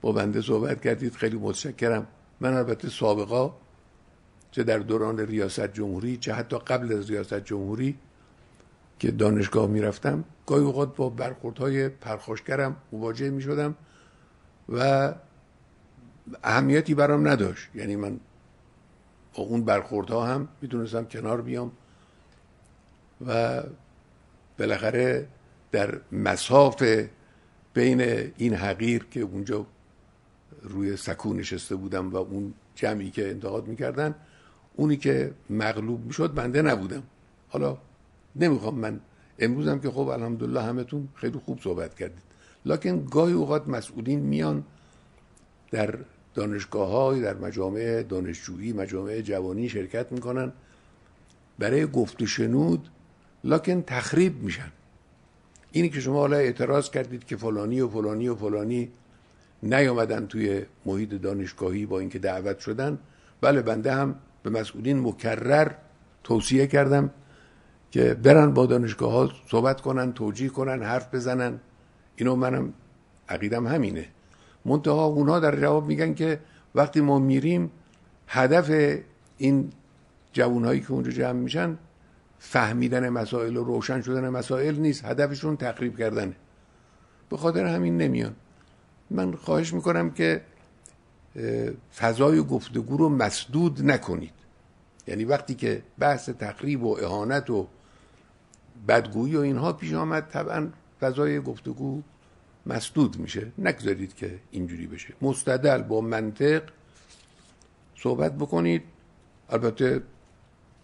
با 0.00 0.12
بنده 0.12 0.40
صحبت 0.40 0.80
کردید. 0.80 1.14
خیلی 1.14 1.36
متشکرم. 1.36 2.06
من 2.40 2.54
البته 2.54 2.88
سابقا 2.88 3.54
چه 4.50 4.64
در 4.64 4.78
دوران 4.78 5.20
ریاست 5.20 5.72
جمهوری 5.72 6.16
چه 6.16 6.32
حتی 6.32 6.58
قبل 6.58 6.92
از 6.92 7.10
ریاست 7.10 7.34
جمهوری 7.34 7.98
که 8.98 9.10
دانشگاه 9.10 9.66
می‌رفتم 9.66 10.24
گاهی 10.46 10.64
اوقات 10.64 10.96
با 10.96 11.08
برخوردهای 11.08 11.88
پرخاشگرم 11.88 12.76
مواجه 12.92 13.30
می 13.30 13.42
شدم 13.42 13.74
و 14.68 15.14
اهمیتی 16.44 16.94
برام 16.94 17.28
نداشت. 17.28 17.68
یعنی 17.74 17.96
من 17.96 18.20
با 19.34 19.42
اون 19.42 19.64
برخوردها 19.64 20.26
هم 20.26 20.48
می‌تونستم 20.60 21.04
کنار 21.04 21.42
بیام 21.42 21.72
و 23.26 23.62
بالاخره 24.58 25.28
در 25.72 26.00
مساف 26.12 26.82
بین 27.74 28.00
این 28.36 28.54
حقیر 28.54 29.06
که 29.10 29.20
اونجا 29.20 29.66
روی 30.62 30.96
سکو 30.96 31.34
نشسته 31.34 31.76
بودم 31.76 32.10
و 32.10 32.16
اون 32.16 32.54
جمعی 32.74 33.10
که 33.10 33.30
انتقاد 33.30 33.66
می‌کردن 33.66 34.14
اونی 34.76 34.96
که 34.96 35.32
مغلوب 35.50 36.06
می‌شد 36.06 36.34
بنده 36.34 36.62
نبودم. 36.62 37.02
حالا 37.48 37.78
نمی‌خوام 38.36 38.74
من 38.74 39.00
امروزم 39.38 39.78
که 39.78 39.90
خب 39.90 40.08
الحمدلله 40.08 40.62
همتون 40.62 41.08
خیلی 41.14 41.38
خوب 41.38 41.60
صحبت 41.60 41.94
کردید. 41.94 42.22
لکن 42.64 43.04
گاهی 43.04 43.32
اوقات 43.32 43.68
مسئولین 43.68 44.20
میان 44.20 44.64
در 45.70 45.98
دانشگاه 46.36 46.88
های 46.88 47.20
در 47.20 47.34
مجامع 47.34 48.02
دانشجویی 48.02 48.72
مجامع 48.72 49.20
جوانی 49.20 49.68
شرکت 49.68 50.12
می‌کنن. 50.12 50.52
برای 51.58 51.86
گفت 51.86 52.22
و 52.22 52.26
شنود 52.26 52.88
لکن 53.44 53.82
تخریب 53.82 54.42
میشن. 54.42 54.72
اینی 55.72 55.88
که 55.88 56.00
شما 56.00 56.18
حالا 56.18 56.36
اعتراض 56.36 56.90
کردید 56.90 57.24
که 57.24 57.36
فلانی 57.36 57.80
و 57.80 57.88
فلانی 57.88 58.28
و 58.28 58.34
فلانی 58.34 58.90
نیامدن 59.62 60.26
توی 60.26 60.62
محیط 60.86 61.10
دانشگاهی 61.10 61.86
با 61.86 61.98
اینکه 61.98 62.18
دعوت 62.18 62.58
شدن. 62.58 62.98
بله 63.40 63.62
بنده 63.62 63.92
هم 63.92 64.14
به 64.42 64.50
مسئولین 64.50 65.00
مکرر 65.00 65.70
توصیه 66.24 66.66
کردم 66.66 67.10
که 67.90 68.14
برن 68.14 68.54
با 68.54 68.66
دانشگاه 68.66 69.12
ها 69.12 69.30
صحبت 69.50 69.80
کنن 69.80 70.12
توجیه 70.12 70.48
کنن 70.48 70.82
حرف 70.82 71.14
بزنن. 71.14 71.60
اینو 72.16 72.36
منم 72.36 72.72
عقیدم 73.28 73.66
همینه. 73.66 74.08
منتها 74.66 75.04
اونها 75.04 75.40
در 75.40 75.60
جواب 75.60 75.86
میگن 75.86 76.14
که 76.14 76.40
وقتی 76.74 77.00
ما 77.00 77.18
میریم 77.18 77.70
هدف 78.28 78.98
این 79.38 79.72
جوانهایی 80.32 80.80
که 80.80 80.92
اونجا 80.92 81.10
جمع 81.10 81.40
میشن 81.40 81.78
فهمیدن 82.38 83.08
مسائل 83.08 83.56
و 83.56 83.64
روشن 83.64 84.00
شدن 84.02 84.28
مسائل 84.28 84.76
نیست 84.76 85.04
هدفشون 85.04 85.56
تقریب 85.56 85.98
کردنه. 85.98 86.36
به 87.30 87.36
خاطر 87.36 87.64
همین 87.66 87.96
نمیان. 87.96 88.34
من 89.10 89.32
خواهش 89.32 89.74
می‌کنم 89.74 90.10
که 90.10 90.42
فضای 91.96 92.42
گفتگو 92.42 92.96
رو 92.96 93.08
مسدود 93.08 93.90
نکنید. 93.90 94.32
یعنی 95.06 95.24
وقتی 95.24 95.54
که 95.54 95.82
بحث 95.98 96.28
تقریب 96.28 96.82
و 96.82 96.98
اهانت 97.02 97.50
و 97.50 97.66
بدگویی 98.88 99.36
و 99.36 99.40
اینها 99.40 99.72
پیش 99.72 99.94
آمد 99.94 100.28
طبعا 100.28 100.68
فضای 101.00 101.40
گفتگو 101.40 102.02
مسدود 102.66 103.16
میشه. 103.16 103.52
نگذارید 103.58 104.14
که 104.14 104.38
اینجوری 104.50 104.86
بشه. 104.86 105.14
مستدل 105.22 105.82
با 105.82 106.00
منطق 106.00 106.62
صحبت 107.96 108.38
بکنید. 108.38 108.82
البته 109.50 110.02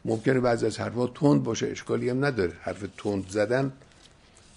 ممکنه 0.05 0.41
بعضی 0.41 0.67
از 0.67 0.81
حرفا 0.81 1.07
تند 1.07 1.43
باشه 1.43 1.67
اشکالی 1.67 2.11
هم 2.11 2.25
نداره. 2.25 2.53
حرف 2.61 2.85
تند 2.97 3.29
زدن 3.29 3.73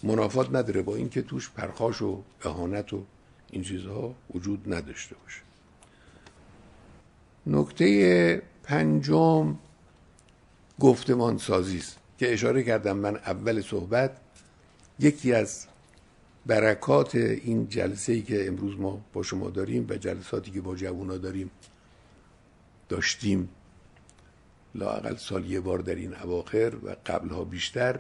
منافات 0.04 0.50
نداره. 0.50 0.82
با 0.82 0.96
اینکه 0.96 1.22
توش 1.22 1.50
پرخاش 1.50 2.02
و 2.02 2.24
اهانت 2.44 2.94
و 2.94 3.04
این 3.50 3.64
چیزها 3.64 4.16
وجود 4.34 4.74
نداشته 4.74 5.16
باشه. 5.24 5.42
نکته 7.48 8.42
پنجم 8.64 9.56
گفتمان 10.80 11.38
سازی 11.38 11.78
است 11.78 11.98
که 12.18 12.34
اشاره 12.34 12.64
کردم 12.64 12.98
من 12.98 13.16
اول 13.16 13.62
صحبت. 13.62 14.18
یکی 15.00 15.34
از 15.34 15.68
برکات 16.46 17.16
این 17.16 17.70
جلسه 17.70 18.14
ای 18.14 18.22
که 18.22 18.48
امروز 18.48 18.80
ما 18.80 19.02
با 19.14 19.24
شما 19.24 19.50
داریم 19.50 19.86
و 19.90 19.96
جلساتی 19.98 20.52
که 20.52 20.62
با 20.62 20.76
جوونا 20.76 21.18
داریم 21.18 21.52
داشتیم 22.90 23.50
لاقل 24.76 25.16
سال 25.16 25.46
یه 25.46 25.60
بار 25.60 25.80
در 25.80 25.96
این 25.96 26.16
اواخر 26.16 26.74
و 26.84 26.96
قبلها 27.06 27.44
بیشتر 27.44 28.00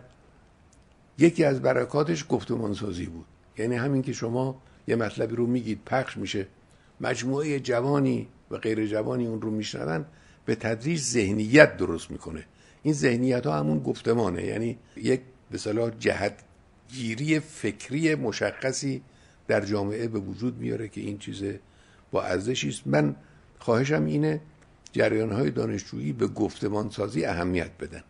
یکی 1.17 1.43
از 1.43 1.61
برکاتش 1.61 2.25
گفتمان 2.29 2.73
سازی 2.73 3.05
بود. 3.05 3.25
یعنی 3.57 3.75
همین 3.75 4.01
که 4.01 4.13
شما 4.13 4.61
یه 4.87 4.95
مطلبی 4.95 5.35
رو 5.35 5.47
میگید 5.47 5.81
پخش 5.85 6.17
میشه. 6.17 6.47
مجموعه 7.01 7.59
جوانی 7.59 8.27
و 8.51 8.57
غیر 8.57 8.87
جوانی 8.87 9.27
اون 9.27 9.41
رو 9.41 9.51
میشنون 9.51 10.05
به 10.45 10.55
تدریج 10.55 10.99
ذهنیت 10.99 11.77
درست 11.77 12.11
می‌کنه. 12.11 12.45
این 12.83 12.93
ذهنیت 12.93 13.45
ها 13.45 13.59
همون 13.59 13.79
گفتمانه. 13.79 14.43
یعنی 14.43 14.77
یک 14.95 15.21
به 15.51 15.57
صلاح 15.57 15.89
جهت 15.99 16.39
گیری 16.89 17.39
فکری 17.39 18.15
مشخصی 18.15 19.01
در 19.47 19.65
جامعه 19.65 20.07
به 20.07 20.19
وجود 20.19 20.57
میاره 20.57 20.87
که 20.87 21.01
این 21.01 21.17
چیز 21.17 21.43
با 22.11 22.23
ارزشی 22.23 22.69
است. 22.69 22.87
من 22.87 23.15
خواهشم 23.59 24.05
اینه 24.05 24.41
جریان 24.91 25.31
های 25.31 25.51
دانشجویی 25.51 26.13
به 26.13 26.27
گفتمان 26.27 26.89
سازی 26.89 27.25
اهمیت 27.25 27.71
بدن. 27.79 28.03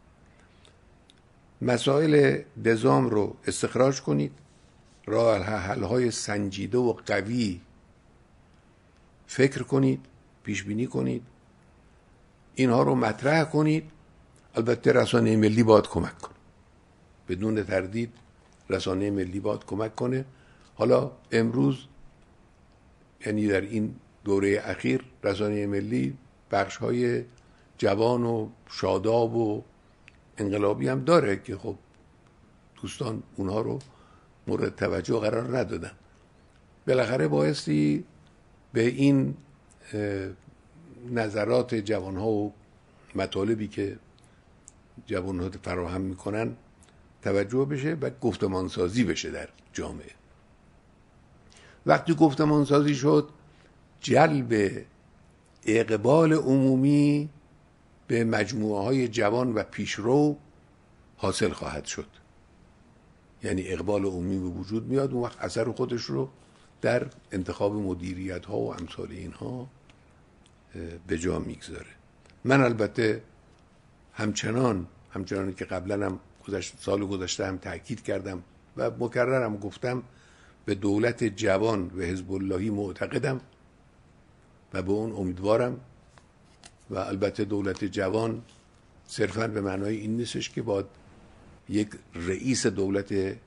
مسائل 1.62 2.42
دزام 2.66 3.10
رو 3.10 3.36
استخراج 3.48 4.02
کنید. 4.02 4.32
راه 5.06 5.38
حل 5.38 5.84
های 5.84 6.12
سنجیده 6.12 6.78
و 6.78 6.94
قوی 6.94 7.62
فکر 9.28 9.64
کنید 9.64 10.06
پیش 10.44 10.64
بینی 10.64 10.88
کنید. 10.88 11.24
اینها 12.56 12.84
رو 12.84 12.96
مطرح 12.96 13.44
کنید. 13.44 13.92
البته 14.56 14.92
رسانه 14.92 15.38
ملی 15.38 15.64
باید 15.64 15.88
کمک 15.88 16.18
کنه. 16.18 16.36
بدون 17.30 17.64
تردید 17.64 18.14
رسانه 18.70 19.11
ملی 19.11 19.39
باید 19.39 19.66
کمک 19.66 19.95
کنه. 19.95 20.26
حالا 20.76 21.11
امروز 21.32 21.86
یعنی 23.26 23.47
در 23.47 23.61
این 23.61 23.95
دوره 24.24 24.61
اخیر 24.66 25.05
رسانه 25.24 25.68
ملی 25.68 26.18
بخش 26.51 26.78
های 26.78 27.24
جوان 27.78 28.24
و 28.24 28.49
شاداب 28.70 29.36
و 29.36 29.63
انقلابی 30.38 30.88
هم 30.88 31.03
داره 31.03 31.38
که 31.38 31.57
خب 31.57 31.76
دوستان 32.82 33.24
اونها 33.36 33.61
رو 33.61 33.80
مورد 34.47 34.76
توجه 34.76 35.20
قرار 35.20 35.57
ندادن. 35.57 35.91
بالاخره 36.88 37.28
بایستی 37.28 38.05
به 38.74 38.82
این 38.82 39.36
نظرات 41.11 41.76
جوان 41.76 42.18
ها 42.18 42.28
و 42.30 42.53
مطالبی 43.16 43.68
که 43.68 43.97
جوان 45.05 45.39
ها 45.39 45.49
فراهم 45.49 46.01
می‌کنن 46.01 46.55
توجه 47.26 47.66
بشه 47.66 47.94
و 48.02 48.10
گفتمان 48.22 48.68
سازی 48.68 49.04
بشه 49.04 49.32
در 49.32 49.50
جامعه. 49.74 50.12
وقتی 51.86 52.16
گفتمان 52.16 52.66
سازی 52.66 52.96
شد 52.96 53.30
جلب 54.00 54.72
اقبال 55.66 56.34
عمومی 56.34 57.30
به 58.08 58.24
مجموعه 58.24 58.84
های 58.84 59.08
جوان 59.08 59.54
و 59.54 59.64
پیشرو 59.64 60.38
حاصل 61.18 61.50
خواهد 61.50 61.86
شد. 61.86 62.08
یعنی 63.44 63.68
اقبال 63.68 64.06
عمومی 64.06 64.40
به 64.40 64.60
وجود 64.60 64.88
میاد 64.88 65.14
اون 65.14 65.24
وقت 65.24 65.42
اثر 65.42 65.72
خودش 65.72 66.02
رو 66.02 66.30
در 66.82 67.08
انتخاب 67.32 67.76
مدیریت 67.76 68.46
ها 68.46 68.58
و 68.58 68.74
امثال 68.74 69.12
اینها 69.12 69.68
به 71.08 71.18
جا 71.18 71.40
می‌گذاره. 71.40 71.92
من 72.44 72.62
البته 72.62 73.22
همچنان 74.14 74.88
همچنانی 75.14 75.54
که 75.54 75.66
قبلا 75.66 76.06
هم 76.06 76.20
گذشت 76.48 76.74
سال 76.80 77.06
گذشته 77.06 77.48
هم 77.48 77.58
تاکید 77.58 78.04
کردم 78.04 78.43
و 78.78 78.91
مکررم 79.00 79.58
گفتم 79.58 80.04
به 80.66 80.76
دولت 80.76 81.24
جوان 81.24 81.91
و 81.98 82.02
حزب 82.02 82.32
اللهی 82.32 82.70
معتقدم 82.70 83.41
و 84.74 84.82
به 84.82 84.91
اون 84.91 85.12
امیدوارم 85.12 85.80
و 86.89 86.98
البته 86.98 87.46
دولت 87.46 87.86
جوان 87.86 88.41
صرفا 89.08 89.48
به 89.48 89.62
معنای 89.62 89.98
این 89.98 90.18
نیستش 90.18 90.50
که 90.50 90.62
با 90.62 90.84
یک 91.70 91.89
رئیس 92.16 92.68
دولت 92.68 93.38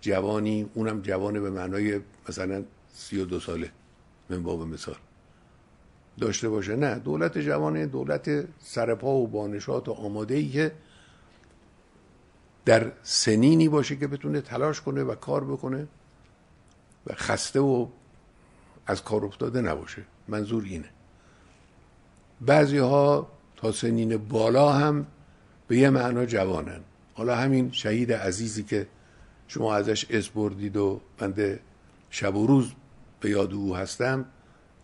جوانی 0.00 0.70
اونم 0.74 1.00
جوانه 1.00 1.40
به 1.40 1.50
معنای 1.50 2.00
مثلا 2.28 2.64
سی 2.94 3.20
و 3.20 3.24
دو 3.24 3.40
ساله 3.40 3.70
من 4.30 4.42
باب 4.42 4.62
مثال. 4.62 4.96
داشته 6.20 6.48
باشه. 6.48 6.76
نه 6.76 6.94
دولت 6.94 7.38
جوان 7.38 7.86
دولت 7.86 8.44
سرپا 8.60 9.14
و 9.14 9.26
بانشات 9.26 9.88
و 9.88 9.92
آماده 9.92 10.34
ای 10.34 10.48
که 10.48 10.72
در 12.66 12.92
سنینی 13.02 13.68
باشه 13.68 13.96
که 13.96 14.06
بتونه 14.06 14.40
تلاش 14.40 14.80
کنه 14.80 15.02
و 15.02 15.14
کار 15.14 15.44
بکنه 15.44 15.88
و 17.06 17.14
خسته 17.14 17.60
و 17.60 17.86
از 18.86 19.02
کار 19.02 19.24
افتاده 19.24 19.60
نباشه. 19.60 20.02
منظور 20.28 20.64
اینه. 20.64 20.88
بعضی 22.40 22.78
ها 22.78 23.28
تا 23.56 23.72
سنین 23.72 24.16
بالا 24.16 24.72
هم 24.72 25.06
به 25.68 25.78
یه 25.78 25.90
معنا 25.90 26.26
جوانن. 26.26 26.80
حالا 27.14 27.36
همین 27.36 27.72
شهید 27.72 28.12
عزیزی 28.12 28.62
که 28.62 28.86
شما 29.48 29.74
ازش 29.74 30.06
اس 30.10 30.28
بردید 30.28 30.76
و 30.76 31.00
بنده 31.18 31.60
شب 32.10 32.36
و 32.36 32.46
روز 32.46 32.72
به 33.20 33.30
یاد 33.30 33.52
او 33.52 33.76
هستم 33.76 34.24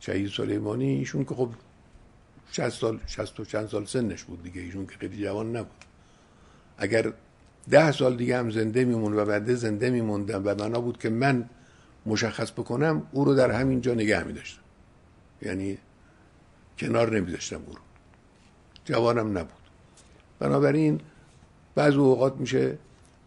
شهید 0.01 0.30
سلیمانی 0.30 0.89
ایشون 0.89 1.24
که 1.24 1.35
خب 1.35 1.51
60 2.53 2.68
سال 2.68 3.01
60 3.07 3.41
و 3.41 3.45
چند 3.45 3.68
سال 3.68 3.85
سنش 3.85 4.24
بود 4.24 4.43
دیگه 4.43 4.61
ایشون 4.61 4.87
که 4.87 4.97
خیلی 4.99 5.24
جوان 5.24 5.57
نبود. 5.57 5.85
اگر 6.78 7.12
ده 7.71 7.93
سال 7.93 8.17
دیگه 8.17 8.39
هم 8.39 8.51
زنده 8.51 8.85
میمون 8.85 9.13
و 9.19 9.25
بعد 9.25 9.55
زنده 9.55 9.91
میموندم 9.91 10.45
و 10.45 10.55
بنا 10.55 10.81
بود 10.81 10.99
که 10.99 11.11
من 11.11 11.49
مشخص 12.07 12.53
بکنم 12.53 13.03
او 13.13 13.25
رو 13.25 13.35
در 13.35 13.51
همین 13.51 13.81
جا 13.81 13.95
نگه 13.95 14.25
میداشتم. 14.25 14.61
یعنی 15.43 15.79
کنار 16.79 17.17
نمیداشتم 17.21 17.63
او 17.67 17.73
رو. 17.73 17.81
جوانم 18.85 19.39
نبود. 19.39 19.63
بنابراین 20.39 21.01
بعض 21.75 21.95
اوقات 21.97 22.37
میشه 22.37 22.79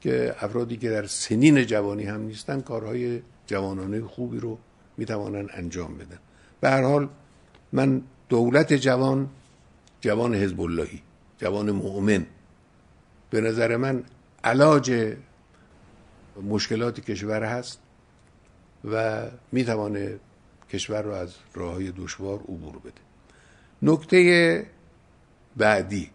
که 0.01 0.35
افرادی 0.39 0.77
که 0.77 0.89
در 0.89 1.05
سنین 1.05 1.65
جوانی 1.65 2.03
هم 2.03 2.21
نیستن 2.21 2.61
کارهای 2.61 3.21
جوانانه 3.47 4.01
خوبی 4.01 4.39
رو 4.39 4.57
می‌توانن 4.97 5.47
انجام 5.53 5.97
بدن. 5.97 6.19
به 6.61 6.69
هر 6.69 6.83
حال 6.83 7.09
من 7.71 8.01
دولت 8.29 8.73
جوان 8.73 9.29
جوان 10.01 10.35
حزب 10.35 10.61
اللهی 10.61 11.01
جوان 11.37 11.71
مؤمن. 11.71 12.25
به 13.29 13.41
نظر 13.41 13.77
من 13.77 14.03
علاج 14.45 15.15
مشکلات 16.43 16.99
کشور 16.99 17.43
هست 17.43 17.79
و 18.91 19.25
می‌توانه 19.51 20.19
کشور 20.73 21.01
رو 21.01 21.11
از 21.11 21.35
راه 21.53 21.73
های 21.73 21.91
دشوار 21.91 22.39
عبور 22.39 22.79
بده. 22.79 23.01
نکته 23.81 24.65
بعدی 25.57 26.09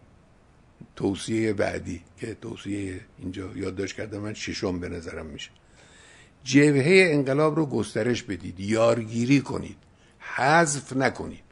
توصیه 0.95 1.53
بعدی 1.53 2.01
که 2.17 2.37
توصیه 2.41 3.01
اینجا 3.19 3.51
یادداشت 3.55 3.95
کردم 3.95 4.19
من 4.19 4.33
ششم 4.33 4.79
به 4.79 4.89
نظرم 4.89 5.25
میشه. 5.25 5.49
جبهه 6.43 7.13
انقلاب 7.13 7.55
رو 7.55 7.65
گسترش 7.65 8.23
بدید 8.23 8.59
یارگیری 8.59 9.41
کنید 9.41 9.77
حذف 10.19 10.93
نکنید. 10.93 11.50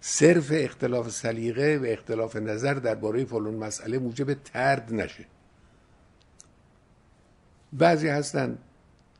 صرف 0.00 0.48
اختلاف 0.54 1.10
سلیقه 1.10 1.78
و 1.82 1.84
اختلاف 1.84 2.36
نظر 2.36 2.74
درباره 2.74 3.24
فلان 3.24 3.54
مسئله 3.54 3.98
موجب 3.98 4.34
ترد 4.34 4.94
نشه. 4.94 5.26
بعضی 7.72 8.08
هستند 8.08 8.58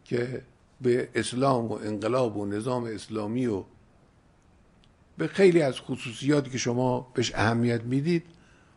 که 0.05 0.43
به 0.81 1.09
اسلام 1.15 1.67
و 1.67 1.73
انقلاب 1.73 2.37
و 2.37 2.47
نظام 2.47 2.85
اسلامی 2.85 3.47
و 3.47 3.65
به 5.19 5.29
خیلی 5.29 5.63
از 5.63 5.81
خصوصیاتی 5.81 6.51
که 6.51 6.59
شما 6.59 7.13
بهش 7.15 7.35
اهمیت 7.35 7.83
می‌دید 7.83 8.27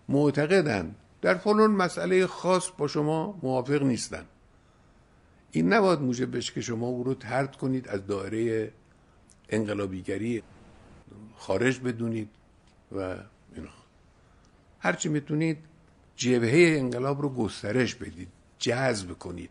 معتقدند 0.09 0.95
در 1.21 1.35
فلان 1.35 1.71
مسئله 1.71 2.27
خاص 2.27 2.69
با 2.77 2.87
شما 2.87 3.39
موافق 3.43 3.83
نیستن. 3.83 4.25
این 5.51 5.73
نباید 5.73 5.99
موجب 5.99 6.37
بشه 6.37 6.53
که 6.53 6.61
شما 6.61 6.87
او 6.87 7.03
رو 7.03 7.13
ترد 7.13 7.55
کنید 7.55 7.87
از 7.87 8.07
دایره 8.07 8.71
انقلابیگری. 9.49 10.43
خارج 11.37 11.79
بدونید 11.79 12.29
و 12.91 12.99
اینا 13.55 13.69
هرچی 14.79 15.09
می‌تونید 15.09 15.57
جبهه 16.15 16.79
انقلاب 16.79 17.21
رو 17.21 17.29
گسترش 17.29 17.95
بدید 17.95 18.27
جذب 18.59 19.13
کنید. 19.13 19.49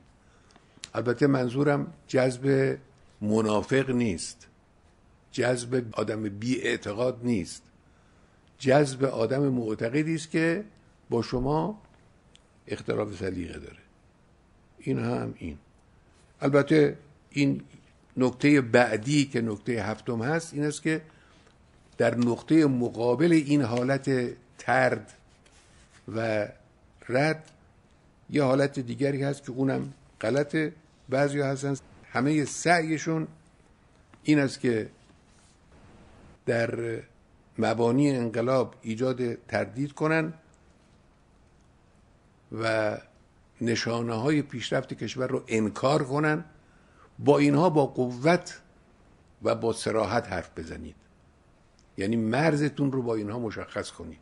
البته 0.94 1.26
منظورم 1.26 1.92
جذب 2.06 2.78
منافق 3.20 3.90
نیست. 3.90 4.48
جذب 5.32 5.88
آدم 5.92 6.22
بی 6.22 6.60
اعتقاد 6.60 7.20
نیست. 7.22 7.62
جذب 8.58 9.04
آدم 9.04 9.48
معتقدی 9.48 10.14
است 10.14 10.30
که 10.30 10.64
با 11.10 11.22
شما 11.22 11.82
اختلاف 12.68 13.16
سلیقه 13.16 13.58
داره. 13.58 13.82
این 14.78 14.98
هم 14.98 15.34
این. 15.36 15.58
البته 16.40 16.98
این 17.30 17.62
نکته 18.16 18.60
بعدی 18.60 19.24
که 19.24 19.40
نکته 19.40 19.72
هفتم 19.72 20.22
هست 20.22 20.54
این 20.54 20.64
است 20.64 20.82
که 20.82 21.02
در 21.98 22.14
نقطه 22.14 22.66
مقابل 22.66 23.32
این 23.32 23.62
حالت 23.62 24.10
ترد 24.58 25.12
و 26.16 26.48
رد 27.08 27.50
یه 28.30 28.42
حالت 28.42 28.78
دیگری 28.78 29.22
هست 29.22 29.42
که 29.44 29.50
اونم 29.50 29.92
غلطه. 30.20 30.72
بعضی 31.08 31.40
هستن 31.40 31.76
همه 32.12 32.44
سعیشون 32.44 33.28
این 34.22 34.38
است 34.38 34.60
که 34.60 34.88
در 36.46 36.98
مبانی 37.58 38.10
انقلاب 38.10 38.74
ایجاد 38.82 39.34
تردید 39.34 39.92
کنن 39.92 40.32
و 42.52 42.98
نشانه 43.60 44.14
های 44.14 44.42
پیشرفت 44.42 44.94
کشور 44.94 45.26
رو 45.26 45.44
انکار 45.48 46.04
کنن 46.04 46.44
با 47.18 47.38
اینها 47.38 47.70
با 47.70 47.86
قوت 47.86 48.60
و 49.42 49.54
با 49.54 49.72
سراحت 49.72 50.32
حرف 50.32 50.50
بزنید. 50.58 51.01
یعنی 52.02 52.16
مرزتون 52.16 52.92
رو 52.92 53.02
با 53.02 53.14
اینها 53.14 53.38
مشخص 53.38 53.90
کنید. 53.90 54.20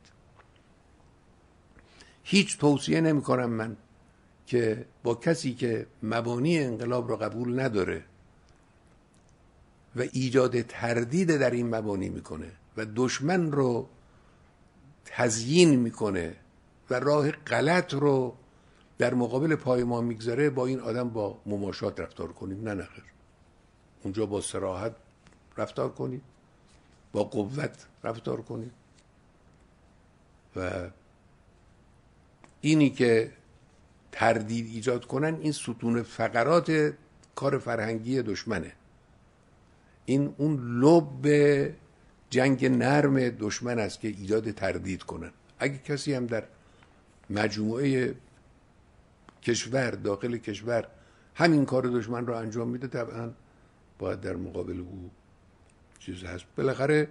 هیچ 2.22 2.58
توصیه 2.58 3.00
نمی 3.00 3.22
کنم 3.22 3.50
من 3.50 3.76
که 4.46 4.86
با 5.02 5.14
کسی 5.14 5.54
که 5.54 5.86
مبانی 6.02 6.58
انقلاب 6.58 7.08
رو 7.08 7.16
قبول 7.16 7.60
نداره 7.60 8.04
و 9.96 10.04
ایجاد 10.12 10.62
تردید 10.62 11.36
در 11.36 11.50
این 11.50 11.74
مبانی 11.74 12.08
می‌کنه 12.08 12.52
و 12.76 12.86
دشمن 12.96 13.52
رو 13.52 13.88
تزیین 15.04 15.80
می‌کنه 15.80 16.36
و 16.90 16.94
راه 16.94 17.30
غلط 17.30 17.94
رو 17.94 18.36
در 18.98 19.14
مقابل 19.14 19.54
پای 19.54 19.84
ما 19.84 20.00
می‌گذاره 20.00 20.50
با 20.50 20.66
این 20.66 20.80
آدم 20.80 21.08
با 21.08 21.40
مماشات 21.46 22.00
رفتار 22.00 22.32
کنید 22.32 22.68
نه 22.68 22.74
نخیر 22.74 23.04
اونجا 24.02 24.26
با 24.26 24.40
سراحت 24.40 24.96
رفتار 25.56 25.88
کنید 25.92 26.22
با 27.12 27.24
قوت 27.24 27.86
رفتار 28.04 28.42
کنید. 28.42 28.72
و 30.56 30.70
اینی 32.60 32.90
که 32.90 33.32
تردید 34.12 34.66
ایجاد 34.66 35.04
کنن 35.04 35.34
این 35.40 35.52
ستون 35.52 36.02
فقرات 36.02 36.92
کار 37.34 37.58
فرهنگی 37.58 38.22
دشمنه. 38.22 38.72
این 40.04 40.34
اون 40.38 40.80
لب 40.80 41.26
جنگ 42.30 42.66
نرم 42.66 43.28
دشمن 43.28 43.78
است 43.78 44.00
که 44.00 44.08
ایجاد 44.08 44.50
تردید 44.50 45.02
کنن. 45.02 45.30
اگه 45.58 45.78
کسی 45.78 46.14
هم 46.14 46.26
در 46.26 46.44
مجموعه 47.30 48.14
کشور 49.42 49.90
داخل 49.90 50.36
کشور 50.36 50.86
همین 51.34 51.64
کار 51.64 51.82
دشمن 51.82 52.26
رو 52.26 52.34
انجام 52.34 52.68
میده 52.68 52.86
طبعا 52.86 53.30
باید 53.98 54.20
در 54.20 54.36
مقابل 54.36 54.80
او 54.80 55.10
چیز 56.00 56.24
هست. 56.24 56.44
بالاخره 56.56 57.08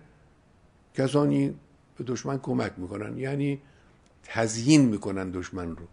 کسانی 0.93 1.55
به 1.97 2.03
دشمن 2.03 2.39
کمک 2.39 2.73
می‌کنن. 2.77 3.17
یعنی 3.17 3.61
تزیین 4.23 4.85
می‌کنن 4.85 5.31
دشمن 5.31 5.75
رو. 5.75 5.85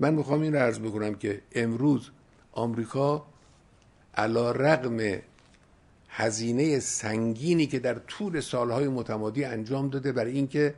من 0.00 0.14
می‌خوام 0.14 0.40
این 0.40 0.52
رو 0.52 0.58
عرض 0.58 0.78
بکنم 0.78 1.14
که 1.14 1.42
امروز 1.52 2.10
آمریکا 2.52 3.26
علا 4.14 4.50
رقم 4.50 5.18
هزینه 6.08 6.80
سنگینی 6.80 7.66
که 7.66 7.78
در 7.78 7.94
طول 7.94 8.40
سالهای 8.40 8.88
متمادی 8.88 9.44
انجام 9.44 9.88
داده 9.88 10.12
برای 10.12 10.32
اینکه 10.32 10.74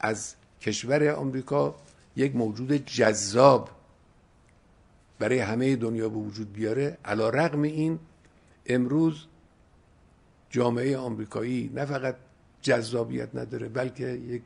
از 0.00 0.34
کشور 0.60 1.08
آمریکا 1.08 1.74
یک 2.16 2.36
موجود 2.36 2.72
جذاب 2.72 3.70
برای 5.18 5.38
همه 5.38 5.76
دنیا 5.76 6.08
به 6.08 6.16
وجود 6.16 6.52
بیاره 6.52 6.98
علا 7.04 7.28
رقم 7.28 7.62
این 7.62 7.98
امروز 8.66 9.26
جامعه 10.50 10.96
آمریکایی 10.96 11.70
نه 11.74 11.84
فقط 11.84 12.16
جذابیت 12.62 13.34
نداره 13.34 13.68
بلکه 13.68 14.06
یک 14.06 14.42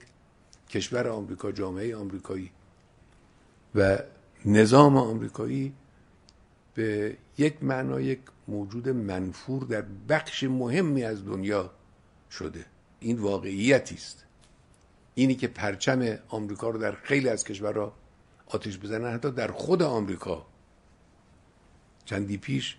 کشور 0.68 1.08
آمریکا 1.08 1.52
جامعه 1.52 1.96
آمریکایی 1.96 2.50
و 3.74 3.98
نظام 4.44 4.96
آمریکایی 4.96 5.72
به 6.74 7.16
یک 7.38 7.62
معنا 7.62 8.00
یک 8.00 8.20
موجود 8.48 8.88
منفور 8.88 9.64
در 9.64 9.84
بخش 10.08 10.44
مهمی 10.44 11.04
از 11.04 11.24
دنیا 11.26 11.70
شده. 12.30 12.66
این 13.00 13.18
واقعیتی 13.18 13.94
است. 13.94 14.24
اینی 15.14 15.34
که 15.34 15.48
پرچم 15.48 16.18
آمریکا 16.28 16.70
رو 16.70 16.78
در 16.78 16.92
خیلی 16.92 17.28
از 17.28 17.44
کشورها 17.44 17.92
آتش 18.46 18.78
بزنن 18.78 19.14
حتی 19.14 19.30
در 19.30 19.50
خود 19.50 19.82
آمریکا. 19.82 20.46
چندی 22.04 22.36
پیش 22.36 22.76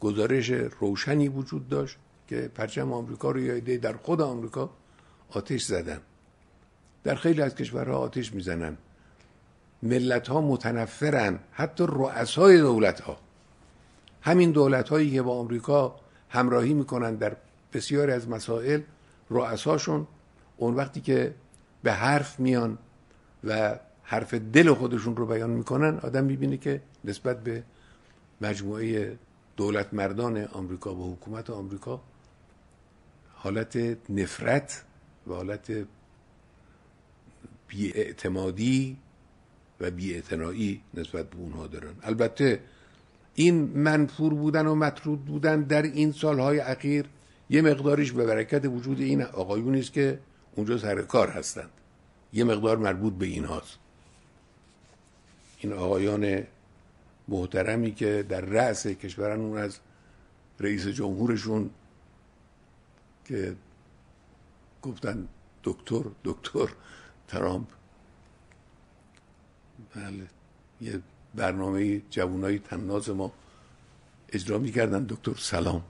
گزارش 0.00 0.50
روشنی 0.80 1.28
وجود 1.28 1.68
داشت 1.68 1.96
که 2.28 2.50
پرچم 2.54 2.92
آمریکا 2.92 3.30
رو 3.30 3.40
یا 3.40 3.58
در 3.78 3.92
خود 3.92 4.20
آمریکا 4.20 4.70
آتش 5.30 5.62
زدن. 5.62 6.00
در 7.04 7.14
خیلی 7.14 7.42
از 7.42 7.54
کشورها 7.54 7.98
آتش 7.98 8.34
می‌زنن. 8.34 8.76
ملت 9.82 10.28
ها 10.28 10.40
متنفرن 10.40 11.38
حتی 11.52 11.84
رؤسای 11.88 12.58
دولت 12.58 13.00
ها 13.00 13.16
همین 14.22 14.50
دولت 14.50 14.88
هایی 14.88 15.10
که 15.10 15.22
با 15.22 15.38
آمریکا 15.38 15.96
همراهی 16.28 16.74
می‌کنن 16.74 17.14
در 17.14 17.36
بسیاری 17.72 18.12
از 18.12 18.28
مسائل 18.28 18.80
رؤساشون 19.30 20.06
اون 20.56 20.74
وقتی 20.74 21.00
که 21.00 21.34
به 21.82 21.92
حرف 21.92 22.40
میان 22.40 22.78
و 23.44 23.78
حرف 24.02 24.34
دل 24.34 24.74
خودشون 24.74 25.16
رو 25.16 25.26
بیان 25.26 25.50
می‌کنن 25.50 25.98
آدم 25.98 26.24
می‌بینه 26.24 26.56
که 26.56 26.80
نسبت 27.04 27.44
به 27.44 27.62
مجموعه 28.40 29.18
دولت 29.56 29.94
مردان 29.94 30.44
آمریکا 30.44 30.94
و 30.94 31.12
حکومت 31.12 31.50
آمریکا 31.50 32.00
حالت 33.42 33.76
نفرت 34.10 34.82
و 35.26 35.34
حالت 35.34 35.72
بیاعتمادی 37.68 38.96
و 39.80 39.90
بیاعتنایی 39.90 40.80
نسبت 40.94 41.30
به 41.30 41.36
اونها 41.36 41.66
دارن. 41.66 41.94
البته 42.02 42.60
این 43.34 43.54
منفور 43.64 44.34
بودن 44.34 44.66
و 44.66 44.74
مطرود 44.74 45.24
بودن 45.24 45.62
در 45.62 45.82
این 45.82 46.12
سالهای 46.12 46.58
اخیر 46.58 47.06
یه 47.50 47.62
مقداریش 47.62 48.12
به 48.12 48.26
برکت 48.26 48.64
وجود 48.64 49.00
این 49.00 49.22
آقایونی 49.22 49.80
است 49.80 49.92
که 49.92 50.18
اونجا 50.54 50.78
سر 50.78 51.02
کار 51.02 51.28
هستند. 51.28 51.70
یه 52.32 52.44
مقدار 52.44 52.76
مربوط 52.76 53.12
به 53.12 53.26
این 53.26 53.44
هاست. 53.44 53.78
این 55.58 55.72
آقایان 55.72 56.42
محترمی 57.28 57.94
که 57.94 58.24
در 58.28 58.40
رأس 58.40 58.86
کشورن 58.86 59.40
اون 59.40 59.58
از 59.58 59.78
رئیس 60.60 60.86
جمهورشون 60.86 61.70
که 63.24 63.56
گفتن 64.82 65.28
دکتر 65.64 66.02
دکتر 66.24 66.68
ترامپ. 67.28 67.68
بله 69.94 70.26
یه 70.80 71.00
برنامه 71.34 72.02
جوانای 72.10 72.58
تناز 72.58 73.10
ما 73.10 73.32
اجرا 74.28 74.58
می‌کردن. 74.58 75.04
دکتر 75.04 75.34
سلام. 75.34 75.82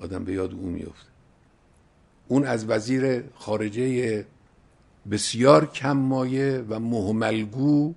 آدم 0.00 0.24
به 0.24 0.32
یاد 0.32 0.52
اون 0.52 0.72
میفته 0.72 1.08
اون 2.28 2.44
از 2.44 2.70
وزیر 2.70 3.24
خارجه 3.34 4.26
بسیار 5.10 5.66
کم 5.66 5.96
مایه 5.96 6.64
و 6.68 6.78
مهملگو 6.78 7.94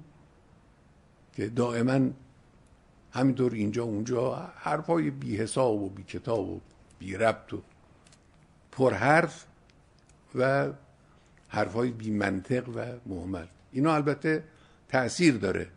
که 1.34 1.50
دائما 1.50 2.10
همینطور 3.12 3.54
اینجا 3.54 3.84
اونجا 3.84 4.36
حرفای 4.56 5.10
بی 5.10 5.38
حساب 5.38 5.82
و 5.82 5.90
بی 5.90 6.04
کتاب 6.04 6.50
و 6.50 6.60
بی 7.00 7.16
ربط 7.16 7.54
و 7.54 7.62
پرحرف 8.72 9.46
و 10.36 10.70
حرفای 11.50 11.92
بی 11.92 12.12
منطق 12.12 12.70
و 12.70 12.86
محمل. 13.06 13.46
اینا 13.72 13.96
البته 13.96 14.44
تأثیر 14.90 15.38
داره. 15.38 15.68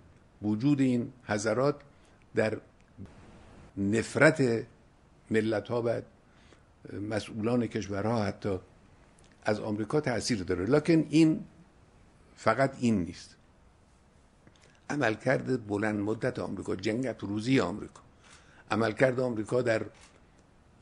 وجود 0.42 0.80
این 0.80 1.12
حضرات 1.26 1.80
در 2.34 2.58
نفرت 3.76 4.66
ملت 5.30 5.68
ها 5.68 5.82
و 5.82 6.00
مسئولان 7.00 7.66
کشورها 7.66 8.24
حتی 8.24 8.58
از 9.44 9.60
آمریکا 9.60 10.00
تاثیر 10.00 10.42
داره. 10.42 10.66
لکن 10.66 11.06
این 11.10 11.44
فقط 12.36 12.76
این 12.78 13.04
نیست. 13.04 13.36
عملکرد 14.90 15.66
بلند 15.66 16.00
مدت 16.00 16.38
آمریکا 16.38 16.76
جنگت 16.76 17.20
روزی 17.20 17.60
آمریکا. 17.60 18.00
عملکرد 18.70 19.20
آمریکا 19.20 19.62
در 19.62 19.82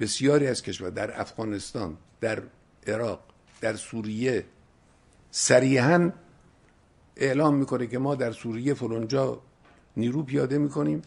بسیاری 0.01 0.47
از 0.47 0.63
کشور 0.63 0.91
در 0.91 1.21
افغانستان 1.21 1.97
در 2.21 2.43
عراق 2.87 3.21
در 3.61 3.77
سوریه 3.77 4.45
صریحا 5.31 6.13
اعلام 7.17 7.55
می‌کنه 7.55 7.87
که 7.87 7.99
ما 7.99 8.15
در 8.15 8.33
سوریه 8.33 8.75
فلانجا 8.75 9.41
نیرو 9.97 10.23
پیاده 10.23 10.59
می‌کنیم. 10.59 11.03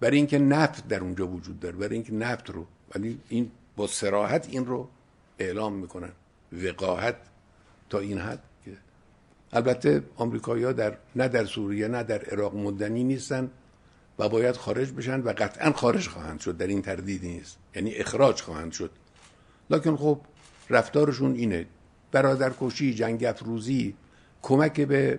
برای 0.00 0.16
اینکه 0.16 0.38
نفت 0.38 0.88
در 0.88 1.00
اونجا 1.00 1.26
وجود 1.26 1.60
داره 1.60 1.76
برای 1.76 1.94
اینکه 1.94 2.12
نفت 2.12 2.50
رو 2.50 2.66
ولی 2.94 3.20
این 3.28 3.50
با 3.76 3.86
سراحت 3.86 4.48
این 4.50 4.66
رو 4.66 4.88
اعلام 5.38 5.72
می‌کنن. 5.72 6.12
وقاحت 6.52 7.16
تا 7.90 7.98
این 7.98 8.18
حد 8.18 8.42
که 8.64 8.70
البته 9.52 10.02
آمریکایی‌ها 10.16 10.72
در 10.72 10.96
نه 11.16 11.28
در 11.28 11.44
سوریه 11.44 11.88
نه 11.88 12.02
در 12.02 12.24
عراق 12.24 12.56
مدنی 12.56 13.04
نیستن. 13.04 13.50
و 14.18 14.28
باید 14.28 14.56
خارج 14.56 14.92
بشن 14.92 15.20
و 15.20 15.32
قطعا 15.38 15.72
خارج 15.72 16.08
خواهند 16.08 16.40
شد 16.40 16.56
در 16.56 16.66
این 16.66 16.82
تردیدی 16.82 17.28
نیست. 17.28 17.58
یعنی 17.74 17.94
اخراج 17.94 18.40
خواهند 18.40 18.72
شد. 18.72 18.90
لکن 19.70 19.96
خب 19.96 20.20
رفتارشون 20.70 21.34
اینه. 21.34 21.66
برادرکشی 22.12 22.94
جنگ 22.94 23.24
افروزی 23.24 23.94
کمک 24.42 24.80
به 24.80 25.18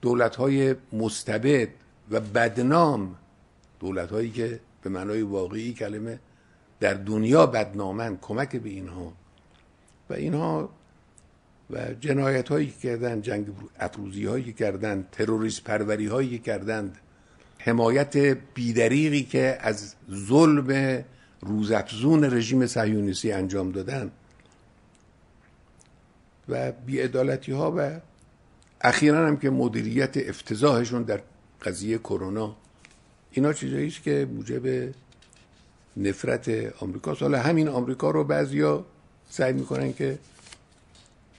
دولت 0.00 0.36
های 0.36 0.74
مستبد 0.92 1.68
و 2.10 2.20
بدنام. 2.20 3.16
دولت 3.80 4.10
هایی 4.10 4.30
که 4.30 4.60
به 4.82 4.90
معنای 4.90 5.22
واقعی 5.22 5.72
کلمه 5.72 6.18
در 6.80 6.94
دنیا 6.94 7.46
بدنامن 7.46 8.18
کمک 8.22 8.56
به 8.56 8.68
اینها. 8.68 9.12
و 10.10 10.14
اینها 10.14 10.68
و 11.70 11.94
جنایت 12.00 12.48
هایی 12.48 12.66
که 12.66 12.88
کردن 12.88 13.22
جنگ 13.22 13.46
افروزی 13.78 14.26
هایی 14.26 14.44
که 14.44 14.52
کردن 14.52 15.08
تروریست 15.12 15.64
پروری 15.64 16.06
هایی 16.06 16.28
که 16.30 16.38
کردند 16.38 16.98
حمایت 17.64 18.16
بیدریقی 18.54 19.22
که 19.22 19.58
از 19.60 19.94
ظلم 20.10 21.04
روزافزون 21.40 22.24
رژیم 22.24 22.66
صهیونیستی 22.66 23.32
انجام 23.32 23.72
دادن 23.72 24.10
و 26.48 26.72
بیعدالتی 26.72 27.52
ها 27.52 27.74
و 27.76 28.00
اخیرا 28.80 29.26
هم 29.26 29.36
که 29.36 29.50
مدیریت 29.50 30.16
افتضاحشون 30.16 31.02
در 31.02 31.20
قضیه 31.62 31.98
کرونا. 31.98 32.56
اینا 33.30 33.52
چیزایی 33.52 33.90
که 33.90 34.28
موجب 34.32 34.94
نفرت 35.96 36.48
آمریکا 36.82 37.14
حالا 37.14 37.40
همین 37.42 37.68
آمریکا 37.68 38.10
رو 38.10 38.24
بعضیا 38.24 38.84
سعی 39.30 39.52
می‌کنن 39.52 39.92
که 39.92 40.18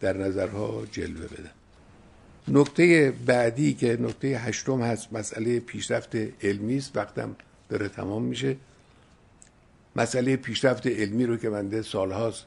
در 0.01 0.17
نظرها 0.17 0.83
جلوه 0.91 1.27
بدن. 1.27 1.51
نکته 2.47 3.13
بعدی 3.25 3.73
که 3.73 3.97
نکته 4.01 4.27
هشتم 4.27 4.81
هست 4.81 5.13
مسئله 5.13 5.59
پیشرفت 5.59 6.15
علمی 6.41 6.77
است. 6.77 6.97
وقتم 6.97 7.35
داره 7.69 7.87
تمام 7.87 8.23
میشه. 8.23 8.57
مسئله 9.95 10.35
پیشرفت 10.35 10.87
علمی 10.87 11.25
رو 11.25 11.37
که 11.37 11.49
بنده 11.49 11.81
سالهاست 11.81 12.45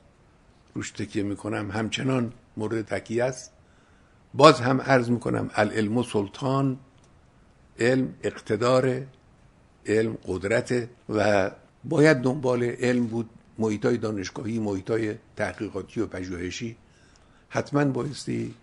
روش 0.75 0.91
تکیه 0.91 1.23
می‌کنم 1.23 1.71
همچنان 1.71 2.33
مورد 2.57 2.83
تکیه 2.83 3.25
است. 3.25 3.53
باز 4.35 4.61
هم 4.61 4.81
عرض 4.81 5.11
می‌کنم 5.11 5.51
العلم 5.55 5.97
و 5.97 6.03
سلطان 6.03 6.79
علم 7.79 8.15
اقتدار 8.23 9.03
علم 9.87 10.19
قدرت 10.27 10.89
و 11.09 11.51
باید 11.85 12.17
دنبال 12.17 12.63
علم 12.63 13.07
بود 13.07 13.31
محیطای 13.59 13.97
دانشگاهی 13.97 14.59
محیطای 14.59 15.15
تحقیقاتی 15.37 16.01
و 16.01 16.07
پژوهشی. 16.07 16.77
حتما 17.49 17.85
بایستی 17.85 18.55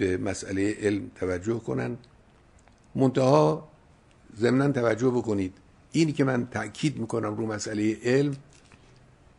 به 0.00 0.16
مسئله 0.16 0.76
علم 0.80 1.10
توجه 1.14 1.58
کنن. 1.58 1.96
منتها 2.94 3.68
ضمنا 4.36 4.72
توجه 4.72 5.10
بکنید. 5.10 5.52
اینی 5.92 6.12
که 6.12 6.24
من 6.24 6.46
تاکید 6.46 6.98
می‌کنم 6.98 7.36
رو 7.36 7.46
مسئله 7.46 7.96
علم 8.04 8.36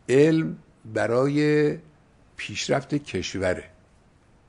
علم 0.08 0.58
برای 0.94 1.78
پیشرفت 2.36 2.94
کشوره. 2.94 3.64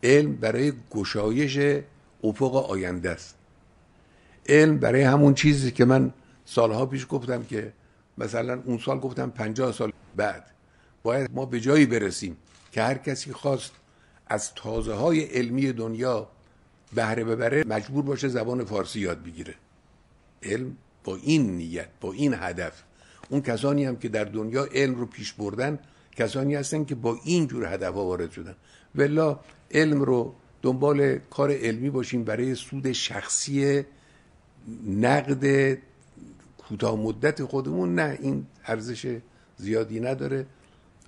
علم 0.03 0.35
برای 0.35 0.73
گشایش 0.91 1.83
افق 2.23 2.55
آینده 2.55 3.09
است. 3.09 3.35
علم 4.49 4.77
برای 4.77 5.01
همون 5.01 5.33
چیزی 5.33 5.71
که 5.71 5.85
من 5.85 6.13
سالها 6.45 6.85
پیش 6.85 7.07
گفتم 7.09 7.43
که 7.43 7.73
مثلا 8.17 8.61
اون 8.65 8.77
سال 8.77 8.99
گفتم 8.99 9.29
پنجاه 9.29 9.71
سال 9.71 9.91
بعد. 10.15 10.51
باید 11.03 11.29
ما 11.33 11.45
به 11.45 11.59
جایی 11.59 11.85
برسیم 11.85 12.37
که 12.71 12.81
هر 12.81 12.97
کسی 12.97 13.33
خواست 13.33 13.71
از 14.27 14.53
تازه 14.53 14.93
های 14.93 15.21
علمی 15.21 15.71
دنیا 15.71 16.27
بهره 16.95 17.23
ببره 17.23 17.63
مجبور 17.67 18.03
باشه 18.03 18.27
زبان 18.27 18.65
فارسی 18.65 18.99
یاد 18.99 19.23
بگیره. 19.23 19.55
علم 20.43 20.77
با 21.03 21.15
این 21.15 21.57
نیت 21.57 21.89
با 22.01 22.13
این 22.13 22.33
هدف. 22.33 22.83
اون 23.29 23.41
کسانی 23.41 23.85
هم 23.85 23.95
که 23.95 24.09
در 24.09 24.23
دنیا 24.23 24.67
علم 24.73 24.95
رو 24.95 25.05
پیش 25.05 25.33
بردن 25.33 25.79
کسانی 26.15 26.55
هستن 26.55 26.85
که 26.85 26.95
با 26.95 27.19
این 27.23 27.47
جور 27.47 27.73
هدف 27.73 27.93
وارد 27.93 28.31
شدن. 28.31 28.55
ولا 28.95 29.39
علم 29.71 30.01
رو 30.01 30.35
دنبال 30.61 31.17
کار 31.17 31.51
علمی 31.51 31.89
باشیم 31.89 32.23
برای 32.23 32.55
سود 32.55 32.91
شخصی 32.91 33.83
نقد 34.87 35.77
کوتاه 36.57 36.95
مدت 36.95 37.43
خودمون. 37.43 37.95
نه 37.95 38.17
این 38.21 38.45
ارزش 38.65 39.17
زیادی 39.57 39.99
نداره. 39.99 40.45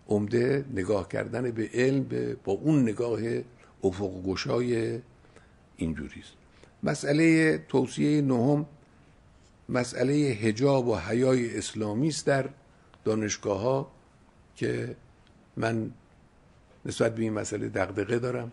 عمده 0.08 0.66
نگاه 0.74 1.08
کردن 1.08 1.52
به 1.52 1.70
علم 1.74 2.36
با 2.44 2.54
اون 2.54 2.82
نگاه 2.82 3.20
افق 3.84 4.24
گشای 4.24 5.00
اینجوری 5.78 6.20
است. 6.20 6.34
مسئله 6.84 7.58
توصیه 7.58 8.22
نهم 8.22 8.66
مسئله 9.70 10.14
هجاب 10.14 10.88
و 10.88 10.96
حیای 10.96 11.58
اسلامی 11.58 12.08
است 12.08 12.26
در 12.26 12.50
دانشگاه 13.04 13.62
ها 13.62 13.92
که 14.56 14.96
من 15.58 15.92
نسبت 16.86 17.16
به 17.16 17.22
این 17.22 17.34
مسئله 17.34 17.70
دغدغه 17.70 18.20
دارم 18.20 18.52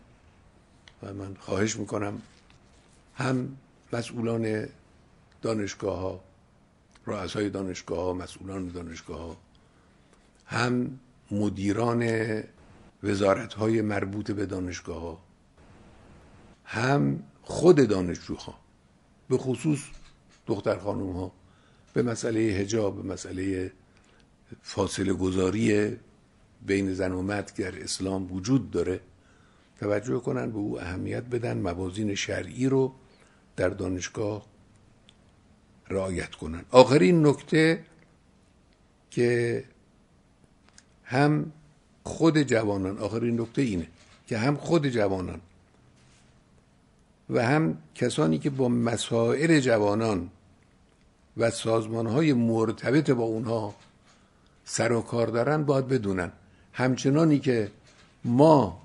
و 1.03 1.15
من 1.15 1.35
خواهش 1.35 1.77
می‌کنم 1.77 2.23
هم 3.15 3.57
مسئولان 3.93 4.69
دانشگاه 5.43 5.99
ها 5.99 6.21
رؤسای 7.07 7.51
دانشگاه 7.51 7.99
ها 7.99 8.13
مسئولان 8.13 8.69
دانشگاه 8.69 9.19
ها 9.19 9.37
هم 10.47 10.99
مدیران 11.33 12.43
وزارت 13.03 13.55
های 13.55 13.83
مربوط 13.83 14.31
به 14.31 14.47
دانشگاه 14.47 15.03
ها 15.03 15.23
هم 16.65 17.23
خود 17.43 17.89
دانشجوها 17.89 18.59
به 19.29 19.39
خصوص 19.39 19.79
دختر 20.47 20.79
خانوم 20.79 21.17
ها 21.17 21.33
به 21.95 22.03
مسئله 22.03 22.41
هجاب 22.41 22.97
به 22.97 23.13
مسئله 23.13 23.73
فاصله 24.63 25.13
گذاری 25.13 25.97
بین 26.67 26.95
زن 26.95 27.13
و 27.13 27.23
مرد 27.23 27.53
در 27.57 27.83
اسلام 27.83 28.33
وجود 28.33 28.71
داره 28.71 29.01
توجه 29.81 30.19
کنن 30.21 30.51
به 30.51 30.59
او 30.59 30.81
اهمیت 30.81 31.23
بدن 31.23 31.59
موازین 31.59 32.15
شرعی 32.15 32.69
رو 32.69 32.95
در 33.57 33.69
دانشگاه 33.69 34.47
رعایت 35.89 36.35
کنن. 36.35 36.65
آخرین 36.71 37.27
نکته 37.27 37.85
که 39.11 39.65
هم 41.13 41.53
خود 42.05 42.43
جوانان 42.43 42.99
آخرین 42.99 43.41
نکته 43.41 43.63
اینه 43.63 43.87
که 44.27 44.39
هم 44.39 44.57
خود 44.57 44.89
جوانان 44.89 45.41
و 47.31 47.47
هم 47.47 47.79
کسانی 47.95 48.39
که 48.39 48.51
با 48.51 48.69
مسائل 48.69 49.61
جوانان 49.61 50.31
و 51.37 51.51
سازمان 51.51 52.07
های 52.07 52.33
مرتبط 52.33 53.11
با 53.11 53.25
اونها 53.25 53.75
سر 54.65 54.93
و 54.93 55.01
کار 55.01 55.27
دارن 55.27 55.65
باید 55.65 55.89
بدونن. 55.89 56.33
همچنانی 56.73 57.39
که 57.39 57.71
ما 58.25 58.83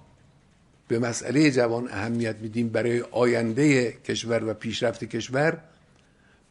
به 0.87 0.99
مسئله 0.99 1.51
جوان 1.51 1.87
اهمیت 1.87 2.35
میدیم 2.35 2.69
برای 2.69 3.01
آینده 3.11 3.91
کشور 3.91 4.43
و 4.43 4.53
پیشرفت 4.53 5.03
کشور 5.03 5.57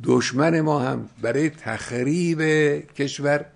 دشمن 0.02 0.60
ما 0.60 0.80
هم 0.80 1.09
برای 1.22 1.51
تخریب 1.51 2.40
کشور 2.94 3.46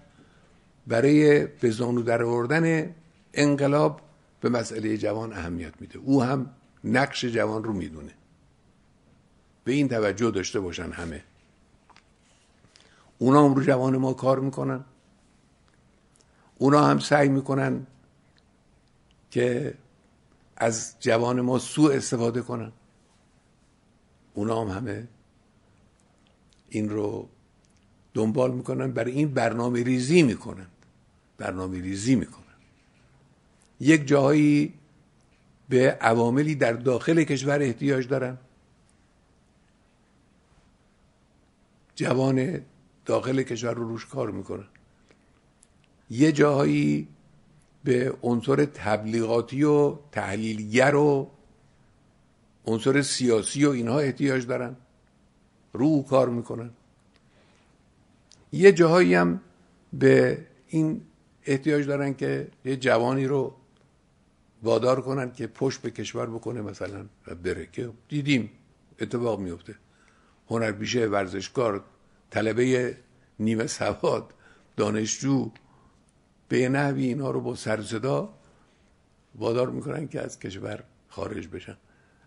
برای 0.86 1.46
به 1.46 1.70
زانو 1.70 2.02
در 2.02 2.22
آوردن 2.22 2.94
انقلاب 3.34 4.00
به 4.40 4.48
مسئله 4.48 4.98
جوان 4.98 5.32
اهمیت 5.32 5.80
میده. 5.80 5.98
او 5.98 6.22
هم 6.22 6.50
نقش 6.84 7.24
جوان 7.24 7.64
رو 7.64 7.72
می‌دونه. 7.72 8.12
به 9.64 9.72
این 9.72 9.88
توجه 9.88 10.30
داشته 10.30 10.60
باشن 10.60 10.90
همه. 10.92 11.24
اونا 13.18 13.44
هم 13.44 13.54
رو 13.54 13.64
جوان 13.64 13.96
ما 13.96 14.12
کار 14.12 14.40
می‌کنن. 14.40 14.84
اونا 16.58 16.86
هم 16.86 16.98
سعی 16.98 17.28
می‌کنن 17.28 17.86
که 19.30 19.74
از 20.56 20.96
جوان 21.00 21.40
ما 21.40 21.58
سوء 21.58 21.92
استفاده 21.92 22.42
کنن. 22.42 22.72
اونا 24.34 24.60
هم 24.60 24.68
همه 24.68 25.08
این 26.68 26.90
رو 26.90 27.28
دنبال 28.14 28.54
می‌کنن 28.54 28.90
برای 28.92 29.12
این 29.12 29.34
برنامه 29.34 29.82
ریزی 29.82 30.22
می‌کنن. 30.22 30.66
برنامه 31.38 31.80
ریزی 31.80 32.14
می‌کنن. 32.14 32.44
یک 33.80 34.06
جاهایی 34.06 34.74
به 35.68 35.90
عواملی 36.00 36.54
در 36.54 36.72
داخل 36.72 37.22
کشور 37.22 37.62
احتیاج 37.62 38.08
دارن. 38.08 38.38
جوان 41.94 42.60
داخل 43.06 43.42
کشور 43.42 43.74
رو 43.74 43.88
روش 43.88 44.06
کار 44.06 44.30
می‌کنن. 44.30 44.66
یه 46.10 46.32
جاهایی 46.32 47.08
به 47.84 48.14
عنصر 48.22 48.64
تبلیغاتی 48.64 49.62
و 49.62 49.96
تحلیلگر 50.12 50.94
و 50.94 51.30
عنصر 52.66 53.02
سیاسی 53.02 53.64
و 53.64 53.70
اینها 53.70 53.98
احتیاج 53.98 54.46
دارن. 54.46 54.76
رو 55.72 56.02
کار 56.02 56.28
می‌کنن. 56.28 56.70
یه 58.52 58.72
جاهایی 58.72 59.14
هم 59.14 59.40
به 59.92 60.46
این 60.68 61.02
احتیاج 61.46 61.86
دارن 61.86 62.14
که 62.14 62.48
یه 62.64 62.76
جوانی 62.76 63.26
رو 63.26 63.54
وادار 64.62 65.00
کنن 65.00 65.32
که 65.32 65.46
پشت 65.46 65.80
به 65.80 65.90
کشور 65.90 66.26
بکنه 66.26 66.60
مثلا 66.62 67.06
و 67.26 67.34
بره 67.34 67.68
که 67.72 67.90
دیدیم 68.08 68.50
اتفاق 69.00 69.40
میفته. 69.40 69.74
هنرپیشه 70.48 71.06
ورزشکار 71.06 71.84
طلبه 72.30 72.96
نیمه 73.38 73.66
سواد 73.66 74.34
دانشجو 74.76 75.50
به 76.48 76.68
نحوی 76.68 77.06
اینها 77.06 77.30
رو 77.30 77.40
با 77.40 77.54
سرزدا 77.54 78.34
وادار 79.34 79.70
می‌کنن 79.70 80.08
که 80.08 80.20
از 80.20 80.38
کشور 80.38 80.84
خارج 81.08 81.48
بشن. 81.48 81.76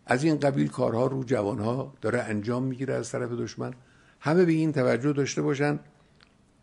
از 0.05 0.23
این 0.23 0.39
قبیل 0.39 0.67
کارها 0.67 1.07
رو 1.07 1.23
جوانها 1.23 1.93
داره 2.01 2.19
انجام 2.19 2.63
می‌گیره 2.63 2.93
از 2.93 3.11
طرف 3.11 3.31
دشمن. 3.31 3.73
همه 4.19 4.45
به 4.45 4.51
این 4.51 4.71
توجه 4.71 5.13
داشته 5.13 5.41
باشن. 5.41 5.79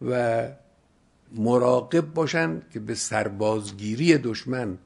و 0.02 0.48
مراقب 1.32 2.14
باشن 2.14 2.62
که 2.72 2.80
به 2.80 2.94
سربازگیری 2.94 4.18
دشمن 4.18 4.78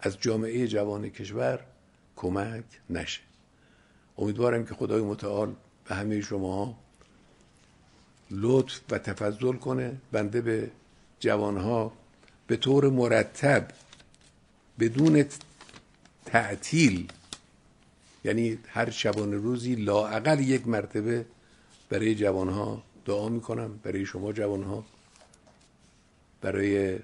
از 0.00 0.20
جامعه 0.20 0.66
جوان 0.66 1.08
کشور 1.08 1.60
کمک 2.16 2.64
نشه. 2.90 3.20
امیدوارم 4.18 4.64
که 4.66 4.74
خدای 4.74 5.02
متعال 5.02 5.54
به 5.88 5.94
همه 5.94 6.20
شما 6.20 6.78
لطف 8.30 8.80
و 8.90 8.98
تفضل 8.98 9.52
کنه. 9.52 9.96
بنده 10.12 10.40
به 10.40 10.70
جوانها 11.20 11.92
به 12.46 12.56
طور 12.56 12.90
مرتب 12.90 13.68
بدون 14.78 15.24
تعطیل 16.26 17.12
یعنی 18.24 18.58
هر 18.68 18.90
شبانه 18.90 19.36
روزی 19.36 19.74
لاعقل 19.74 20.40
یک 20.40 20.68
مرتبه 20.68 21.26
برای 21.88 22.14
جوانها 22.14 22.82
دعا 23.04 23.28
می‌کنم 23.28 23.80
برای 23.82 24.06
شما 24.06 24.32
جوانها 24.32 24.84
برای 26.40 26.98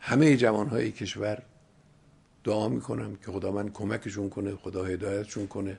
همه 0.00 0.36
جوانهای 0.36 0.92
کشور 0.92 1.42
دعا 2.44 2.68
می‌کنم 2.68 3.16
که 3.16 3.32
خدا 3.32 3.50
من 3.50 3.70
کمکشون 3.70 4.30
کنه 4.30 4.56
خدا 4.56 4.84
هدایتشون 4.84 5.46
کنه 5.46 5.78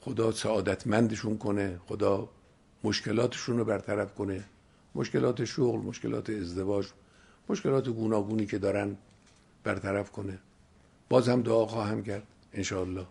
خدا 0.00 0.32
سعادتمندشون 0.32 1.38
کنه 1.38 1.80
خدا 1.86 2.28
مشکلاتشون 2.84 3.58
رو 3.58 3.64
برطرف 3.64 4.14
کنه. 4.14 4.44
مشکلات 4.94 5.44
شغل 5.44 5.78
مشکلات 5.78 6.30
ازدواج 6.30 6.86
مشکلات 7.48 7.88
گوناگونی 7.88 8.46
که 8.46 8.58
دارن 8.58 8.96
برطرف 9.64 10.10
کنه. 10.10 10.38
باز 11.08 11.28
هم 11.28 11.42
دعا 11.42 11.66
خواهم 11.66 12.02
کرد 12.02 12.22
انشاءالله. 12.52 13.06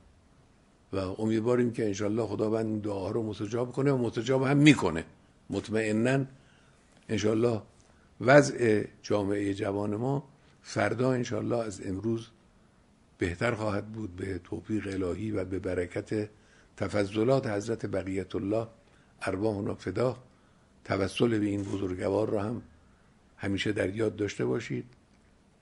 و 0.94 0.98
امیدواریم 0.98 1.72
که 1.72 1.86
انشاءالله 1.86 2.26
خداوند 2.26 2.82
دعاها 2.82 3.12
رو 3.12 3.24
مستجاب 3.24 3.72
کنه 3.72 3.92
و 3.92 3.98
مستجاب 3.98 4.44
هم 4.44 4.58
می‌کنه. 4.58 5.06
مطمئنا 5.50 6.26
انشاءالله 7.10 7.62
وضع 8.22 8.84
جامعه 9.04 9.54
جوان 9.54 9.96
ما 9.96 10.24
فردا 10.62 11.12
انشاءالله 11.12 11.58
از 11.58 11.82
امروز 11.86 12.28
بهتر 13.18 13.56
خواهد 13.56 13.92
بود. 13.92 14.16
به 14.16 14.40
توفیق 14.44 14.88
الهی 14.88 15.32
و 15.32 15.46
به 15.46 15.60
برکت 15.60 16.30
تفضلات 16.78 17.48
حضرت 17.48 17.86
بقیت 17.86 18.36
الله 18.36 18.68
ارواحنا 19.22 19.76
فدا 19.76 20.18
توسل 20.86 21.40
به 21.40 21.46
این 21.46 21.64
بزرگوار 21.64 22.30
را 22.30 22.44
هم 22.44 22.62
همیشه 23.38 23.72
در 23.72 23.96
یاد 23.96 24.16
داشته 24.16 24.46
باشید 24.46 24.86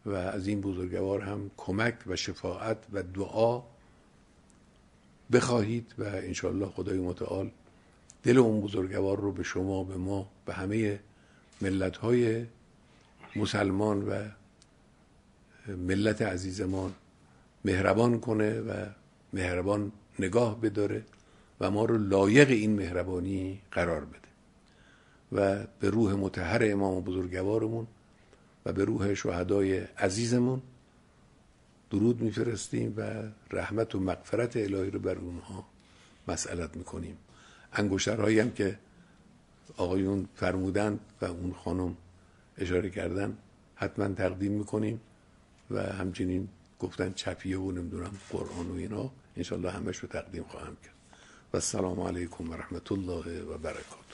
و 0.05 0.11
از 0.11 0.47
این 0.47 0.61
بزرگوار 0.61 1.21
هم 1.21 1.51
کمک 1.57 1.95
و 2.07 2.15
شفاعت 2.15 2.77
و 2.93 3.03
دعا 3.03 3.63
بخواهید 5.31 5.93
و 5.97 6.03
انشاءالله 6.03 6.65
خدای 6.65 6.97
متعال 6.97 7.51
دل 8.23 8.37
اون 8.37 8.61
بزرگوار 8.61 9.19
رو 9.19 9.31
به 9.31 9.43
شما 9.43 9.83
به 9.83 9.97
ما 9.97 10.29
به 10.45 10.53
همه 10.53 10.99
ملت 11.61 11.97
های 11.97 12.45
مسلمان 13.35 14.07
و 14.07 14.23
ملت 15.67 16.21
عزیزمان 16.21 16.93
مهربان 17.65 18.19
کنه 18.19 18.59
و 18.59 18.85
مهربان 19.33 19.91
نگاه 20.19 20.61
بداره 20.61 21.03
و 21.59 21.71
ما 21.71 21.85
رو 21.85 21.97
لایق 21.97 22.49
این 22.49 22.75
مهربانی 22.75 23.61
قرار 23.71 24.05
بده 24.05 24.29
و 25.31 25.67
به 25.79 25.89
روح 25.89 26.13
متحر 26.13 26.71
امام 26.71 27.03
بزرگوارمون 27.03 27.87
و 28.65 28.73
به 28.73 28.85
روح 28.85 29.13
شهدای 29.13 29.77
عزیزمون 29.77 30.61
درود 31.91 32.21
میفرستیم 32.21 32.93
و 32.97 33.23
رحمت 33.51 33.95
و 33.95 33.99
مغفرت 33.99 34.57
الهی 34.57 34.91
رو 34.91 34.99
بر 34.99 35.15
اونها 35.15 35.65
مسئلت 36.27 36.77
می‌کنیم. 36.77 37.17
انگشترهایی 37.73 38.39
هم 38.39 38.51
که 38.51 38.79
آقایون 39.77 40.27
فرمودند 40.35 40.99
و 41.21 41.25
اون 41.25 41.53
خانم 41.53 41.97
اشاره 42.57 42.89
کردن 42.89 43.37
حتما 43.75 44.07
تقدیم 44.07 44.51
می‌کنیم 44.51 45.01
و 45.71 45.83
همچنین 45.83 46.47
گفتن 46.79 47.13
چپیه 47.13 47.59
و 47.59 47.71
نمی‌دونم 47.71 48.11
قرآن 48.29 48.71
و 48.71 48.73
اینا. 48.73 49.11
انشالله 49.37 49.71
همش 49.71 49.97
رو 49.97 50.07
تقدیم 50.07 50.43
خواهم 50.43 50.75
کرد. 50.83 50.95
و 51.53 51.57
السلام 51.57 51.99
علیکم 51.99 52.49
و 52.49 52.53
رحمت 52.53 52.91
الله 52.91 53.43
و 53.43 53.57
برکاته. 53.57 54.08